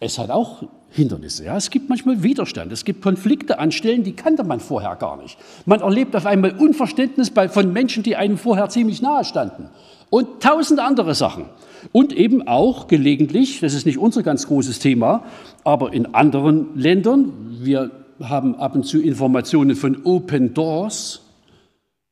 es 0.00 0.18
hat 0.18 0.30
auch 0.30 0.62
Hindernisse. 0.90 1.44
Ja? 1.44 1.56
Es 1.56 1.68
gibt 1.68 1.90
manchmal 1.90 2.22
Widerstand, 2.22 2.72
es 2.72 2.84
gibt 2.86 3.02
Konflikte 3.02 3.58
an 3.58 3.70
Stellen, 3.70 4.04
die 4.04 4.12
kannte 4.12 4.42
man 4.42 4.60
vorher 4.60 4.96
gar 4.96 5.20
nicht. 5.20 5.36
Man 5.66 5.80
erlebt 5.80 6.16
auf 6.16 6.24
einmal 6.24 6.52
Unverständnis 6.52 7.30
bei, 7.30 7.50
von 7.50 7.72
Menschen, 7.72 8.02
die 8.02 8.16
einem 8.16 8.38
vorher 8.38 8.70
ziemlich 8.70 9.02
nahe 9.02 9.24
standen. 9.24 9.68
Und 10.08 10.42
tausend 10.42 10.80
andere 10.80 11.14
Sachen. 11.14 11.44
Und 11.92 12.14
eben 12.14 12.48
auch 12.48 12.88
gelegentlich, 12.88 13.60
das 13.60 13.74
ist 13.74 13.84
nicht 13.84 13.98
unser 13.98 14.22
ganz 14.22 14.46
großes 14.46 14.78
Thema, 14.78 15.24
aber 15.62 15.92
in 15.92 16.14
anderen 16.14 16.68
Ländern, 16.74 17.58
wir 17.60 17.90
haben 18.20 18.54
ab 18.56 18.74
und 18.74 18.84
zu 18.84 19.00
Informationen 19.00 19.76
von 19.76 20.04
Open 20.04 20.54
Doors, 20.54 21.27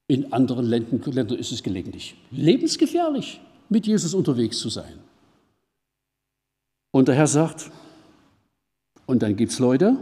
in 0.09 0.33
anderen 0.33 0.67
Ländern, 0.67 1.39
ist 1.39 1.53
es 1.53 1.63
gelegentlich 1.63 2.17
lebensgefährlich, 2.31 3.41
mit 3.69 3.87
Jesus 3.87 4.15
unterwegs 4.15 4.59
zu 4.59 4.69
sein. 4.69 4.99
Und 6.93 7.09
der 7.09 7.15
Herr 7.15 7.27
sagt, 7.27 7.71
und 9.07 9.23
dann 9.23 9.37
gibt 9.37 9.53
es 9.53 9.59
Leute, 9.59 9.97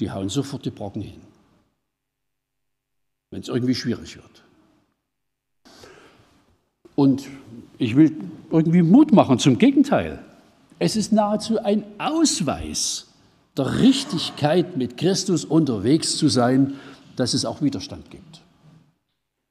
die 0.00 0.10
hauen 0.10 0.28
sofort 0.28 0.64
die 0.64 0.70
Brocken 0.70 1.02
hin, 1.02 1.20
wenn 3.30 3.40
es 3.40 3.48
irgendwie 3.48 3.74
schwierig 3.74 4.16
wird. 4.16 4.44
Und 6.94 7.28
ich 7.78 7.94
will 7.94 8.16
irgendwie 8.50 8.82
Mut 8.82 9.12
machen, 9.12 9.38
zum 9.38 9.58
Gegenteil. 9.58 10.24
Es 10.78 10.96
ist 10.96 11.12
nahezu 11.12 11.58
ein 11.58 11.84
Ausweis 11.98 13.06
der 13.56 13.80
Richtigkeit, 13.80 14.76
mit 14.76 14.96
Christus 14.96 15.44
unterwegs 15.44 16.16
zu 16.16 16.28
sein, 16.28 16.74
dass 17.16 17.34
es 17.34 17.44
auch 17.44 17.60
Widerstand 17.60 18.10
gibt. 18.10 18.37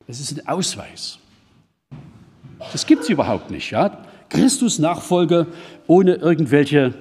Es 0.07 0.19
ist 0.21 0.37
ein 0.37 0.47
Ausweis. 0.47 1.19
Das 2.71 2.85
gibt 2.85 3.03
es 3.03 3.09
überhaupt 3.09 3.51
nicht. 3.51 3.71
Ja? 3.71 4.05
Christus-Nachfolge 4.29 5.47
ohne 5.85 6.15
irgendwelche 6.15 6.93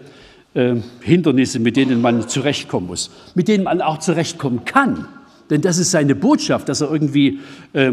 äh, 0.55 0.77
Hindernisse, 1.01 1.61
mit 1.61 1.77
denen 1.77 2.01
man 2.01 2.29
zurechtkommen 2.29 2.89
muss, 2.89 3.11
mit 3.35 3.49
denen 3.49 3.65
man 3.65 3.81
auch 3.81 3.99
zurechtkommen 3.99 4.65
kann. 4.65 5.09
Denn 5.51 5.61
das 5.61 5.79
ist 5.79 5.93
seine 5.93 6.15
Botschaft, 6.15 6.69
dass 6.69 6.81
er 6.81 6.91
irgendwie 6.91 7.41
äh, 7.73 7.93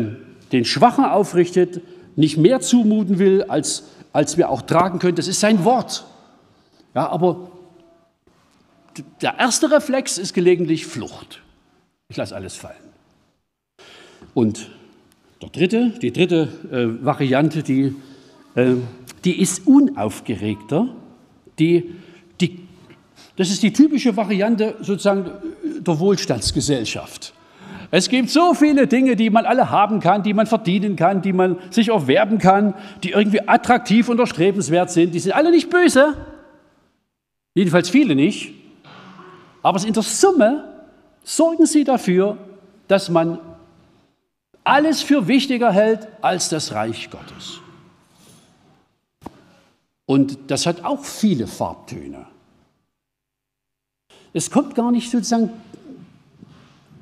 den 0.52 0.66
Schwachen 0.66 1.06
aufrichtet, 1.06 1.82
nicht 2.16 2.38
mehr 2.38 2.60
zumuten 2.62 3.20
will, 3.20 3.44
als, 3.44 3.84
als 4.12 4.38
wir 4.38 4.50
auch 4.50 4.64
tragen 4.64 5.00
können. 5.00 5.16
Das 5.16 5.28
ist 5.28 5.40
sein 5.40 5.64
Wort. 5.64 6.06
Ja, 6.96 7.10
aber 7.10 7.52
der 9.22 9.40
erste 9.40 9.72
Reflex 9.72 10.18
ist 10.18 10.34
gelegentlich 10.34 10.86
Flucht. 10.86 11.42
Ich 12.10 12.18
lasse 12.18 12.36
alles 12.36 12.56
fallen. 12.56 12.76
Und 14.34 14.70
der 15.44 15.50
dritte, 15.50 15.90
die 16.02 16.14
dritte 16.14 16.48
äh, 16.72 17.06
Variante, 17.06 17.64
die, 17.64 17.96
äh, 18.56 18.76
die 19.26 19.42
ist 19.42 19.68
unaufgeregter. 19.68 20.88
Die, 21.60 21.96
die, 22.40 22.60
das 23.36 23.50
ist 23.50 23.62
die 23.62 23.74
typische 23.74 24.16
Variante 24.16 24.76
sozusagen 24.82 25.30
der 25.86 26.00
Wohlstandsgesellschaft. 26.00 27.34
Es 27.92 28.10
gibt 28.10 28.30
so 28.30 28.54
viele 28.54 28.88
Dinge, 28.88 29.16
die 29.16 29.30
man 29.30 29.46
alle 29.46 29.70
haben 29.70 30.00
kann, 30.00 30.24
die 30.24 30.34
man 30.34 30.48
verdienen 30.48 30.96
kann, 30.96 31.22
die 31.22 31.34
man 31.34 31.58
sich 31.70 31.90
erwerben 31.90 32.40
kann, 32.40 32.74
die 33.04 33.12
irgendwie 33.12 33.48
attraktiv 33.48 34.10
und 34.10 34.20
erstrebenswert 34.20 34.90
sind. 34.92 35.14
Die 35.14 35.20
sind 35.20 35.34
alle 35.34 35.52
nicht 35.52 35.70
böse, 35.70 36.16
jedenfalls 37.54 37.90
viele 37.90 38.16
nicht. 38.16 38.54
Aber 39.62 39.86
in 39.86 39.94
der 39.94 40.04
Summe 40.04 40.64
sorgen 41.24 41.66
sie 41.66 41.84
dafür, 41.84 42.38
dass 42.88 43.10
man 43.10 43.38
alles 44.64 45.02
für 45.02 45.28
wichtiger 45.28 45.72
hält 45.72 46.08
als 46.22 46.50
das 46.50 46.74
Reich 46.74 47.10
Gottes. 47.10 47.60
Und 50.06 50.38
das 50.48 50.66
hat 50.66 50.84
auch 50.84 51.04
viele 51.04 51.48
Farbtöne. 51.48 52.26
Es 54.34 54.50
kommt 54.50 54.76
gar 54.76 54.92
nicht 54.92 55.10
sozusagen, 55.10 55.50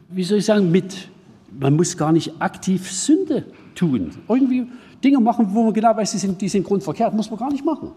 wie 0.10 0.24
soll 0.24 0.40
ich 0.40 0.46
sagen, 0.46 0.72
mit, 0.72 1.10
man 1.52 1.76
muss 1.76 1.98
gar 1.98 2.12
nicht 2.12 2.42
aktiv 2.42 2.92
Sünde 2.92 3.46
tun. 3.76 4.12
Irgendwie 4.28 4.68
Dinge 5.04 5.20
machen, 5.20 5.48
wo 5.52 5.64
man 5.64 5.74
genau 5.74 5.96
weiß, 5.96 6.12
die 6.12 6.18
sind, 6.18 6.42
die 6.42 6.50
sind 6.50 6.64
grundverkehrt, 6.64 7.14
muss 7.14 7.30
man 7.30 7.40
gar 7.40 7.52
nicht 7.52 7.66
machen. 7.66 7.92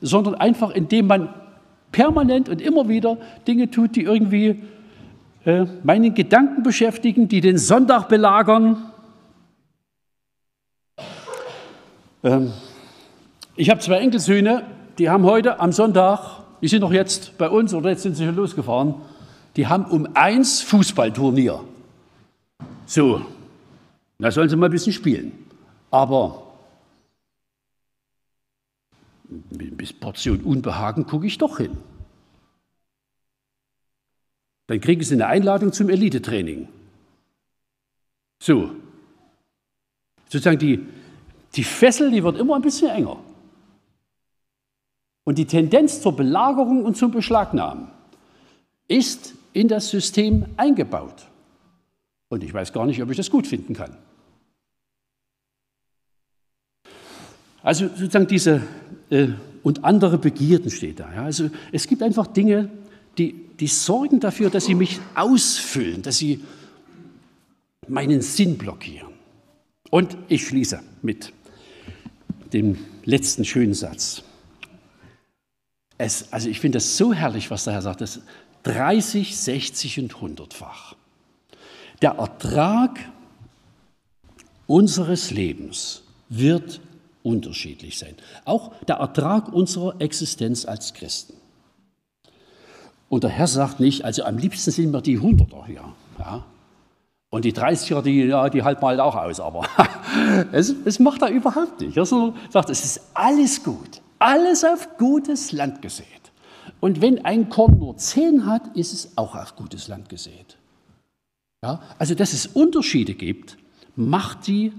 Sondern 0.00 0.34
einfach, 0.34 0.70
indem 0.70 1.06
man 1.06 1.28
permanent 1.90 2.48
und 2.48 2.60
immer 2.60 2.88
wieder 2.88 3.16
Dinge 3.46 3.70
tut, 3.70 3.96
die 3.96 4.02
irgendwie 4.02 4.62
äh, 5.44 5.66
meinen 5.82 6.14
Gedanken 6.14 6.62
beschäftigen, 6.62 7.28
die 7.28 7.40
den 7.40 7.58
Sonntag 7.58 8.08
belagern, 8.08 8.92
Ähm, 10.96 11.04
ich 13.56 13.70
habe 13.70 13.80
zwei 13.80 13.98
Enkelsöhne, 13.98 14.64
die 14.98 15.10
haben 15.10 15.24
heute 15.24 15.60
am 15.60 15.72
Sonntag 15.72 16.44
die 16.64 16.68
sind 16.68 16.80
doch 16.80 16.94
jetzt 16.94 17.36
bei 17.36 17.50
uns 17.50 17.74
oder 17.74 17.90
jetzt 17.90 18.04
sind 18.04 18.16
sie 18.16 18.22
hier 18.22 18.32
losgefahren, 18.32 18.94
die 19.54 19.66
haben 19.66 19.84
um 19.84 20.08
eins 20.14 20.62
Fußballturnier. 20.62 21.62
So, 22.86 23.20
da 24.18 24.30
sollen 24.30 24.48
sie 24.48 24.56
mal 24.56 24.68
ein 24.68 24.72
bisschen 24.72 24.94
spielen. 24.94 25.32
Aber 25.90 26.54
mit 29.50 29.78
ein 29.78 30.00
Portion 30.00 30.40
Unbehagen 30.40 31.06
gucke 31.06 31.26
ich 31.26 31.36
doch 31.36 31.58
hin. 31.58 31.76
Dann 34.66 34.80
kriegen 34.80 35.02
sie 35.02 35.12
eine 35.12 35.26
Einladung 35.26 35.70
zum 35.74 35.90
Elitetraining. 35.90 36.68
So. 38.42 38.70
Sozusagen 40.30 40.58
die, 40.58 40.86
die 41.56 41.64
Fessel, 41.64 42.10
die 42.10 42.22
wird 42.22 42.38
immer 42.38 42.56
ein 42.56 42.62
bisschen 42.62 42.90
enger. 42.90 43.18
Und 45.24 45.38
die 45.38 45.46
Tendenz 45.46 46.02
zur 46.02 46.14
Belagerung 46.14 46.84
und 46.84 46.96
zum 46.96 47.10
Beschlagnahmen 47.10 47.88
ist 48.88 49.34
in 49.52 49.68
das 49.68 49.88
System 49.88 50.46
eingebaut. 50.56 51.26
Und 52.28 52.44
ich 52.44 52.52
weiß 52.52 52.72
gar 52.72 52.86
nicht, 52.86 53.02
ob 53.02 53.10
ich 53.10 53.16
das 53.16 53.30
gut 53.30 53.46
finden 53.46 53.74
kann. 53.74 53.96
Also 57.62 57.88
sozusagen 57.88 58.26
diese 58.26 58.62
äh, 59.08 59.28
und 59.62 59.84
andere 59.84 60.18
Begierden 60.18 60.70
steht 60.70 61.00
da. 61.00 61.10
Ja. 61.14 61.24
Also 61.24 61.50
es 61.72 61.86
gibt 61.86 62.02
einfach 62.02 62.26
Dinge, 62.26 62.68
die, 63.16 63.32
die 63.58 63.66
sorgen 63.68 64.20
dafür, 64.20 64.50
dass 64.50 64.66
sie 64.66 64.74
mich 64.74 65.00
ausfüllen, 65.14 66.02
dass 66.02 66.18
sie 66.18 66.44
meinen 67.88 68.20
Sinn 68.20 68.58
blockieren. 68.58 69.08
Und 69.90 70.16
ich 70.28 70.46
schließe 70.46 70.80
mit 71.00 71.32
dem 72.54 72.78
letzten 73.04 73.44
schönen 73.44 73.74
Satz. 73.74 74.22
Es, 75.98 76.32
also 76.32 76.48
ich 76.48 76.60
finde 76.60 76.76
das 76.76 76.96
so 76.96 77.12
herrlich, 77.12 77.50
was 77.50 77.64
der 77.64 77.74
Herr 77.74 77.82
sagt, 77.82 78.00
das 78.00 78.20
30, 78.62 79.36
60 79.36 80.00
und 80.00 80.14
100-fach. 80.14 80.94
Der 82.00 82.12
Ertrag 82.12 82.98
unseres 84.66 85.30
Lebens 85.30 86.02
wird 86.28 86.80
unterschiedlich 87.22 87.98
sein. 87.98 88.14
Auch 88.44 88.72
der 88.84 88.96
Ertrag 88.96 89.52
unserer 89.52 90.00
Existenz 90.00 90.64
als 90.64 90.94
Christen. 90.94 91.34
Und 93.08 93.24
der 93.24 93.30
Herr 93.30 93.46
sagt 93.46 93.80
nicht, 93.80 94.04
also 94.04 94.24
am 94.24 94.38
liebsten 94.38 94.70
sind 94.70 94.92
wir 94.92 95.02
die 95.02 95.18
Hunderter 95.18 95.66
hier. 95.66 95.84
Ja. 96.18 96.44
Und 97.34 97.44
die 97.44 97.52
30er, 97.52 98.00
die, 98.00 98.26
ja, 98.26 98.48
die 98.48 98.62
halten 98.62 98.86
halt 98.86 99.00
auch 99.00 99.16
aus, 99.16 99.40
aber 99.40 99.64
es, 100.52 100.72
es, 100.84 101.00
macht 101.00 101.20
er 101.20 101.30
überhaupt 101.30 101.80
nicht. 101.80 101.96
Er 101.96 102.04
sagt, 102.06 102.70
es 102.70 102.84
ist 102.84 103.10
alles 103.12 103.64
gut, 103.64 104.00
alles 104.20 104.62
auf 104.62 104.96
gutes 104.98 105.50
Land 105.50 105.82
gesät. 105.82 106.06
Und 106.78 107.00
wenn 107.00 107.24
ein 107.24 107.48
Korn 107.48 107.76
nur 107.80 107.96
zehn 107.96 108.46
hat, 108.46 108.76
ist 108.76 108.92
es 108.92 109.18
auch 109.18 109.34
auf 109.34 109.56
gutes 109.56 109.88
Land 109.88 110.08
gesät. 110.08 110.58
Ja, 111.64 111.80
also, 111.98 112.14
dass 112.14 112.34
es 112.34 112.46
Unterschiede 112.46 113.14
gibt, 113.14 113.58
macht 113.96 114.46
die 114.46 114.72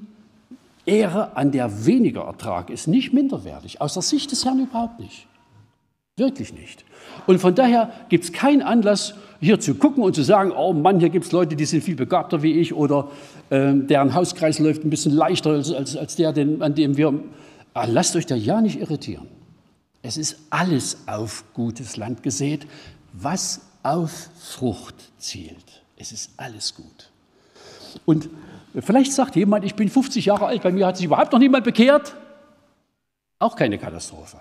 Ehre, 0.86 1.36
an 1.36 1.52
der 1.52 1.86
weniger 1.86 2.22
Ertrag 2.22 2.70
ist, 2.70 2.88
nicht 2.88 3.12
minderwertig. 3.12 3.82
Aus 3.82 3.96
der 3.96 4.02
Sicht 4.02 4.32
des 4.32 4.46
Herrn 4.46 4.62
überhaupt 4.62 5.02
nicht. 5.02 5.28
Wirklich 6.18 6.54
nicht. 6.54 6.86
Und 7.28 7.40
von 7.40 7.54
daher 7.56 7.92
gibt 8.08 8.24
es 8.24 8.32
keinen 8.32 8.62
Anlass, 8.62 9.16
hier 9.42 9.60
zu 9.60 9.76
gucken 9.76 10.02
und 10.02 10.16
zu 10.16 10.24
sagen, 10.24 10.52
oh 10.52 10.72
Mann, 10.72 11.00
hier 11.00 11.10
gibt 11.10 11.26
es 11.26 11.32
Leute, 11.34 11.58
die 11.58 11.66
sind 11.66 11.84
viel 11.84 11.96
begabter 11.96 12.42
wie 12.42 12.54
ich 12.54 12.74
oder 12.74 13.10
äh, 13.50 13.74
deren 13.74 14.14
Hauskreis 14.14 14.60
läuft 14.60 14.86
ein 14.86 14.90
bisschen 14.90 15.12
leichter 15.12 15.52
als, 15.52 15.74
als, 15.74 15.98
als 15.98 16.16
der, 16.16 16.32
den, 16.32 16.62
an 16.62 16.74
dem 16.74 16.96
wir... 16.98 17.14
Ah, 17.74 17.86
lasst 17.86 18.16
euch 18.16 18.26
da 18.26 18.36
ja 18.36 18.62
nicht 18.62 18.80
irritieren. 18.80 19.28
Es 20.02 20.16
ist 20.16 20.38
alles 20.50 21.00
auf 21.08 21.44
gutes 21.54 21.98
Land 21.98 22.24
gesät, 22.24 22.66
was 23.12 23.62
auf 23.84 24.30
Frucht 24.40 24.96
zielt. 25.18 25.84
Es 25.98 26.14
ist 26.14 26.32
alles 26.38 26.76
gut. 26.76 27.12
Und 28.06 28.30
vielleicht 28.80 29.12
sagt 29.12 29.36
jemand, 29.36 29.66
ich 29.66 29.76
bin 29.76 29.90
50 29.90 30.26
Jahre 30.26 30.46
alt, 30.46 30.64
bei 30.64 30.72
mir 30.72 30.88
hat 30.88 30.96
sich 30.96 31.08
überhaupt 31.08 31.34
noch 31.34 31.40
niemand 31.40 31.66
bekehrt. 31.66 32.16
Auch 33.40 33.58
keine 33.58 33.78
Katastrophe. 33.78 34.38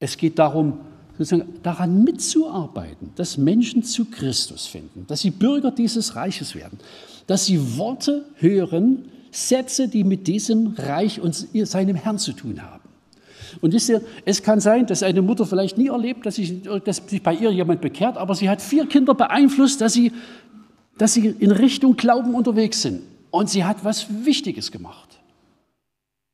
Es 0.00 0.16
geht 0.16 0.38
darum, 0.38 0.80
sozusagen 1.18 1.60
daran 1.62 2.02
mitzuarbeiten, 2.02 3.12
dass 3.14 3.36
Menschen 3.36 3.82
zu 3.82 4.06
Christus 4.06 4.66
finden, 4.66 5.04
dass 5.06 5.20
sie 5.20 5.30
Bürger 5.30 5.70
dieses 5.70 6.16
Reiches 6.16 6.54
werden, 6.54 6.78
dass 7.26 7.44
sie 7.44 7.76
Worte 7.76 8.24
hören, 8.36 9.04
Sätze, 9.30 9.86
die 9.86 10.02
mit 10.02 10.26
diesem 10.26 10.74
Reich 10.76 11.20
und 11.20 11.34
seinem 11.66 11.94
Herrn 11.94 12.18
zu 12.18 12.32
tun 12.32 12.62
haben. 12.62 12.88
Und 13.60 13.74
wisst 13.74 13.90
ihr, 13.90 14.00
es 14.24 14.42
kann 14.42 14.60
sein, 14.60 14.86
dass 14.86 15.02
eine 15.02 15.22
Mutter 15.22 15.44
vielleicht 15.44 15.76
nie 15.76 15.88
erlebt, 15.88 16.24
dass 16.24 16.36
sich, 16.36 16.62
dass 16.84 16.96
sich 17.06 17.22
bei 17.22 17.34
ihr 17.34 17.50
jemand 17.50 17.80
bekehrt, 17.80 18.16
aber 18.16 18.34
sie 18.34 18.48
hat 18.48 18.62
vier 18.62 18.86
Kinder 18.86 19.14
beeinflusst, 19.14 19.80
dass 19.80 19.92
sie, 19.92 20.12
dass 20.96 21.14
sie 21.14 21.26
in 21.26 21.50
Richtung 21.50 21.96
Glauben 21.96 22.34
unterwegs 22.34 22.82
sind. 22.82 23.02
Und 23.30 23.50
sie 23.50 23.64
hat 23.64 23.84
was 23.84 24.06
Wichtiges 24.24 24.72
gemacht. 24.72 25.20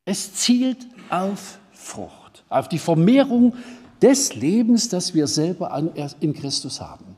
Es 0.05 0.33
zielt 0.33 0.87
auf 1.09 1.59
Frucht 1.73 2.26
auf 2.49 2.69
die 2.69 2.79
Vermehrung 2.79 3.53
des 4.01 4.35
Lebens, 4.35 4.89
das 4.89 5.13
wir 5.13 5.27
selber 5.27 5.71
in 6.19 6.33
Christus 6.33 6.81
haben. 6.81 7.17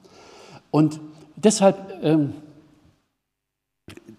Und 0.71 0.99
deshalb, 1.36 1.77
ähm, 2.01 2.34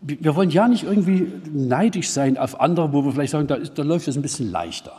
wir 0.02 0.34
wollen 0.34 0.50
ja 0.50 0.68
nicht 0.68 0.84
irgendwie 0.84 1.30
neidisch 1.52 2.10
sein 2.10 2.38
auf 2.38 2.60
andere, 2.60 2.92
wo 2.92 3.04
wir 3.04 3.12
vielleicht 3.12 3.32
sagen, 3.32 3.46
da, 3.46 3.58
da 3.58 3.82
läuft 3.82 4.08
es 4.08 4.16
ein 4.16 4.22
bisschen 4.22 4.50
leichter. 4.50 4.92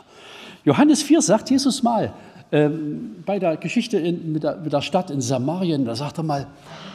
Johannes 0.64 1.02
4 1.02 1.22
sagt 1.22 1.50
Jesus 1.50 1.82
mal, 1.82 2.12
ähm, 2.52 3.16
bei 3.24 3.38
der 3.38 3.56
Geschichte 3.56 3.98
in, 3.98 4.32
mit, 4.32 4.44
der, 4.44 4.56
mit, 4.58 4.72
der, 4.72 4.82
Stadt 4.82 5.10
in 5.10 5.20
Samarien, 5.20 5.84
da 5.84 5.96
sagt 5.96 6.18
er 6.18 6.24
mal, 6.24 6.46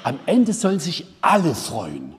am 0.03 0.19
Ende 0.25 0.53
sollen 0.53 0.79
sich 0.79 1.05
alle 1.21 1.53
freuen. 1.55 2.15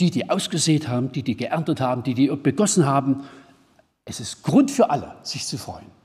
Die, 0.00 0.10
die 0.10 0.30
ausgesät 0.30 0.88
haben, 0.88 1.12
die, 1.12 1.22
die 1.22 1.36
geerntet 1.36 1.80
haben, 1.80 2.02
die, 2.02 2.14
die 2.14 2.28
begossen 2.28 2.86
haben. 2.86 3.24
Es 4.06 4.18
ist 4.18 4.42
Grund 4.42 4.70
für 4.70 4.88
alle, 4.88 5.12
sich 5.22 5.46
zu 5.46 5.58
freuen. 5.58 5.99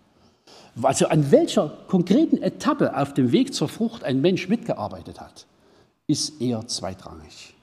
Also 0.81 1.07
an 1.07 1.31
welcher 1.31 1.69
konkreten 1.87 2.41
Etappe 2.41 2.97
auf 2.97 3.13
dem 3.13 3.31
Weg 3.31 3.53
zur 3.53 3.69
Frucht 3.69 4.03
ein 4.03 4.21
Mensch 4.21 4.49
mitgearbeitet 4.49 5.21
hat, 5.21 5.45
ist 6.07 6.41
eher 6.41 6.67
zweitrangig. 6.67 7.53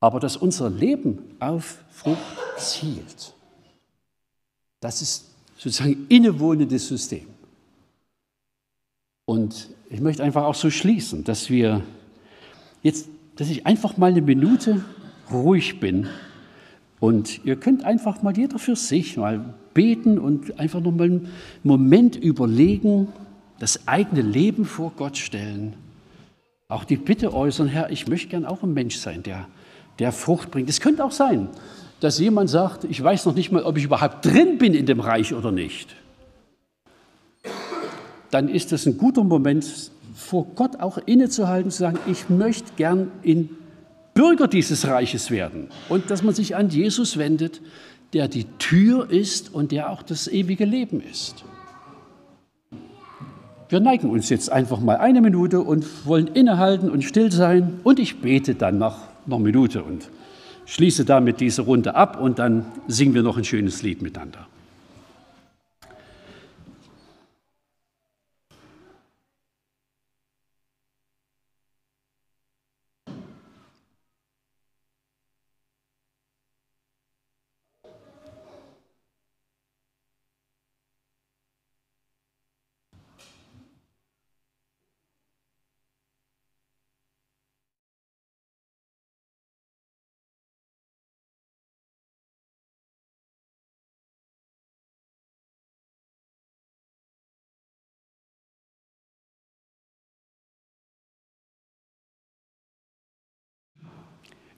Aber 0.00 0.18
dass 0.18 0.36
unser 0.36 0.70
Leben 0.70 1.36
auf 1.38 1.78
Frucht 1.90 2.18
zielt, 2.56 3.34
das 4.80 5.02
ist 5.02 5.26
sozusagen 5.56 6.06
innewohnendes 6.08 6.88
System. 6.88 7.28
Und 9.26 9.68
ich 9.90 10.00
möchte 10.00 10.24
einfach 10.24 10.44
auch 10.44 10.54
so 10.54 10.70
schließen, 10.70 11.24
dass 11.24 11.50
wir 11.50 11.82
jetzt, 12.82 13.06
dass 13.36 13.48
ich 13.48 13.66
einfach 13.66 13.96
mal 13.96 14.10
eine 14.10 14.22
Minute 14.22 14.84
ruhig 15.30 15.78
bin 15.78 16.08
und 16.98 17.44
ihr 17.44 17.56
könnt 17.56 17.84
einfach 17.84 18.22
mal 18.22 18.36
jeder 18.36 18.58
für 18.58 18.74
sich 18.74 19.16
mal 19.16 19.54
beten 19.74 20.18
und 20.18 20.58
einfach 20.58 20.80
noch 20.80 20.92
mal 20.92 21.04
einen 21.04 21.28
Moment 21.62 22.16
überlegen, 22.16 23.08
das 23.58 23.86
eigene 23.86 24.22
Leben 24.22 24.64
vor 24.64 24.92
Gott 24.96 25.16
stellen. 25.16 25.74
Auch 26.68 26.84
die 26.84 26.96
Bitte 26.96 27.34
äußern, 27.34 27.68
Herr, 27.68 27.90
ich 27.90 28.08
möchte 28.08 28.28
gern 28.28 28.44
auch 28.44 28.62
ein 28.62 28.72
Mensch 28.72 28.96
sein, 28.96 29.22
der, 29.22 29.46
der 29.98 30.10
Frucht 30.10 30.50
bringt. 30.50 30.68
Es 30.68 30.80
könnte 30.80 31.04
auch 31.04 31.12
sein, 31.12 31.48
dass 32.00 32.18
jemand 32.18 32.50
sagt, 32.50 32.84
ich 32.84 33.02
weiß 33.02 33.26
noch 33.26 33.34
nicht 33.34 33.52
mal, 33.52 33.62
ob 33.62 33.76
ich 33.76 33.84
überhaupt 33.84 34.24
drin 34.24 34.58
bin 34.58 34.74
in 34.74 34.86
dem 34.86 35.00
Reich 35.00 35.34
oder 35.34 35.52
nicht. 35.52 35.94
Dann 38.30 38.48
ist 38.48 38.72
das 38.72 38.86
ein 38.86 38.96
guter 38.96 39.22
Moment, 39.22 39.64
vor 40.14 40.46
Gott 40.54 40.80
auch 40.80 40.98
innezuhalten, 41.06 41.70
zu 41.70 41.78
sagen, 41.78 41.98
ich 42.06 42.28
möchte 42.30 42.72
gern 42.76 43.12
in 43.22 43.50
Bürger 44.14 44.48
dieses 44.48 44.86
Reiches 44.86 45.30
werden. 45.30 45.68
Und 45.88 46.10
dass 46.10 46.22
man 46.22 46.34
sich 46.34 46.56
an 46.56 46.68
Jesus 46.68 47.16
wendet, 47.16 47.60
der 48.12 48.28
die 48.28 48.44
Tür 48.58 49.10
ist 49.10 49.54
und 49.54 49.72
der 49.72 49.90
auch 49.90 50.02
das 50.02 50.28
ewige 50.28 50.64
Leben 50.64 51.00
ist. 51.00 51.44
Wir 53.68 53.80
neigen 53.80 54.10
uns 54.10 54.28
jetzt 54.28 54.52
einfach 54.52 54.80
mal 54.80 54.98
eine 54.98 55.22
Minute 55.22 55.62
und 55.62 55.86
wollen 56.06 56.26
innehalten 56.26 56.90
und 56.90 57.02
still 57.04 57.32
sein 57.32 57.80
und 57.84 57.98
ich 57.98 58.20
bete 58.20 58.54
dann 58.54 58.76
nach 58.76 58.98
einer 59.26 59.38
Minute 59.38 59.82
und 59.82 60.10
schließe 60.66 61.06
damit 61.06 61.40
diese 61.40 61.62
Runde 61.62 61.94
ab 61.94 62.20
und 62.20 62.38
dann 62.38 62.66
singen 62.86 63.14
wir 63.14 63.22
noch 63.22 63.38
ein 63.38 63.44
schönes 63.44 63.82
Lied 63.82 64.02
miteinander. 64.02 64.46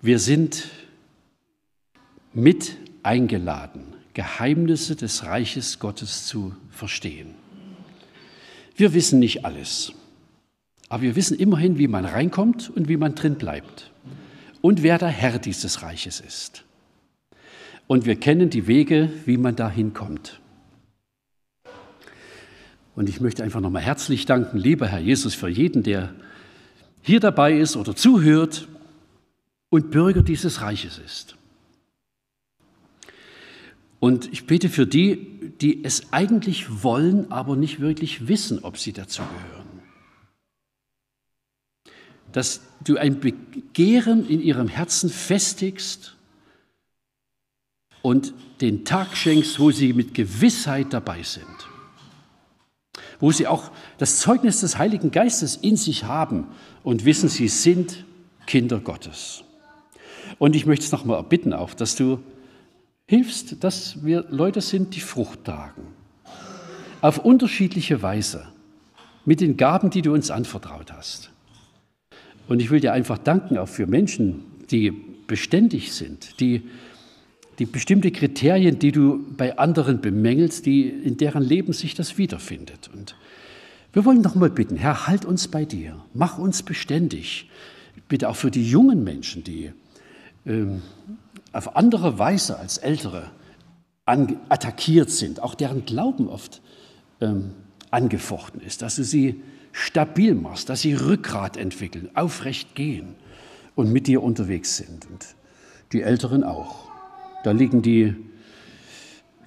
Wir 0.05 0.19
sind 0.19 0.69
mit 2.35 2.77
eingeladen, 3.03 3.95
Geheimnisse 4.13 4.97
des 4.97 5.25
Reiches 5.25 5.79
Gottes 5.79 6.27
zu 6.27 6.55
verstehen. 6.69 7.29
Wir 8.77 8.93
wissen 8.93 9.19
nicht 9.19 9.47
alles, 9.47 9.95
aber 10.91 11.05
wir 11.05 11.17
wissen 11.17 11.39
immerhin, 11.39 11.79
wie 11.79 11.89
man 11.89 12.05
reinkommt 12.05 12.69
und 12.69 12.87
wie 12.87 12.99
man 12.99 13.15
drin 13.15 13.37
bleibt 13.37 13.93
und 14.61 14.83
wer 14.83 14.99
der 14.99 15.09
Herr 15.09 15.39
dieses 15.39 15.81
Reiches 15.81 16.21
ist. 16.21 16.65
Und 17.87 18.05
wir 18.05 18.17
kennen 18.17 18.51
die 18.51 18.67
Wege, 18.67 19.09
wie 19.25 19.39
man 19.39 19.57
da 19.57 19.71
hinkommt. 19.71 20.39
Und 22.95 23.09
ich 23.09 23.23
möchte 23.23 23.43
einfach 23.43 23.63
nochmal 23.63 23.81
herzlich 23.81 24.27
danken, 24.27 24.59
lieber 24.59 24.87
Herr 24.87 25.01
Jesus, 25.01 25.35
für 25.35 25.49
jeden, 25.49 25.83
der 25.83 26.13
hier 27.01 27.21
dabei 27.21 27.57
ist 27.59 27.75
oder 27.75 27.97
zuhört 27.97 28.69
und 29.75 29.91
Bürger 29.91 30.22
dieses 30.22 30.61
Reiches 30.61 30.99
ist. 30.99 31.35
Und 33.99 34.33
ich 34.33 34.47
bete 34.47 34.68
für 34.68 34.87
die, 34.87 35.51
die 35.61 35.83
es 35.83 36.12
eigentlich 36.12 36.85
wollen, 36.85 37.33
aber 37.33 37.57
nicht 37.57 37.81
wirklich 37.81 38.29
wissen, 38.29 38.62
ob 38.62 38.79
sie 38.79 38.93
dazugehören. 38.93 39.83
Dass 42.31 42.61
du 42.85 42.99
ein 42.99 43.18
Begehren 43.18 44.29
in 44.29 44.41
ihrem 44.41 44.68
Herzen 44.68 45.11
festigst 45.11 46.14
und 48.01 48.33
den 48.61 48.85
Tag 48.85 49.16
schenkst, 49.16 49.59
wo 49.59 49.72
sie 49.72 49.93
mit 49.93 50.14
Gewissheit 50.14 50.93
dabei 50.93 51.25
sind. 51.25 51.45
Wo 53.18 53.33
sie 53.33 53.49
auch 53.49 53.72
das 53.99 54.20
Zeugnis 54.20 54.61
des 54.61 54.79
Heiligen 54.79 55.11
Geistes 55.11 55.57
in 55.57 55.77
sich 55.77 56.05
haben 56.05 56.47
und 56.85 57.05
wissen, 57.05 57.29
sie 57.29 57.49
sind 57.49 58.05
Kinder 58.47 58.79
Gottes. 58.79 59.43
Und 60.39 60.57
ich 60.57 60.66
möchte 60.66 60.85
es 60.85 60.93
nochmal 60.93 61.22
bitten 61.22 61.53
auch, 61.53 61.74
dass 61.74 61.97
du 61.97 62.18
hilfst, 63.07 63.62
dass 63.62 64.05
wir 64.05 64.24
Leute 64.30 64.61
sind, 64.61 64.95
die 64.97 65.01
Frucht 65.01 65.45
tragen. 65.45 65.82
Auf 67.01 67.18
unterschiedliche 67.18 68.03
Weise. 68.03 68.47
Mit 69.26 69.41
den 69.41 69.57
Gaben, 69.57 69.91
die 69.91 70.03
du 70.03 70.12
uns 70.12 70.30
anvertraut 70.30 70.93
hast. 70.93 71.30
Und 72.47 72.61
ich 72.61 72.70
will 72.70 72.80
dir 72.80 72.93
einfach 72.93 73.18
danken 73.18 73.57
auch 73.57 73.68
für 73.68 73.87
Menschen, 73.87 74.45
die 74.70 74.91
beständig 75.26 75.93
sind, 75.93 76.41
die, 76.41 76.62
die 77.59 77.64
bestimmte 77.64 78.11
Kriterien, 78.11 78.78
die 78.78 78.93
du 78.93 79.24
bei 79.37 79.59
anderen 79.59 80.01
bemängelst, 80.01 80.66
die, 80.66 80.89
in 80.89 81.16
deren 81.16 81.43
Leben 81.43 81.72
sich 81.72 81.95
das 81.95 82.18
wiederfindet. 82.18 82.91
Und 82.93 83.16
wir 83.95 84.05
wollen 84.05 84.20
noch 84.20 84.35
mal 84.35 84.51
bitten, 84.51 84.76
Herr, 84.76 85.07
halt 85.07 85.24
uns 85.24 85.49
bei 85.49 85.64
dir, 85.64 85.97
mach 86.12 86.39
uns 86.39 86.62
beständig. 86.62 87.49
Bitte 88.09 88.28
auch 88.28 88.37
für 88.37 88.51
die 88.51 88.68
jungen 88.68 89.05
Menschen, 89.05 89.45
die 89.45 89.72
auf 91.53 91.76
andere 91.76 92.18
Weise 92.18 92.59
als 92.59 92.78
Ältere 92.78 93.30
attackiert 94.05 95.11
sind, 95.11 95.42
auch 95.42 95.55
deren 95.55 95.86
Glauben 95.86 96.28
oft 96.28 96.61
ähm, 97.20 97.53
angefochten 97.90 98.61
ist, 98.61 98.82
dass 98.82 98.97
du 98.97 99.05
sie 99.05 99.40
stabil 99.72 100.34
machst, 100.34 100.68
dass 100.68 100.82
sie 100.82 100.95
Rückgrat 100.95 101.57
entwickeln, 101.57 102.11
aufrecht 102.14 102.74
gehen 102.74 103.14
und 103.74 103.92
mit 103.92 104.07
dir 104.07 104.22
unterwegs 104.22 104.76
sind. 104.76 105.07
Und 105.11 105.34
die 105.92 106.03
Älteren 106.03 106.45
auch. 106.45 106.88
Da 107.45 107.53
liegen 107.53 107.82
die 107.82 108.14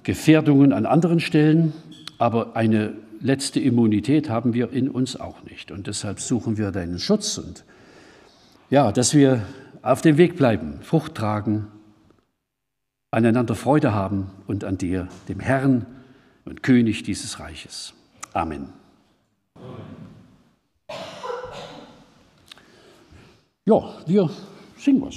Gefährdungen 0.02 0.72
an 0.72 0.86
anderen 0.86 1.20
Stellen, 1.20 1.72
aber 2.18 2.56
eine 2.56 2.94
letzte 3.20 3.60
Immunität 3.60 4.28
haben 4.28 4.54
wir 4.54 4.72
in 4.72 4.88
uns 4.88 5.18
auch 5.18 5.44
nicht. 5.44 5.70
Und 5.70 5.86
deshalb 5.86 6.20
suchen 6.20 6.56
wir 6.56 6.70
deinen 6.70 6.98
Schutz 6.98 7.38
und 7.38 7.64
ja, 8.70 8.92
dass 8.92 9.14
wir 9.14 9.42
auf 9.82 10.00
dem 10.00 10.16
Weg 10.16 10.36
bleiben, 10.36 10.80
Frucht 10.82 11.14
tragen, 11.14 11.68
aneinander 13.10 13.54
Freude 13.54 13.94
haben 13.94 14.30
und 14.46 14.64
an 14.64 14.78
dir, 14.78 15.08
dem 15.28 15.40
Herrn 15.40 15.86
und 16.44 16.62
König 16.62 17.02
dieses 17.02 17.40
Reiches. 17.40 17.94
Amen. 18.32 18.72
Ja, 23.64 23.94
wir 24.06 24.30
singen 24.78 25.02
was. 25.02 25.16